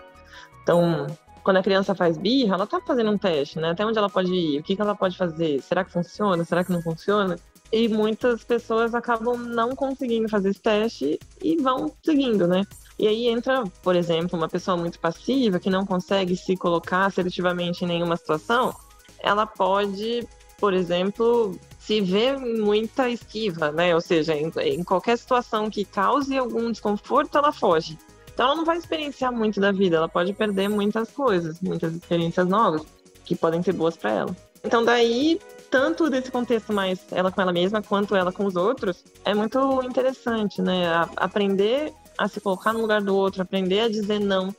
Então, 0.63 1.07
quando 1.43 1.57
a 1.57 1.63
criança 1.63 1.93
faz 1.93 2.17
birra, 2.17 2.55
ela 2.55 2.63
está 2.63 2.81
fazendo 2.81 3.11
um 3.11 3.17
teste, 3.17 3.59
né? 3.59 3.69
Até 3.69 3.85
onde 3.85 3.97
ela 3.97 4.09
pode 4.09 4.33
ir, 4.33 4.59
o 4.59 4.63
que, 4.63 4.75
que 4.75 4.81
ela 4.81 4.95
pode 4.95 5.15
fazer, 5.15 5.61
será 5.61 5.83
que 5.85 5.91
funciona, 5.91 6.43
será 6.43 6.63
que 6.63 6.71
não 6.71 6.81
funciona? 6.81 7.37
E 7.71 7.87
muitas 7.87 8.43
pessoas 8.43 8.95
acabam 8.95 9.37
não 9.37 9.75
conseguindo 9.75 10.27
fazer 10.27 10.49
esse 10.49 10.61
teste 10.61 11.19
e 11.43 11.55
vão 11.57 11.93
seguindo, 12.03 12.47
né? 12.47 12.63
E 12.97 13.07
aí 13.07 13.27
entra, 13.27 13.63
por 13.83 13.95
exemplo, 13.95 14.37
uma 14.37 14.49
pessoa 14.49 14.75
muito 14.75 14.99
passiva 14.99 15.59
que 15.59 15.69
não 15.69 15.85
consegue 15.85 16.35
se 16.35 16.57
colocar 16.57 17.05
assertivamente 17.05 17.83
em 17.83 17.87
nenhuma 17.87 18.17
situação, 18.17 18.73
ela 19.19 19.45
pode, 19.45 20.27
por 20.59 20.73
exemplo, 20.73 21.59
se 21.85 22.01
ver 22.01 22.39
muita 22.39 23.09
esquiva, 23.09 23.71
né? 23.71 23.93
Ou 23.93 24.01
seja, 24.01 24.33
em, 24.33 24.51
em 24.63 24.83
qualquer 24.83 25.17
situação 25.17 25.69
que 25.69 25.85
cause 25.85 26.35
algum 26.35 26.71
desconforto, 26.71 27.37
ela 27.37 27.51
foge. 27.51 27.97
Então 28.33 28.47
ela 28.47 28.55
não 28.55 28.65
vai 28.65 28.77
experienciar 28.77 29.31
muito 29.31 29.61
da 29.61 29.71
vida, 29.71 29.97
ela 29.97 30.09
pode 30.09 30.33
perder 30.33 30.67
muitas 30.67 31.11
coisas, 31.11 31.61
muitas 31.61 31.93
experiências 31.93 32.47
novas 32.47 32.81
que 33.23 33.35
podem 33.35 33.61
ser 33.61 33.73
boas 33.73 33.95
para 33.95 34.11
ela. 34.11 34.35
Então 34.63 34.83
daí, 34.83 35.39
tanto 35.69 36.09
desse 36.09 36.31
contexto 36.31 36.73
mais 36.73 36.99
ela 37.11 37.31
com 37.31 37.39
ela 37.39 37.53
mesma 37.53 37.83
quanto 37.83 38.15
ela 38.15 38.31
com 38.31 38.45
os 38.45 38.55
outros, 38.55 39.03
é 39.23 39.35
muito 39.35 39.83
interessante, 39.83 40.61
né? 40.63 40.87
A 40.87 41.07
aprender 41.17 41.93
a 42.17 42.27
se 42.27 42.41
colocar 42.41 42.73
no 42.73 42.81
lugar 42.81 43.01
do 43.01 43.15
outro, 43.15 43.43
aprender 43.43 43.81
a 43.81 43.89
dizer 43.89 44.19
não, 44.19 44.53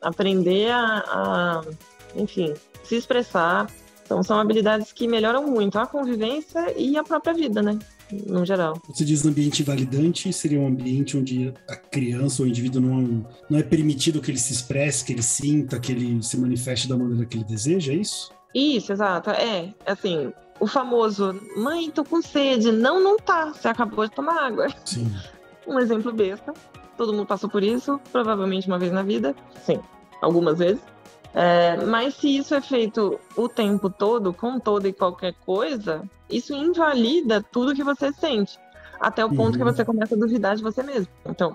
aprender 0.00 0.72
a, 0.72 1.04
a 1.06 1.62
enfim, 2.16 2.52
se 2.82 2.96
expressar. 2.96 3.70
Então 4.12 4.22
são 4.22 4.38
habilidades 4.38 4.92
que 4.92 5.08
melhoram 5.08 5.46
muito 5.46 5.78
a 5.78 5.86
convivência 5.86 6.74
e 6.76 6.98
a 6.98 7.02
própria 7.02 7.32
vida, 7.32 7.62
né? 7.62 7.78
no 8.26 8.44
geral. 8.44 8.78
Você 8.86 9.06
diz 9.06 9.24
ambiente 9.24 9.62
invalidante, 9.62 10.30
seria 10.34 10.60
um 10.60 10.66
ambiente 10.66 11.16
onde 11.16 11.54
a 11.66 11.74
criança 11.74 12.42
ou 12.42 12.46
o 12.46 12.50
indivíduo 12.50 12.82
não, 12.82 13.26
não 13.48 13.58
é 13.58 13.62
permitido 13.62 14.20
que 14.20 14.30
ele 14.30 14.38
se 14.38 14.52
expresse, 14.52 15.02
que 15.02 15.14
ele 15.14 15.22
sinta, 15.22 15.80
que 15.80 15.92
ele 15.92 16.22
se 16.22 16.38
manifeste 16.38 16.86
da 16.86 16.94
maneira 16.94 17.24
que 17.24 17.38
ele 17.38 17.44
deseja, 17.44 17.90
é 17.90 17.96
isso? 17.96 18.30
Isso, 18.54 18.92
exato. 18.92 19.30
É, 19.30 19.72
assim, 19.86 20.30
o 20.60 20.66
famoso, 20.66 21.34
mãe, 21.56 21.90
tô 21.90 22.04
com 22.04 22.20
sede. 22.20 22.70
Não, 22.70 23.02
não 23.02 23.16
tá. 23.16 23.46
Você 23.46 23.68
acabou 23.68 24.06
de 24.06 24.14
tomar 24.14 24.44
água. 24.44 24.66
Sim. 24.84 25.10
Um 25.66 25.78
exemplo 25.78 26.12
besta. 26.12 26.52
Todo 26.98 27.14
mundo 27.14 27.26
passou 27.26 27.48
por 27.48 27.62
isso, 27.62 27.98
provavelmente 28.12 28.66
uma 28.66 28.78
vez 28.78 28.92
na 28.92 29.02
vida. 29.02 29.34
Sim, 29.64 29.80
algumas 30.20 30.58
vezes. 30.58 30.82
É, 31.34 31.76
mas 31.86 32.14
se 32.14 32.36
isso 32.36 32.54
é 32.54 32.60
feito 32.60 33.18
o 33.36 33.48
tempo 33.48 33.88
todo, 33.88 34.32
com 34.32 34.58
toda 34.58 34.88
e 34.88 34.92
qualquer 34.92 35.34
coisa, 35.46 36.02
isso 36.28 36.54
invalida 36.54 37.42
tudo 37.42 37.74
que 37.74 37.82
você 37.82 38.12
sente. 38.12 38.58
Até 39.00 39.24
o 39.24 39.30
ponto 39.30 39.52
uhum. 39.52 39.58
que 39.58 39.64
você 39.64 39.84
começa 39.84 40.14
a 40.14 40.18
duvidar 40.18 40.54
de 40.54 40.62
você 40.62 40.82
mesmo. 40.82 41.08
Então, 41.24 41.54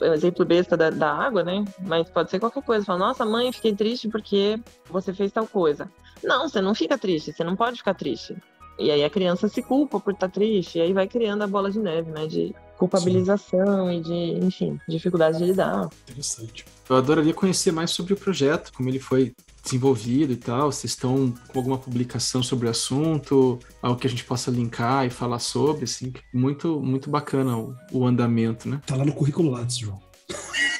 o 0.00 0.04
exemplo 0.04 0.44
besta 0.44 0.76
da, 0.76 0.90
da, 0.90 1.12
água, 1.12 1.42
né? 1.42 1.64
Mas 1.80 2.08
pode 2.08 2.30
ser 2.30 2.38
qualquer 2.38 2.62
coisa. 2.62 2.84
Fala, 2.84 2.98
nossa, 2.98 3.24
mãe, 3.24 3.52
fiquei 3.52 3.74
triste 3.74 4.08
porque 4.08 4.58
você 4.88 5.12
fez 5.12 5.32
tal 5.32 5.46
coisa. 5.46 5.90
Não, 6.22 6.48
você 6.48 6.60
não 6.60 6.74
fica 6.74 6.96
triste, 6.96 7.32
você 7.32 7.44
não 7.44 7.56
pode 7.56 7.78
ficar 7.78 7.94
triste. 7.94 8.36
E 8.78 8.90
aí 8.90 9.04
a 9.04 9.10
criança 9.10 9.48
se 9.48 9.62
culpa 9.62 9.98
por 9.98 10.12
estar 10.12 10.28
triste, 10.28 10.78
e 10.78 10.80
aí 10.80 10.92
vai 10.92 11.08
criando 11.08 11.42
a 11.42 11.46
bola 11.46 11.70
de 11.70 11.80
neve, 11.80 12.10
né? 12.10 12.26
De 12.26 12.54
culpabilização 12.78 13.88
Sim. 13.88 13.98
e 13.98 14.00
de, 14.00 14.46
enfim, 14.46 14.80
dificuldade 14.88 15.38
de 15.38 15.44
lidar. 15.44 15.88
Interessante. 16.08 16.64
Eu 16.88 16.96
adoraria 16.96 17.34
conhecer 17.34 17.72
mais 17.72 17.90
sobre 17.90 18.14
o 18.14 18.16
projeto, 18.16 18.72
como 18.72 18.88
ele 18.88 19.00
foi 19.00 19.34
desenvolvido 19.62 20.32
e 20.32 20.36
tal. 20.36 20.72
Vocês 20.72 20.92
estão 20.92 21.34
com 21.48 21.58
alguma 21.58 21.76
publicação 21.76 22.42
sobre 22.42 22.66
o 22.66 22.70
assunto, 22.70 23.58
algo 23.82 24.00
que 24.00 24.06
a 24.06 24.10
gente 24.10 24.24
possa 24.24 24.50
linkar 24.50 25.04
e 25.04 25.10
falar 25.10 25.40
sobre, 25.40 25.84
assim, 25.84 26.12
muito, 26.32 26.80
muito 26.80 27.10
bacana 27.10 27.58
o, 27.58 27.74
o 27.92 28.06
andamento, 28.06 28.68
né? 28.68 28.80
Tá 28.86 28.96
lá 28.96 29.04
no 29.04 29.12
currículo 29.12 29.50
Lattes, 29.50 29.78
João. 29.78 30.00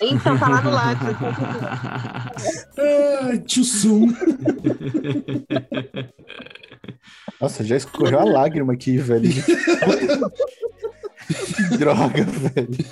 Então, 0.01 0.39
tá 0.39 0.49
lá 0.49 0.63
no 0.63 0.71
Lattes. 0.71 1.09
ah, 2.79 3.37
tio 3.45 3.65
Sum. 3.65 4.15
Nossa, 7.41 7.65
já 7.65 7.77
escorreu 7.77 8.21
a 8.21 8.25
lágrima 8.25 8.73
aqui, 8.73 8.97
velho. 8.97 9.29
que 11.29 11.77
droga, 11.79 12.25
velho. 12.25 12.85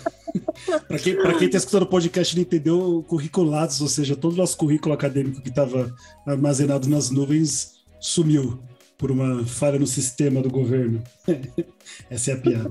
Para 0.87 0.99
quem, 0.99 1.17
pra 1.17 1.35
quem 1.35 1.49
tá 1.49 1.59
escutando 1.59 1.83
o 1.83 1.87
podcast 1.87 2.35
não 2.35 2.43
entendeu, 2.43 3.05
curriculados, 3.09 3.81
ou 3.81 3.89
seja, 3.89 4.17
todo 4.17 4.35
o 4.35 4.37
nosso 4.37 4.57
currículo 4.57 4.95
acadêmico 4.95 5.41
que 5.41 5.49
estava 5.49 5.95
armazenado 6.27 6.89
nas 6.89 7.11
nuvens 7.11 7.77
sumiu 8.01 8.59
por 8.99 9.11
uma 9.11 9.45
falha 9.45 9.79
no 9.79 9.87
sistema 9.87 10.41
do 10.41 10.51
governo. 10.51 11.03
Essa 12.09 12.31
é 12.31 12.35
a 12.35 12.39
piada. 12.39 12.71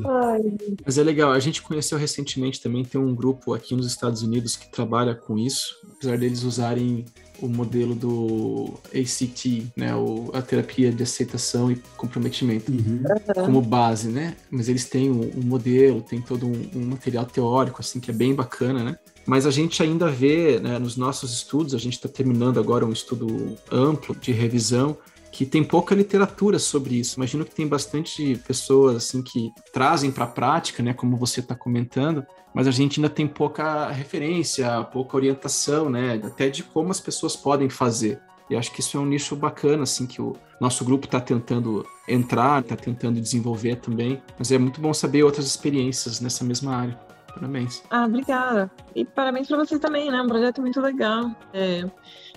Mas 0.83 0.97
é 0.97 1.03
legal, 1.03 1.31
a 1.31 1.39
gente 1.39 1.61
conheceu 1.61 1.97
recentemente 1.97 2.61
também, 2.61 2.83
tem 2.83 2.99
um 2.99 3.13
grupo 3.13 3.53
aqui 3.53 3.75
nos 3.75 3.85
Estados 3.85 4.21
Unidos 4.21 4.55
que 4.55 4.71
trabalha 4.71 5.13
com 5.13 5.37
isso, 5.37 5.75
apesar 5.95 6.17
deles 6.17 6.43
usarem 6.43 7.05
o 7.41 7.47
modelo 7.47 7.95
do 7.95 8.73
ACT, 8.93 9.67
né, 9.75 9.95
o, 9.95 10.29
a 10.33 10.41
terapia 10.41 10.91
de 10.91 11.03
aceitação 11.03 11.71
e 11.71 11.75
comprometimento, 11.97 12.71
Uhum. 12.71 13.01
como 13.45 13.61
base, 13.61 14.09
né? 14.09 14.35
Mas 14.49 14.69
eles 14.69 14.85
têm 14.85 15.09
um, 15.09 15.31
um 15.37 15.41
modelo, 15.41 16.01
tem 16.01 16.21
todo 16.21 16.45
um, 16.47 16.69
um 16.75 16.85
material 16.85 17.25
teórico, 17.25 17.81
assim, 17.81 17.99
que 17.99 18.11
é 18.11 18.13
bem 18.13 18.33
bacana, 18.33 18.83
né? 18.83 18.97
Mas 19.25 19.45
a 19.45 19.51
gente 19.51 19.81
ainda 19.81 20.07
vê, 20.09 20.59
né, 20.59 20.77
nos 20.77 20.95
nossos 20.95 21.33
estudos, 21.33 21.73
a 21.73 21.79
gente 21.79 21.93
está 21.93 22.07
terminando 22.07 22.59
agora 22.59 22.85
um 22.85 22.91
estudo 22.91 23.57
amplo 23.71 24.15
de 24.15 24.31
revisão, 24.31 24.97
que 25.35 25.45
tem 25.45 25.65
pouca 25.65 25.93
literatura 25.93 26.57
sobre 26.57 26.95
isso. 26.95 27.17
Imagino 27.17 27.43
que 27.43 27.53
tem 27.53 27.67
bastante 27.67 28.41
pessoas 28.47 28.95
assim 28.95 29.21
que 29.21 29.51
trazem 29.73 30.09
para 30.09 30.23
a 30.23 30.27
prática, 30.27 30.81
né, 30.81 30.93
como 30.93 31.17
você 31.17 31.41
está 31.41 31.53
comentando, 31.53 32.25
mas 32.53 32.67
a 32.67 32.71
gente 32.71 33.01
ainda 33.01 33.09
tem 33.09 33.27
pouca 33.27 33.89
referência, 33.89 34.81
pouca 34.93 35.17
orientação, 35.17 35.89
né, 35.89 36.21
até 36.23 36.47
de 36.49 36.63
como 36.63 36.89
as 36.89 37.01
pessoas 37.01 37.35
podem 37.35 37.69
fazer. 37.69 38.21
E 38.49 38.55
acho 38.55 38.71
que 38.71 38.79
isso 38.79 38.95
é 38.95 38.99
um 38.99 39.05
nicho 39.05 39.35
bacana, 39.35 39.83
assim, 39.83 40.07
que 40.07 40.21
o 40.21 40.33
nosso 40.61 40.85
grupo 40.85 41.05
está 41.05 41.19
tentando 41.19 41.85
entrar, 42.07 42.61
está 42.61 42.77
tentando 42.77 43.19
desenvolver 43.19 43.75
também. 43.75 44.21
Mas 44.39 44.53
é 44.53 44.57
muito 44.57 44.79
bom 44.79 44.93
saber 44.93 45.23
outras 45.23 45.47
experiências 45.47 46.21
nessa 46.21 46.45
mesma 46.45 46.75
área. 46.75 46.99
Parabéns. 47.33 47.83
Ah, 47.89 48.05
obrigada. 48.05 48.71
E 48.95 49.03
parabéns 49.03 49.47
para 49.47 49.57
vocês 49.57 49.81
também, 49.81 50.09
né? 50.09 50.21
Um 50.21 50.27
projeto 50.27 50.61
muito 50.61 50.79
legal. 50.79 51.35
É. 51.53 51.83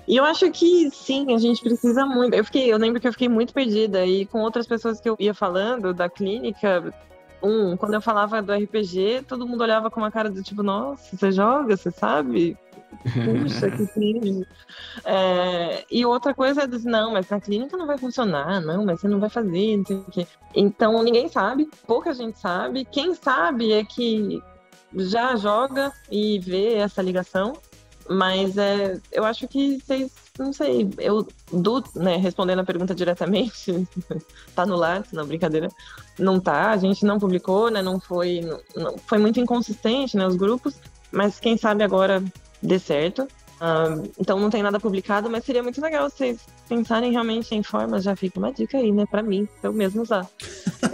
E 0.09 0.17
eu 0.17 0.25
acho 0.25 0.51
que 0.51 0.91
sim, 0.91 1.35
a 1.35 1.39
gente 1.39 1.61
precisa 1.63 2.07
muito. 2.07 2.33
Eu 2.33 2.43
fiquei, 2.43 2.73
eu 2.73 2.79
lembro 2.79 2.99
que 2.99 3.07
eu 3.07 3.13
fiquei 3.13 3.29
muito 3.29 3.53
perdida 3.53 4.07
e 4.07 4.25
com 4.25 4.41
outras 4.41 4.67
pessoas 4.67 4.99
que 4.99 5.09
eu 5.09 5.15
ia 5.19 5.35
falando 5.35 5.93
da 5.93 6.09
clínica, 6.09 6.95
um, 7.43 7.77
quando 7.77 7.93
eu 7.93 8.01
falava 8.01 8.41
do 8.41 8.51
RPG, 8.51 9.25
todo 9.29 9.47
mundo 9.47 9.61
olhava 9.61 9.91
com 9.91 10.01
uma 10.01 10.11
cara 10.11 10.31
do 10.31 10.43
tipo, 10.43 10.63
nossa, 10.63 11.15
você 11.15 11.31
joga, 11.31 11.77
você 11.77 11.91
sabe? 11.91 12.57
Puxa, 13.03 13.71
que 13.71 13.87
cringe. 13.93 14.47
É, 15.05 15.85
e 15.91 16.07
outra 16.07 16.33
coisa 16.33 16.63
é 16.63 16.67
dizer, 16.67 16.89
não, 16.89 17.13
mas 17.13 17.29
na 17.29 17.39
clínica 17.39 17.77
não 17.77 17.87
vai 17.87 17.99
funcionar, 17.99 18.63
não, 18.63 18.87
mas 18.87 19.01
você 19.01 19.09
não 19.09 19.21
vai 19.21 19.29
fazer, 19.29 19.77
não 19.77 19.85
sei 19.85 19.97
o 19.97 20.05
quê. 20.05 20.27
Então 20.55 21.03
ninguém 21.03 21.29
sabe, 21.29 21.69
pouca 21.87 22.15
gente 22.15 22.39
sabe. 22.39 22.87
Quem 22.87 23.15
sabe 23.15 23.73
é 23.73 23.85
que 23.85 24.43
já 24.97 25.37
joga 25.37 25.93
e 26.11 26.39
vê 26.39 26.77
essa 26.77 27.03
ligação, 27.03 27.53
mas 28.09 28.57
é, 28.57 28.99
eu 29.13 29.25
acho 29.25 29.47
que 29.49 29.79
vocês, 29.81 30.11
não 30.39 30.53
sei, 30.53 30.89
eu, 30.99 31.27
do, 31.53 31.83
né, 31.95 32.17
respondendo 32.17 32.61
a 32.61 32.65
pergunta 32.65 32.95
diretamente, 32.95 33.87
tá 34.55 34.65
no 34.65 34.77
lar, 34.77 35.05
não, 35.13 35.27
brincadeira, 35.27 35.69
não 36.19 36.41
tá, 36.41 36.71
a 36.71 36.77
gente 36.77 37.05
não 37.05 37.19
publicou, 37.19 37.71
né, 37.71 37.83
não 37.83 38.01
foi, 38.01 38.41
não- 38.75 38.97
foi 39.07 39.19
muito 39.19 39.39
inconsistente, 39.41 40.17
né, 40.17 40.27
os 40.27 40.37
grupos, 40.37 40.75
mas 41.13 41.39
quem 41.39 41.57
sabe 41.57 41.83
agora 41.85 42.23
dê 42.63 42.79
certo. 42.79 43.27
Ah, 43.61 44.01
então 44.19 44.39
não 44.39 44.51
tem 44.51 44.63
nada 44.63 44.79
publicado, 44.79 45.29
mas 45.29 45.45
seria 45.45 45.63
muito 45.63 45.81
legal 45.81 46.09
vocês 46.09 46.39
pensarem 46.69 47.11
realmente 47.11 47.55
em 47.55 47.63
formas, 47.63 48.05
já 48.05 48.15
fica 48.15 48.39
uma 48.39 48.53
dica 48.53 48.79
aí, 48.79 48.93
né, 48.93 49.05
pra 49.11 49.23
mim, 49.23 49.49
pra 49.61 49.69
eu 49.71 49.73
mesmo 49.75 50.03
usar. 50.03 50.27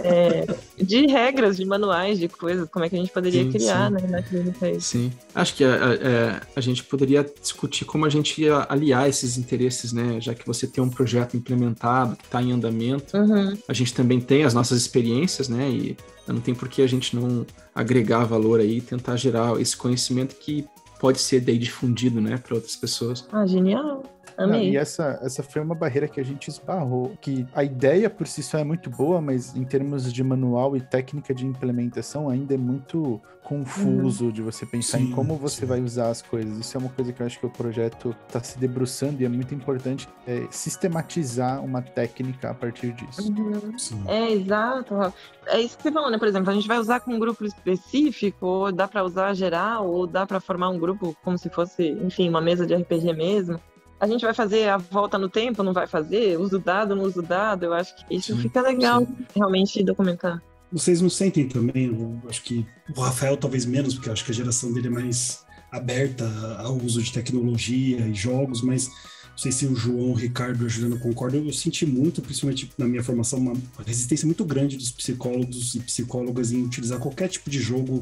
É, 0.03 0.45
de 0.77 1.05
regras, 1.07 1.57
de 1.57 1.65
manuais, 1.65 2.17
de 2.19 2.27
coisas, 2.27 2.67
como 2.69 2.85
é 2.85 2.89
que 2.89 2.95
a 2.95 2.99
gente 2.99 3.11
poderia 3.11 3.43
Sim, 3.43 3.51
criar, 3.51 3.87
sim. 3.87 3.93
né, 3.95 4.07
na 4.07 4.21
clínica 4.21 4.69
isso. 4.69 4.89
Sim. 4.97 5.11
Acho 5.33 5.55
que 5.55 5.63
a, 5.63 5.75
a- 5.75 6.41
a 6.55 6.61
gente 6.61 6.83
poderia 6.83 7.23
discutir 7.41 7.85
como 7.85 8.05
a 8.05 8.09
gente 8.09 8.41
ia 8.41 8.65
aliar 8.69 9.07
esses 9.07 9.37
interesses, 9.37 9.93
né? 9.93 10.19
Já 10.19 10.33
que 10.33 10.45
você 10.45 10.65
tem 10.67 10.83
um 10.83 10.89
projeto 10.89 11.35
implementado, 11.37 12.15
que 12.15 12.23
está 12.25 12.41
em 12.41 12.51
andamento. 12.51 13.15
Uhum. 13.17 13.55
A 13.67 13.73
gente 13.73 13.93
também 13.93 14.19
tem 14.19 14.43
as 14.43 14.53
nossas 14.53 14.79
experiências, 14.79 15.49
né? 15.49 15.69
E 15.69 15.97
não 16.27 16.39
tem 16.39 16.53
por 16.55 16.67
que 16.67 16.81
a 16.81 16.87
gente 16.87 17.15
não 17.15 17.45
agregar 17.73 18.25
valor 18.25 18.59
aí 18.59 18.77
e 18.77 18.81
tentar 18.81 19.15
gerar 19.17 19.59
esse 19.61 19.75
conhecimento 19.77 20.35
que 20.35 20.65
pode 20.99 21.19
ser 21.19 21.41
daí 21.41 21.57
difundido, 21.57 22.21
né, 22.21 22.37
para 22.37 22.55
outras 22.55 22.75
pessoas. 22.75 23.27
Ah, 23.31 23.45
genial. 23.45 24.03
Não, 24.37 24.55
e 24.55 24.75
essa, 24.75 25.19
essa 25.21 25.41
foi 25.41 25.61
uma 25.61 25.75
barreira 25.75 26.07
que 26.07 26.19
a 26.19 26.25
gente 26.25 26.49
esbarrou, 26.49 27.15
que 27.21 27.45
a 27.53 27.63
ideia 27.63 28.09
por 28.09 28.27
si 28.27 28.43
só 28.43 28.57
é 28.57 28.63
muito 28.63 28.89
boa, 28.89 29.21
mas 29.21 29.55
em 29.55 29.63
termos 29.63 30.11
de 30.11 30.23
manual 30.23 30.75
e 30.75 30.81
técnica 30.81 31.33
de 31.33 31.45
implementação 31.45 32.29
ainda 32.29 32.53
é 32.53 32.57
muito 32.57 33.21
confuso 33.43 34.31
de 34.31 34.41
você 34.41 34.65
pensar 34.65 34.99
em 34.99 35.07
Sim, 35.07 35.11
como 35.11 35.35
você 35.35 35.61
sim. 35.61 35.65
vai 35.67 35.79
usar 35.79 36.09
as 36.09 36.21
coisas. 36.21 36.57
Isso 36.57 36.75
é 36.75 36.79
uma 36.79 36.89
coisa 36.89 37.13
que 37.13 37.21
eu 37.21 37.25
acho 37.27 37.39
que 37.39 37.45
o 37.45 37.49
projeto 37.49 38.15
está 38.27 38.41
se 38.41 38.57
debruçando 38.57 39.21
e 39.21 39.25
é 39.25 39.29
muito 39.29 39.53
importante 39.53 40.09
é, 40.25 40.47
sistematizar 40.49 41.63
uma 41.63 41.81
técnica 41.81 42.49
a 42.49 42.53
partir 42.55 42.91
disso. 42.93 43.31
Uhum. 43.31 43.61
É, 44.07 44.31
exato. 44.31 44.95
Rafa. 44.95 45.15
É 45.47 45.61
isso 45.61 45.77
que 45.77 45.83
você 45.83 45.91
falou, 45.91 46.09
né? 46.09 46.17
Por 46.17 46.27
exemplo, 46.27 46.49
a 46.49 46.53
gente 46.53 46.67
vai 46.67 46.79
usar 46.79 46.99
com 47.01 47.13
um 47.13 47.19
grupo 47.19 47.45
específico, 47.45 48.45
ou 48.45 48.71
dá 48.71 48.87
pra 48.87 49.03
usar 49.03 49.33
geral, 49.35 49.87
ou 49.87 50.07
dá 50.07 50.25
pra 50.25 50.39
formar 50.39 50.69
um 50.69 50.79
grupo 50.79 51.15
como 51.23 51.37
se 51.37 51.49
fosse, 51.49 51.89
enfim, 52.03 52.27
uma 52.27 52.41
mesa 52.41 52.65
de 52.65 52.73
RPG 52.73 53.13
mesmo. 53.13 53.59
A 53.99 54.07
gente 54.07 54.21
vai 54.21 54.33
fazer 54.33 54.69
a 54.69 54.77
volta 54.77 55.17
no 55.17 55.29
tempo, 55.29 55.63
não 55.63 55.73
vai 55.73 55.87
fazer? 55.87 56.37
Uso 56.39 56.59
dado, 56.59 56.95
não 56.95 57.03
uso 57.03 57.21
dado? 57.21 57.65
Eu 57.65 57.73
acho 57.73 57.95
que 57.95 58.15
isso 58.15 58.35
Sim, 58.35 58.41
fica 58.41 58.61
legal 58.61 59.07
realmente 59.33 59.83
documentar. 59.83 60.41
Vocês 60.71 60.99
não 61.01 61.09
sentem 61.09 61.47
também, 61.47 61.85
eu 61.85 62.19
acho 62.27 62.41
que 62.41 62.65
o 62.95 63.01
Rafael 63.01 63.37
talvez 63.37 63.65
menos, 63.65 63.93
porque 63.93 64.09
eu 64.09 64.13
acho 64.13 64.25
que 64.25 64.31
a 64.31 64.33
geração 64.33 64.73
dele 64.73 64.87
é 64.87 64.91
mais 64.91 65.45
aberta 65.71 66.25
ao 66.59 66.75
uso 66.77 67.01
de 67.01 67.11
tecnologia 67.11 67.99
e 68.07 68.13
jogos, 68.13 68.61
mas 68.61 68.89
não 69.35 69.37
sei 69.37 69.51
se 69.51 69.65
o 69.65 69.75
João, 69.75 70.11
o 70.11 70.13
Ricardo 70.13 70.63
e 70.63 70.65
a 70.65 70.69
Juliana 70.69 70.97
concordam, 70.97 71.45
eu 71.45 71.51
senti 71.51 71.85
muito, 71.85 72.21
principalmente 72.21 72.71
na 72.77 72.87
minha 72.87 73.03
formação, 73.03 73.39
uma 73.39 73.53
resistência 73.85 74.25
muito 74.25 74.45
grande 74.45 74.77
dos 74.77 74.91
psicólogos 74.91 75.75
e 75.75 75.79
psicólogas 75.81 76.51
em 76.51 76.63
utilizar 76.63 76.99
qualquer 76.99 77.27
tipo 77.27 77.49
de 77.49 77.59
jogo 77.59 78.01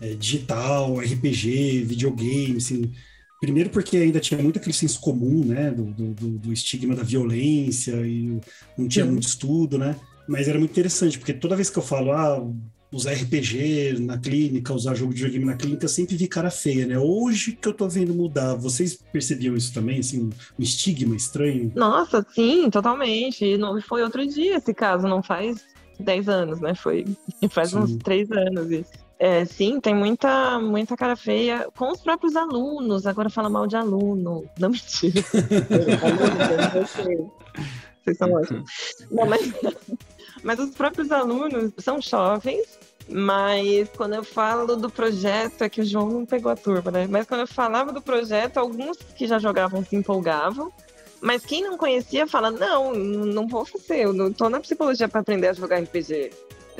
eh, 0.00 0.14
digital, 0.14 0.98
RPG, 0.98 1.82
videogame, 1.84 2.58
assim, 2.58 2.92
Primeiro 3.40 3.70
porque 3.70 3.96
ainda 3.98 4.18
tinha 4.20 4.42
muito 4.42 4.58
aquele 4.58 4.72
senso 4.72 5.00
comum, 5.00 5.44
né, 5.44 5.70
do, 5.70 5.84
do, 5.84 6.38
do- 6.38 6.52
estigma 6.52 6.94
da 6.94 7.02
violência 7.02 7.92
e 8.06 8.40
não 8.76 8.88
tinha 8.88 9.04
Sim. 9.04 9.10
muito 9.12 9.28
estudo, 9.28 9.76
né? 9.78 9.96
Mas 10.26 10.48
era 10.48 10.58
muito 10.58 10.70
interessante, 10.70 11.18
porque 11.18 11.32
toda 11.32 11.54
vez 11.54 11.68
que 11.70 11.78
eu 11.78 11.82
falo, 11.82 12.12
ah, 12.12 12.44
usar 12.90 13.12
RPG 13.12 13.98
na 14.00 14.18
clínica, 14.18 14.72
usar 14.72 14.94
jogo 14.94 15.12
de 15.12 15.18
videogame 15.22 15.44
na 15.44 15.56
clínica, 15.56 15.84
eu 15.84 15.88
sempre 15.88 16.16
vi 16.16 16.26
cara 16.26 16.50
feia, 16.50 16.86
né? 16.86 16.98
Hoje 16.98 17.52
que 17.52 17.68
eu 17.68 17.72
tô 17.74 17.88
vendo 17.88 18.14
mudar, 18.14 18.54
vocês 18.54 18.98
percebiam 19.12 19.56
isso 19.56 19.72
também, 19.72 19.98
assim, 20.00 20.24
um, 20.24 20.30
estigma 20.58 21.14
estranho? 21.14 21.70
Nossa, 21.74 22.24
sim, 22.34 22.70
totalmente. 22.70 23.44
E 23.44 23.58
não 23.58 23.80
foi 23.82 24.02
outro 24.02 24.26
dia 24.26 24.56
esse 24.56 24.72
caso, 24.72 25.06
não 25.06 25.22
faz 25.22 25.64
10 26.00 26.28
anos, 26.28 26.60
né? 26.60 26.74
Foi 26.74 27.04
faz 27.50 27.70
Sim. 27.70 27.78
uns 27.78 27.96
3 27.96 28.30
anos 28.30 28.70
isso. 28.70 29.05
É, 29.18 29.44
sim, 29.46 29.80
tem 29.80 29.94
muita, 29.94 30.58
muita 30.58 30.96
cara 30.96 31.16
feia 31.16 31.68
com 31.74 31.90
os 31.90 32.00
próprios 32.00 32.36
alunos. 32.36 33.06
Agora 33.06 33.30
fala 33.30 33.48
mal 33.48 33.66
de 33.66 33.76
aluno. 33.76 34.44
Não 34.58 34.70
mentira. 34.70 35.22
Vocês 38.04 38.18
são 38.18 38.32
ótimos. 38.32 38.70
Não, 39.10 39.26
mas, 39.26 39.40
mas 40.44 40.58
os 40.58 40.70
próprios 40.70 41.10
alunos 41.10 41.72
são 41.78 42.00
jovens, 42.00 42.78
mas 43.08 43.88
quando 43.96 44.14
eu 44.14 44.22
falo 44.22 44.76
do 44.76 44.90
projeto, 44.90 45.62
é 45.62 45.68
que 45.68 45.80
o 45.80 45.84
João 45.84 46.10
não 46.10 46.26
pegou 46.26 46.52
a 46.52 46.56
turma, 46.56 46.90
né? 46.90 47.06
Mas 47.08 47.26
quando 47.26 47.40
eu 47.40 47.46
falava 47.46 47.92
do 47.92 48.02
projeto, 48.02 48.58
alguns 48.58 48.98
que 48.98 49.26
já 49.26 49.38
jogavam 49.38 49.82
se 49.84 49.96
empolgavam. 49.96 50.70
Mas 51.22 51.44
quem 51.46 51.62
não 51.62 51.78
conhecia 51.78 52.26
fala: 52.26 52.50
não, 52.50 52.92
não 52.92 53.48
vou 53.48 53.64
fazer, 53.64 54.04
eu 54.04 54.12
não 54.12 54.30
tô 54.30 54.50
na 54.50 54.60
psicologia 54.60 55.08
para 55.08 55.22
aprender 55.22 55.48
a 55.48 55.52
jogar 55.54 55.80
RPG. 55.80 56.30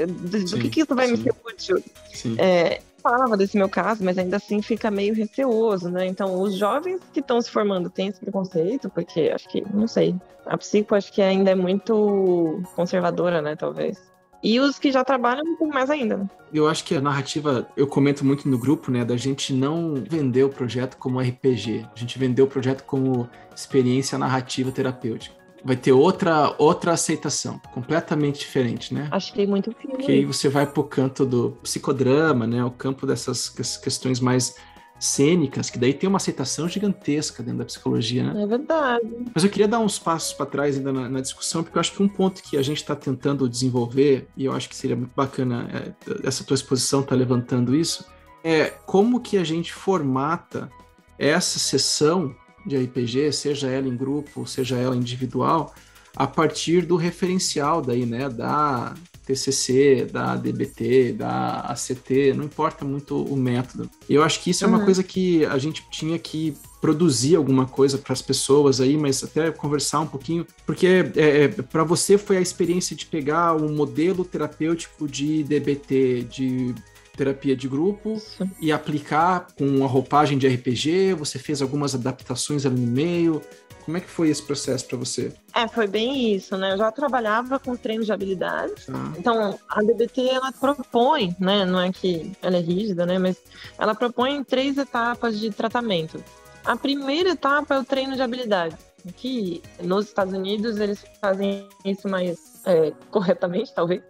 Do, 0.05 0.59
que, 0.59 0.69
que 0.69 0.81
isso 0.81 0.95
vai 0.95 1.07
me 1.07 1.17
sim. 1.17 1.23
ser 1.23 1.35
útil? 1.45 1.83
Sim. 2.13 2.37
É, 2.39 2.81
falava 3.03 3.37
desse 3.37 3.57
meu 3.57 3.69
caso, 3.69 4.05
mas 4.05 4.19
ainda 4.19 4.37
assim 4.37 4.61
fica 4.61 4.91
meio 4.91 5.15
receoso, 5.15 5.89
né? 5.89 6.07
Então, 6.07 6.41
os 6.41 6.57
jovens 6.57 7.01
que 7.13 7.21
estão 7.21 7.41
se 7.41 7.51
formando 7.51 7.89
têm 7.89 8.09
esse 8.09 8.19
preconceito, 8.19 8.91
porque 8.91 9.31
acho 9.33 9.49
que, 9.49 9.65
não 9.73 9.87
sei, 9.87 10.15
a 10.45 10.59
psico 10.59 10.95
acho 10.95 11.13
que 11.13 11.23
ainda 11.23 11.51
é 11.53 11.55
muito 11.55 12.63
conservadora, 12.75 13.41
né? 13.41 13.55
Talvez. 13.55 13.97
E 14.43 14.61
os 14.61 14.79
que 14.79 14.93
já 14.93 15.03
trabalham, 15.03 15.45
um 15.45 15.57
pouco 15.57 15.73
mais 15.73 15.89
ainda, 15.89 16.17
né? 16.19 16.31
Eu 16.53 16.69
acho 16.69 16.85
que 16.85 16.95
a 16.95 17.01
narrativa, 17.01 17.67
eu 17.77 17.87
comento 17.87 18.25
muito 18.25 18.49
no 18.49 18.59
grupo, 18.59 18.91
né, 18.91 19.05
da 19.05 19.17
gente 19.17 19.53
não 19.53 19.95
vender 19.95 20.45
o 20.45 20.49
projeto 20.49 20.97
como 20.97 21.21
RPG. 21.21 21.85
A 21.95 21.99
gente 21.99 22.19
vendeu 22.19 22.45
o 22.45 22.49
projeto 22.49 22.83
como 22.85 23.29
experiência 23.55 24.17
narrativa 24.17 24.71
terapêutica. 24.71 25.35
Vai 25.65 25.77
ter 25.77 25.93
outra 25.93 26.55
outra 26.59 26.93
aceitação, 26.93 27.61
completamente 27.73 28.41
diferente, 28.41 28.95
né? 28.95 29.09
Achei 29.11 29.47
muito 29.47 29.73
filme. 29.73 29.97
Porque 29.97 30.13
aí 30.13 30.25
você 30.25 30.49
vai 30.49 30.67
pro 30.67 30.85
canto 30.85 31.25
do 31.27 31.53
psicodrama, 31.63 32.47
né, 32.47 32.65
o 32.65 32.71
campo 32.71 33.07
dessas 33.07 33.49
ques- 33.49 33.77
questões 33.77 34.21
mais 34.21 34.55
cênicas, 34.99 35.69
que 35.69 35.79
daí 35.79 35.93
tem 35.93 36.09
uma 36.09 36.17
aceitação 36.17 36.69
gigantesca 36.69 37.43
dentro 37.43 37.59
da 37.59 37.65
psicologia, 37.65 38.33
né? 38.33 38.43
É 38.43 38.47
verdade. 38.47 39.07
Mas 39.35 39.45
eu 39.45 39.51
queria 39.51 39.69
dar 39.69 39.79
uns 39.79 39.99
passos 39.99 40.33
para 40.33 40.47
trás 40.47 40.77
ainda 40.77 40.93
na, 40.93 41.09
na 41.09 41.21
discussão, 41.21 41.63
porque 41.63 41.77
eu 41.77 41.81
acho 41.81 41.93
que 41.93 42.03
um 42.03 42.09
ponto 42.09 42.43
que 42.43 42.57
a 42.57 42.63
gente 42.63 42.79
está 42.79 42.97
tentando 42.97 43.49
desenvolver, 43.49 44.29
e 44.37 44.45
eu 44.47 44.53
acho 44.53 44.69
que 44.69 44.77
seria 44.77 44.97
muito 44.97 45.13
bacana, 45.15 45.69
é, 45.73 46.27
essa 46.27 46.45
tua 46.45 46.55
exposição 46.55 47.03
tá 47.03 47.15
levantando 47.15 47.75
isso, 47.77 48.07
é 48.43 48.67
como 48.87 49.21
que 49.21 49.37
a 49.37 49.45
gente 49.45 49.73
formata 49.73 50.71
essa 51.19 51.59
sessão 51.59 52.35
de 52.67 52.77
RPG, 52.77 53.33
seja 53.33 53.69
ela 53.69 53.87
em 53.89 53.97
grupo, 53.97 54.47
seja 54.47 54.77
ela 54.77 54.97
individual, 54.97 55.75
a 56.17 56.27
partir 56.27 56.85
do 56.85 56.97
referencial 56.97 57.81
daí, 57.83 58.05
né, 58.07 58.29
da 58.29 58.95
TCC, 59.27 60.07
da 60.11 60.37
DBT, 60.37 61.13
da 61.13 61.61
ACT, 61.61 62.33
não 62.35 62.45
importa 62.45 62.85
muito 62.85 63.23
o 63.23 63.37
método. 63.37 63.91
Eu 64.09 64.23
acho 64.23 64.41
que 64.43 64.51
isso 64.51 64.65
é 64.65 64.69
uma 64.69 64.79
Uhum. 64.79 64.85
coisa 64.85 65.03
que 65.03 65.45
a 65.45 65.59
gente 65.59 65.85
tinha 65.91 66.19
que 66.19 66.57
produzir 66.81 67.35
alguma 67.35 67.67
coisa 67.67 67.99
para 67.99 68.13
as 68.13 68.23
pessoas 68.23 68.81
aí, 68.81 68.97
mas 68.97 69.23
até 69.25 69.51
conversar 69.51 70.01
um 70.01 70.07
pouquinho, 70.07 70.47
porque 70.65 70.87
é, 71.17 71.45
é 71.45 71.49
para 71.49 71.83
você 71.83 72.17
foi 72.17 72.37
a 72.37 72.41
experiência 72.41 72.95
de 72.95 73.05
pegar 73.07 73.57
um 73.57 73.75
modelo 73.75 74.25
terapêutico 74.25 75.09
de 75.09 75.43
DBT, 75.43 76.27
de 76.31 76.75
terapia 77.17 77.57
de 77.57 77.69
grupo 77.69 78.15
Isso. 78.15 78.49
e 78.61 78.71
aplicar 78.71 79.49
com 79.57 79.85
a 79.85 79.87
roupagem 79.87 80.39
de 80.39 80.47
RPG? 80.47 81.15
Você 81.15 81.39
fez 81.39 81.63
algumas 81.63 81.95
adaptações 81.95 82.67
ali 82.67 82.79
no 82.79 82.87
meio? 82.87 83.43
Como 83.85 83.97
é 83.97 84.01
que 84.01 84.09
foi 84.09 84.29
esse 84.31 84.43
processo 84.43 84.85
para 84.87 84.99
você? 84.99 85.33
É, 85.55 85.69
foi 85.69 85.87
bem 85.87 86.35
isso, 86.35 86.57
né? 86.57 86.73
Eu 86.73 86.79
já 86.79 86.91
trabalhava 86.91 87.57
com 87.61 87.77
treinos 87.77 88.07
de 88.07 88.13
habilidades. 88.13 88.89
Ah. 88.91 89.13
Então, 89.17 89.57
a 89.69 89.81
DBT 89.81 90.29
ela 90.29 90.51
propõe, 90.51 91.37
né? 91.39 91.65
Não 91.65 91.81
é 91.81 91.93
que 91.93 92.33
ela 92.43 92.57
é 92.57 92.61
rígida, 92.61 93.07
né? 93.07 93.17
Mas 93.17 93.37
ela 93.79 93.95
propõe 93.95 94.43
três 94.43 94.77
etapas 94.77 95.39
de 95.39 95.51
tratamento. 95.51 96.23
A 96.65 96.77
primeira 96.77 97.31
etapa 97.31 97.77
é 97.77 97.79
o 97.79 97.85
treino 97.85 98.17
de 98.17 98.23
habilidades, 98.23 98.77
que 99.17 99.63
nos 99.81 100.07
Estados 100.07 100.35
Unidos 100.35 100.79
eles 100.79 101.05
fazem 101.21 101.69
isso 101.85 102.09
mais 102.09 102.61
é, 102.67 102.93
corretamente, 103.09 103.73
talvez 103.73 104.03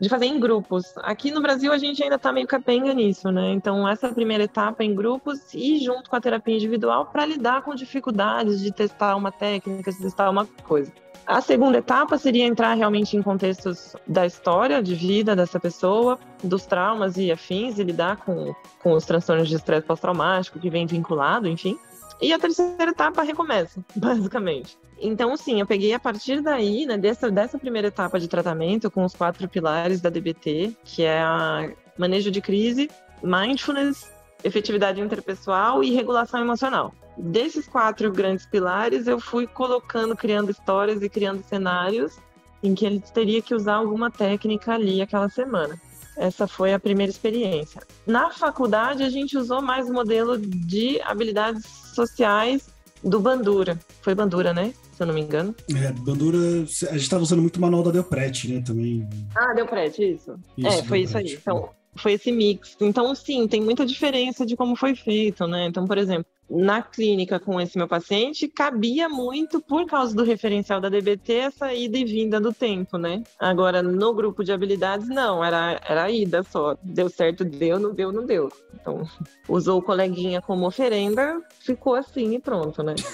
de 0.00 0.08
fazer 0.08 0.26
em 0.26 0.38
grupos. 0.38 0.84
Aqui 0.98 1.30
no 1.30 1.40
Brasil 1.40 1.72
a 1.72 1.78
gente 1.78 2.02
ainda 2.02 2.16
está 2.16 2.32
meio 2.32 2.46
capenga 2.46 2.92
nisso, 2.92 3.30
né? 3.30 3.52
Então 3.52 3.88
essa 3.88 4.08
primeira 4.08 4.44
etapa 4.44 4.82
é 4.82 4.86
em 4.86 4.94
grupos 4.94 5.52
e 5.54 5.78
junto 5.78 6.10
com 6.10 6.16
a 6.16 6.20
terapia 6.20 6.54
individual 6.54 7.06
para 7.06 7.26
lidar 7.26 7.62
com 7.62 7.74
dificuldades 7.74 8.60
de 8.60 8.72
testar 8.72 9.16
uma 9.16 9.32
técnica, 9.32 9.90
de 9.90 9.98
testar 9.98 10.30
uma 10.30 10.46
coisa. 10.64 10.92
A 11.26 11.40
segunda 11.40 11.78
etapa 11.78 12.18
seria 12.18 12.44
entrar 12.44 12.74
realmente 12.74 13.16
em 13.16 13.22
contextos 13.22 13.96
da 14.06 14.26
história 14.26 14.82
de 14.82 14.94
vida 14.94 15.34
dessa 15.34 15.58
pessoa, 15.58 16.18
dos 16.42 16.66
traumas 16.66 17.16
e 17.16 17.32
afins, 17.32 17.78
e 17.78 17.82
lidar 17.82 18.18
com, 18.18 18.54
com 18.82 18.92
os 18.92 19.06
transtornos 19.06 19.48
de 19.48 19.54
estresse 19.54 19.86
pós-traumático 19.86 20.58
que 20.58 20.68
vem 20.68 20.86
vinculado, 20.86 21.48
enfim. 21.48 21.78
E 22.20 22.32
a 22.32 22.38
terceira 22.38 22.90
etapa 22.90 23.22
recomeça, 23.22 23.82
basicamente. 23.96 24.76
Então, 25.00 25.36
sim, 25.36 25.60
eu 25.60 25.66
peguei 25.66 25.92
a 25.92 25.98
partir 25.98 26.40
daí, 26.40 26.86
né, 26.86 26.96
dessa, 26.96 27.30
dessa 27.30 27.58
primeira 27.58 27.88
etapa 27.88 28.18
de 28.18 28.28
tratamento, 28.28 28.90
com 28.90 29.04
os 29.04 29.14
quatro 29.14 29.48
pilares 29.48 30.00
da 30.00 30.08
DBT, 30.08 30.76
que 30.84 31.02
é 31.02 31.20
a 31.20 31.70
manejo 31.98 32.30
de 32.30 32.40
crise, 32.40 32.90
mindfulness, 33.22 34.10
efetividade 34.42 35.00
interpessoal 35.00 35.82
e 35.82 35.90
regulação 35.90 36.40
emocional. 36.40 36.92
Desses 37.16 37.66
quatro 37.66 38.10
grandes 38.12 38.46
pilares, 38.46 39.06
eu 39.06 39.20
fui 39.20 39.46
colocando, 39.46 40.16
criando 40.16 40.50
histórias 40.50 41.02
e 41.02 41.08
criando 41.08 41.42
cenários 41.44 42.18
em 42.62 42.74
que 42.74 42.86
ele 42.86 43.00
teria 43.00 43.42
que 43.42 43.54
usar 43.54 43.74
alguma 43.74 44.10
técnica 44.10 44.74
ali 44.74 45.00
aquela 45.02 45.28
semana. 45.28 45.78
Essa 46.16 46.46
foi 46.46 46.72
a 46.72 46.78
primeira 46.78 47.10
experiência. 47.10 47.82
Na 48.06 48.30
faculdade, 48.30 49.02
a 49.02 49.10
gente 49.10 49.36
usou 49.36 49.60
mais 49.60 49.88
o 49.88 49.92
modelo 49.92 50.38
de 50.38 51.00
habilidades 51.02 51.64
sociais 51.94 52.73
do 53.04 53.20
Bandura. 53.20 53.78
Foi 54.00 54.14
Bandura, 54.14 54.52
né? 54.52 54.72
Se 54.92 55.02
eu 55.02 55.06
não 55.06 55.14
me 55.14 55.20
engano. 55.20 55.54
É, 55.70 55.92
Bandura, 55.92 56.38
a 56.38 56.62
gente 56.64 56.96
estava 56.96 57.22
usando 57.22 57.40
muito 57.40 57.56
o 57.56 57.60
manual 57.60 57.82
da 57.82 57.90
Delpret, 57.90 58.48
né? 58.48 58.62
Também. 58.64 59.06
Ah, 59.34 59.52
Delpret, 59.52 59.98
isso. 59.98 60.34
isso 60.56 60.68
é, 60.68 60.82
foi 60.84 61.00
isso 61.00 61.18
aí. 61.18 61.34
Então, 61.34 61.68
foi 61.96 62.14
esse 62.14 62.32
mix. 62.32 62.76
Então, 62.80 63.14
sim, 63.14 63.46
tem 63.46 63.60
muita 63.60 63.86
diferença 63.86 64.44
de 64.44 64.56
como 64.56 64.76
foi 64.76 64.94
feito, 64.94 65.46
né? 65.46 65.66
Então, 65.66 65.86
por 65.86 65.98
exemplo, 65.98 66.26
na 66.48 66.82
clínica 66.82 67.40
com 67.40 67.60
esse 67.60 67.76
meu 67.78 67.88
paciente, 67.88 68.48
cabia 68.48 69.08
muito, 69.08 69.60
por 69.60 69.86
causa 69.86 70.14
do 70.14 70.24
referencial 70.24 70.80
da 70.80 70.88
DBT, 70.88 71.32
essa 71.32 71.72
ida 71.72 71.96
e 71.96 72.04
vinda 72.04 72.40
do 72.40 72.52
tempo, 72.52 72.98
né? 72.98 73.22
Agora, 73.38 73.82
no 73.82 74.12
grupo 74.12 74.44
de 74.44 74.52
habilidades, 74.52 75.08
não, 75.08 75.42
era, 75.44 75.80
era 75.88 76.04
a 76.04 76.10
ida 76.10 76.42
só. 76.42 76.76
Deu 76.82 77.08
certo, 77.08 77.44
deu, 77.44 77.78
não 77.78 77.94
deu, 77.94 78.12
não 78.12 78.26
deu. 78.26 78.50
Então, 78.74 79.08
usou 79.48 79.78
o 79.78 79.82
coleguinha 79.82 80.42
como 80.42 80.66
oferenda, 80.66 81.40
ficou 81.60 81.94
assim 81.94 82.34
e 82.34 82.38
pronto, 82.38 82.82
né? 82.82 82.94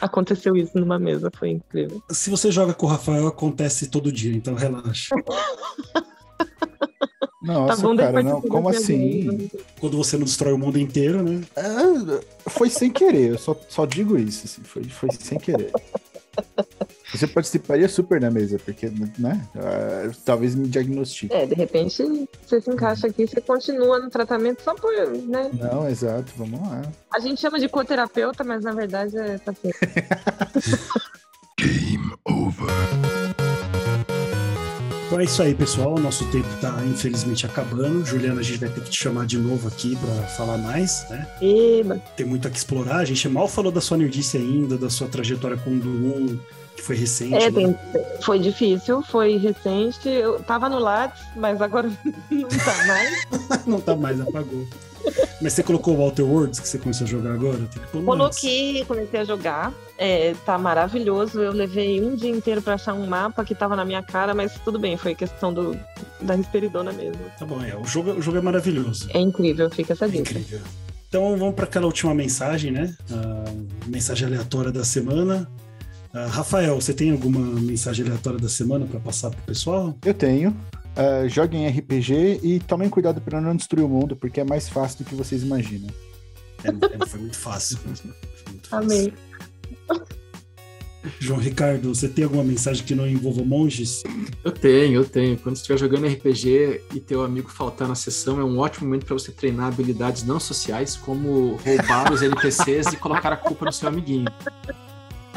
Aconteceu 0.00 0.56
isso 0.56 0.78
numa 0.78 0.98
mesa, 0.98 1.28
foi 1.36 1.50
incrível. 1.50 2.00
Se 2.08 2.30
você 2.30 2.52
joga 2.52 2.72
com 2.72 2.86
o 2.86 2.88
Rafael, 2.88 3.26
acontece 3.26 3.90
todo 3.90 4.12
dia, 4.12 4.32
então 4.32 4.54
relaxa. 4.54 5.12
Nossa, 7.40 7.82
tá 7.82 7.96
cara, 7.96 8.22
não, 8.22 8.40
como 8.42 8.68
assim? 8.68 9.48
Quando 9.78 9.96
você 9.96 10.16
não 10.16 10.24
destrói 10.24 10.52
o 10.52 10.58
mundo 10.58 10.78
inteiro, 10.78 11.22
né? 11.22 11.40
É, 11.54 12.50
foi 12.50 12.68
sem 12.68 12.90
querer, 12.90 13.30
eu 13.30 13.38
só, 13.38 13.56
só 13.68 13.86
digo 13.86 14.18
isso, 14.18 14.46
assim, 14.46 14.62
foi, 14.62 14.82
foi 14.84 15.08
sem 15.12 15.38
querer. 15.38 15.70
Você 17.12 17.26
participaria 17.26 17.88
super 17.88 18.20
na 18.20 18.30
mesa, 18.30 18.58
porque, 18.64 18.90
né? 19.18 19.48
Uh, 19.54 20.14
talvez 20.24 20.54
me 20.54 20.68
diagnostique. 20.68 21.34
É, 21.34 21.46
de 21.46 21.54
repente 21.54 22.28
você 22.44 22.60
se 22.60 22.70
encaixa 22.70 23.06
aqui, 23.06 23.26
você 23.26 23.40
continua 23.40 23.98
no 23.98 24.10
tratamento 24.10 24.62
só 24.62 24.74
por, 24.74 24.92
né? 25.26 25.50
Não, 25.54 25.88
exato, 25.88 26.32
vamos 26.36 26.60
lá. 26.60 26.82
A 27.12 27.18
gente 27.18 27.40
chama 27.40 27.58
de 27.58 27.68
coterapeuta, 27.68 28.44
mas 28.44 28.62
na 28.62 28.72
verdade 28.72 29.16
é 29.16 29.38
paciente. 29.38 29.78
Game 31.58 32.12
over. 32.24 33.17
Então 35.08 35.18
é 35.18 35.24
isso 35.24 35.42
aí, 35.42 35.54
pessoal. 35.54 35.94
O 35.94 35.98
nosso 35.98 36.30
tempo 36.30 36.46
está 36.54 36.84
infelizmente 36.84 37.46
acabando. 37.46 38.04
Juliana, 38.04 38.40
a 38.40 38.42
gente 38.42 38.58
vai 38.58 38.68
ter 38.68 38.82
que 38.82 38.90
te 38.90 38.98
chamar 38.98 39.24
de 39.24 39.38
novo 39.38 39.66
aqui 39.66 39.96
para 39.96 40.26
falar 40.28 40.58
mais, 40.58 41.06
né? 41.08 41.26
Eba. 41.40 41.98
Tem 42.14 42.26
muito 42.26 42.46
a 42.46 42.50
explorar. 42.50 42.96
A 42.96 43.04
gente 43.06 43.26
mal 43.26 43.48
falou 43.48 43.72
da 43.72 43.80
sua 43.80 43.96
nerdice 43.96 44.36
ainda, 44.36 44.76
da 44.76 44.90
sua 44.90 45.08
trajetória 45.08 45.56
com 45.56 45.70
o 45.70 45.78
Doom, 45.78 46.36
que 46.76 46.82
foi 46.82 46.94
recente. 46.94 47.36
É, 47.36 47.50
né? 47.50 47.74
foi 48.20 48.38
difícil, 48.38 49.00
foi 49.00 49.38
recente. 49.38 50.06
Eu 50.06 50.40
tava 50.40 50.68
no 50.68 50.78
Lattes, 50.78 51.22
mas 51.34 51.62
agora 51.62 51.90
não 52.30 52.48
tá 52.48 52.86
mais. 52.86 53.64
não 53.66 53.80
tá 53.80 53.96
mais, 53.96 54.20
apagou. 54.20 54.66
Mas 55.40 55.52
você 55.52 55.62
colocou 55.62 55.94
o 55.94 55.98
Walter 55.98 56.22
Words 56.22 56.58
que 56.58 56.68
você 56.68 56.78
começou 56.78 57.06
a 57.06 57.08
jogar 57.08 57.32
agora? 57.32 57.60
Coloquei, 57.92 58.84
comecei 58.84 59.20
a 59.20 59.24
jogar. 59.24 59.72
É, 59.96 60.34
tá 60.44 60.58
maravilhoso. 60.58 61.40
Eu 61.40 61.52
levei 61.52 62.00
um 62.00 62.16
dia 62.16 62.30
inteiro 62.30 62.60
para 62.60 62.74
achar 62.74 62.94
um 62.94 63.06
mapa 63.06 63.44
que 63.44 63.54
tava 63.54 63.76
na 63.76 63.84
minha 63.84 64.02
cara, 64.02 64.34
mas 64.34 64.52
tudo 64.64 64.78
bem, 64.78 64.96
foi 64.96 65.14
questão 65.14 65.54
do, 65.54 65.78
da 66.20 66.34
risperidona 66.34 66.92
mesmo. 66.92 67.20
Tá 67.38 67.46
bom, 67.46 67.62
é. 67.62 67.76
O 67.76 67.84
jogo, 67.84 68.12
o 68.12 68.22
jogo 68.22 68.38
é 68.38 68.40
maravilhoso. 68.40 69.08
É 69.14 69.20
incrível, 69.20 69.70
fica 69.70 69.92
essa 69.92 70.08
dica. 70.08 70.18
É 70.18 70.40
incrível. 70.40 70.60
Então 71.08 71.36
vamos 71.38 71.54
para 71.54 71.64
aquela 71.64 71.86
última 71.86 72.14
mensagem, 72.14 72.70
né? 72.70 72.94
A 73.10 73.44
mensagem 73.86 74.26
aleatória 74.26 74.70
da 74.70 74.84
semana. 74.84 75.48
Uh, 76.12 76.28
Rafael, 76.28 76.74
você 76.74 76.92
tem 76.92 77.10
alguma 77.12 77.40
mensagem 77.60 78.04
aleatória 78.04 78.38
da 78.38 78.48
semana 78.48 78.86
para 78.86 79.00
passar 79.00 79.30
pro 79.30 79.40
pessoal? 79.42 79.96
Eu 80.04 80.14
tenho. 80.14 80.54
Uh, 80.98 81.28
joguem 81.28 81.68
RPG 81.68 82.40
e 82.42 82.58
tomem 82.58 82.90
cuidado 82.90 83.20
para 83.20 83.40
não 83.40 83.54
destruir 83.54 83.84
o 83.84 83.88
mundo, 83.88 84.16
porque 84.16 84.40
é 84.40 84.44
mais 84.44 84.68
fácil 84.68 85.04
do 85.04 85.08
que 85.08 85.14
vocês 85.14 85.44
imaginam. 85.44 85.88
É, 86.64 86.70
é, 86.70 87.06
foi 87.06 87.20
muito 87.20 87.38
fácil. 87.38 87.78
Foi 87.78 87.90
muito 88.48 88.68
fácil. 88.68 88.72
Amém. 88.72 89.12
João 91.20 91.38
Ricardo, 91.38 91.94
você 91.94 92.08
tem 92.08 92.24
alguma 92.24 92.42
mensagem 92.42 92.84
que 92.84 92.94
não 92.94 93.06
envolva 93.06 93.42
monges? 93.44 94.02
Eu 94.44 94.52
tenho, 94.52 95.00
eu 95.00 95.04
tenho. 95.04 95.36
Quando 95.38 95.56
você 95.56 95.62
estiver 95.62 95.78
jogando 95.78 96.06
RPG 96.06 96.82
e 96.92 97.00
teu 97.00 97.22
amigo 97.22 97.48
faltar 97.48 97.86
na 97.86 97.94
sessão, 97.94 98.40
é 98.40 98.44
um 98.44 98.58
ótimo 98.58 98.86
momento 98.86 99.06
para 99.06 99.14
você 99.14 99.30
treinar 99.30 99.68
habilidades 99.68 100.24
não 100.24 100.40
sociais, 100.40 100.96
como 100.96 101.56
roubar 101.56 102.12
os 102.12 102.22
NPCs 102.22 102.92
e 102.92 102.96
colocar 102.96 103.32
a 103.32 103.36
culpa 103.36 103.66
no 103.66 103.72
seu 103.72 103.88
amiguinho. 103.88 104.26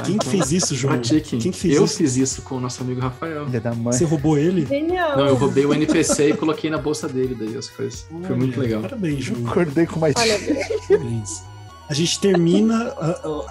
Quem 0.04 0.16
então, 0.16 0.30
fez 0.30 0.52
isso, 0.52 0.76
João? 0.76 1.00
Quem 1.00 1.52
fez 1.52 1.76
eu 1.76 1.86
isso? 1.86 1.98
fiz 1.98 2.18
isso 2.18 2.42
com 2.42 2.56
o 2.56 2.60
nosso 2.60 2.82
amigo 2.82 3.02
Rafael. 3.02 3.46
da 3.46 3.74
mãe. 3.74 3.94
Você 3.94 4.06
roubou 4.06 4.38
ele? 4.38 4.66
Genial. 4.66 5.18
Não, 5.18 5.28
eu 5.28 5.36
roubei 5.36 5.66
o 5.66 5.74
NPC 5.74 6.30
e 6.30 6.34
coloquei 6.38 6.70
na 6.70 6.78
bolsa 6.78 7.08
dele, 7.08 7.36
daí 7.38 7.56
as 7.58 7.70
coisas. 7.70 8.06
Olha, 8.14 8.28
Foi 8.28 8.36
muito 8.36 8.60
legal. 8.60 8.82
Parabéns, 8.82 9.24
João. 9.24 9.48
Acordei 9.48 9.86
com 9.86 10.00
mais. 10.00 10.14
Parabéns. 10.14 11.44
A 11.90 11.94
gente 11.94 12.20
termina 12.20 12.94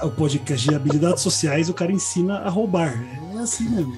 o 0.02 0.10
podcast 0.10 0.66
de 0.66 0.74
habilidades 0.74 1.22
sociais, 1.22 1.68
o 1.68 1.74
cara 1.74 1.92
ensina 1.92 2.38
a 2.38 2.48
roubar. 2.48 2.98
É 3.34 3.38
assim 3.38 3.68
mesmo. 3.68 3.94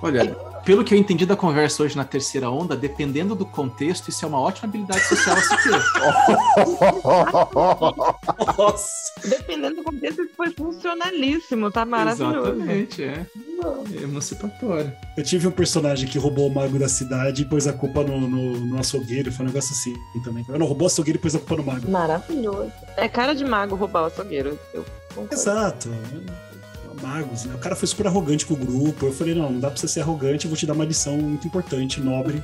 Olha, 0.00 0.34
pelo 0.64 0.84
que 0.84 0.94
eu 0.94 0.98
entendi 0.98 1.26
da 1.26 1.36
conversa 1.36 1.82
hoje 1.82 1.96
na 1.96 2.04
terceira 2.04 2.50
onda, 2.50 2.76
dependendo 2.76 3.34
do 3.34 3.44
contexto, 3.44 4.08
isso 4.08 4.24
é 4.24 4.28
uma 4.28 4.40
ótima 4.40 4.68
habilidade 4.68 5.04
social 5.04 5.36
a 5.36 5.40
se 5.40 5.62
ter. 5.62 5.72
Nossa. 8.58 9.12
Dependendo 9.24 9.76
do 9.76 9.82
contexto, 9.82 10.22
isso 10.22 10.34
foi 10.36 10.50
funcionalíssimo, 10.50 11.70
tá 11.70 11.84
maravilhoso. 11.84 12.38
Exatamente, 12.38 13.02
é. 13.02 13.26
é 13.94 14.02
emancipatório. 14.02 14.92
Eu 15.16 15.24
tive 15.24 15.46
um 15.46 15.52
personagem 15.52 16.08
que 16.08 16.18
roubou 16.18 16.48
o 16.48 16.54
mago 16.54 16.78
da 16.78 16.88
cidade 16.88 17.42
e 17.42 17.44
pôs 17.44 17.66
a 17.66 17.72
culpa 17.72 18.02
no, 18.02 18.20
no, 18.20 18.60
no 18.60 18.78
açougueiro, 18.78 19.32
foi 19.32 19.44
um 19.44 19.48
negócio 19.48 19.72
assim 19.72 19.94
também. 20.22 20.44
Eu 20.48 20.58
não 20.58 20.66
roubou 20.66 20.86
o 20.86 20.88
açougueiro 20.90 21.18
e 21.18 21.22
pôs 21.22 21.34
a 21.34 21.38
culpa 21.38 21.56
no 21.56 21.64
mago. 21.64 21.90
Maravilhoso. 21.90 22.72
É 22.96 23.08
cara 23.08 23.34
de 23.34 23.44
mago 23.44 23.74
roubar 23.74 24.02
o 24.02 24.06
açougueiro. 24.06 24.58
Eu 24.72 24.84
Exato 25.30 25.90
magos, 27.02 27.44
né? 27.44 27.54
O 27.54 27.58
cara 27.58 27.74
foi 27.74 27.88
super 27.88 28.06
arrogante 28.06 28.46
com 28.46 28.54
o 28.54 28.56
grupo. 28.56 29.06
Eu 29.06 29.12
falei, 29.12 29.34
não, 29.34 29.50
não 29.50 29.60
dá 29.60 29.68
pra 29.68 29.76
você 29.76 29.88
ser 29.88 30.00
arrogante, 30.00 30.44
eu 30.44 30.50
vou 30.50 30.56
te 30.56 30.66
dar 30.66 30.72
uma 30.72 30.84
lição 30.84 31.16
muito 31.16 31.46
importante, 31.46 32.00
nobre. 32.00 32.42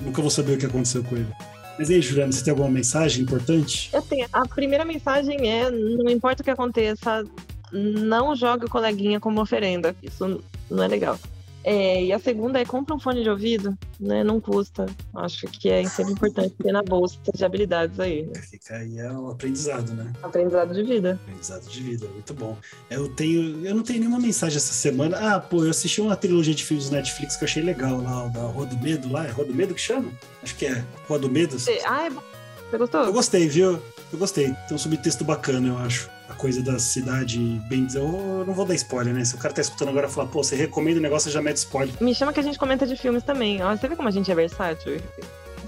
Nunca 0.00 0.20
vou 0.20 0.30
saber 0.30 0.54
o 0.54 0.58
que 0.58 0.66
aconteceu 0.66 1.02
com 1.04 1.16
ele. 1.16 1.32
Mas 1.78 1.90
aí, 1.90 2.00
Juliana, 2.00 2.32
você 2.32 2.44
tem 2.44 2.50
alguma 2.50 2.70
mensagem 2.70 3.22
importante? 3.22 3.90
Eu 3.92 4.02
tenho. 4.02 4.26
A 4.32 4.46
primeira 4.46 4.84
mensagem 4.84 5.48
é: 5.50 5.70
não 5.70 6.08
importa 6.08 6.42
o 6.42 6.44
que 6.44 6.50
aconteça, 6.50 7.24
não 7.72 8.36
jogue 8.36 8.66
o 8.66 8.70
coleguinha 8.70 9.18
como 9.18 9.40
oferenda. 9.40 9.94
Isso 10.02 10.40
não 10.70 10.84
é 10.84 10.88
legal. 10.88 11.18
É, 11.64 12.04
e 12.04 12.12
a 12.12 12.18
segunda 12.18 12.60
é 12.60 12.64
compra 12.64 12.94
um 12.94 13.00
fone 13.00 13.22
de 13.22 13.30
ouvido 13.30 13.76
né? 13.98 14.24
Não 14.24 14.40
custa. 14.40 14.86
Acho 15.14 15.46
que 15.46 15.68
é 15.68 15.84
sempre 15.88 16.12
importante 16.12 16.54
ter 16.62 16.72
na 16.72 16.82
bolsa 16.82 17.18
de 17.34 17.44
habilidades 17.44 17.98
aí. 17.98 18.22
Né? 18.22 18.40
Fica 18.40 18.76
aí 18.76 18.98
é 18.98 19.10
o 19.10 19.30
aprendizado, 19.30 19.92
né? 19.94 20.12
Aprendizado 20.22 20.74
de 20.74 20.82
vida. 20.82 21.18
Aprendizado 21.22 21.68
de 21.68 21.82
vida, 21.82 22.06
muito 22.08 22.34
bom. 22.34 22.56
Eu 22.90 23.08
tenho, 23.08 23.66
eu 23.66 23.74
não 23.74 23.82
tenho 23.82 24.00
nenhuma 24.00 24.20
mensagem 24.20 24.56
essa 24.56 24.72
semana. 24.72 25.16
Ah, 25.16 25.40
pô, 25.40 25.64
eu 25.64 25.70
assisti 25.70 26.00
uma 26.00 26.16
trilogia 26.16 26.54
de 26.54 26.64
filmes 26.64 26.88
do 26.88 26.96
Netflix 26.96 27.36
que 27.36 27.44
eu 27.44 27.48
achei 27.48 27.62
legal 27.62 28.00
lá, 28.00 28.26
da 28.28 28.42
Rua 28.42 28.66
do 28.66 28.76
Medo 28.78 29.10
lá. 29.10 29.26
É 29.26 29.30
Rua 29.30 29.44
do 29.44 29.54
Medo 29.54 29.74
que 29.74 29.80
chama? 29.80 30.10
Acho 30.42 30.54
que 30.56 30.66
é. 30.66 30.84
Rua 31.08 31.18
do 31.18 31.30
Medo. 31.30 31.56
Ah, 31.86 32.06
é 32.06 32.10
bom. 32.10 32.22
Você 32.70 32.78
gostou? 32.78 33.04
Eu 33.04 33.12
gostei, 33.12 33.48
viu? 33.48 33.80
Eu 34.12 34.18
gostei. 34.18 34.46
Tem 34.68 34.74
um 34.74 34.78
subtexto 34.78 35.24
bacana, 35.24 35.68
eu 35.68 35.78
acho. 35.78 36.10
A 36.34 36.36
coisa 36.36 36.60
da 36.60 36.80
cidade 36.80 37.38
bem. 37.68 37.86
Eu 37.94 38.44
não 38.44 38.52
vou 38.52 38.66
dar 38.66 38.74
spoiler, 38.74 39.14
né? 39.14 39.24
Se 39.24 39.36
o 39.36 39.38
cara 39.38 39.54
tá 39.54 39.60
escutando 39.60 39.88
agora 39.88 40.08
falar, 40.08 40.26
pô, 40.26 40.42
você 40.42 40.56
recomenda 40.56 40.98
o 40.98 41.02
negócio, 41.02 41.30
já 41.30 41.40
mete 41.40 41.58
spoiler. 41.58 41.94
Me 42.00 42.12
chama 42.12 42.32
que 42.32 42.40
a 42.40 42.42
gente 42.42 42.58
comenta 42.58 42.84
de 42.84 42.96
filmes 42.96 43.22
também. 43.22 43.62
Ó, 43.62 43.74
você 43.74 43.86
vê 43.86 43.94
como 43.94 44.08
a 44.08 44.10
gente 44.10 44.30
é 44.30 44.34
versátil? 44.34 45.00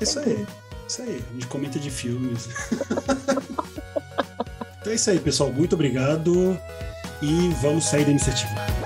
Isso 0.00 0.18
aí. 0.18 0.44
Isso 0.88 1.02
aí. 1.02 1.24
A 1.30 1.34
gente 1.34 1.46
comenta 1.46 1.78
de 1.78 1.88
filmes. 1.88 2.48
então 4.80 4.92
é 4.92 4.96
isso 4.96 5.08
aí, 5.08 5.20
pessoal. 5.20 5.52
Muito 5.52 5.74
obrigado. 5.74 6.58
E 7.22 7.48
vamos 7.62 7.84
sair 7.84 8.04
da 8.04 8.10
iniciativa. 8.10 8.85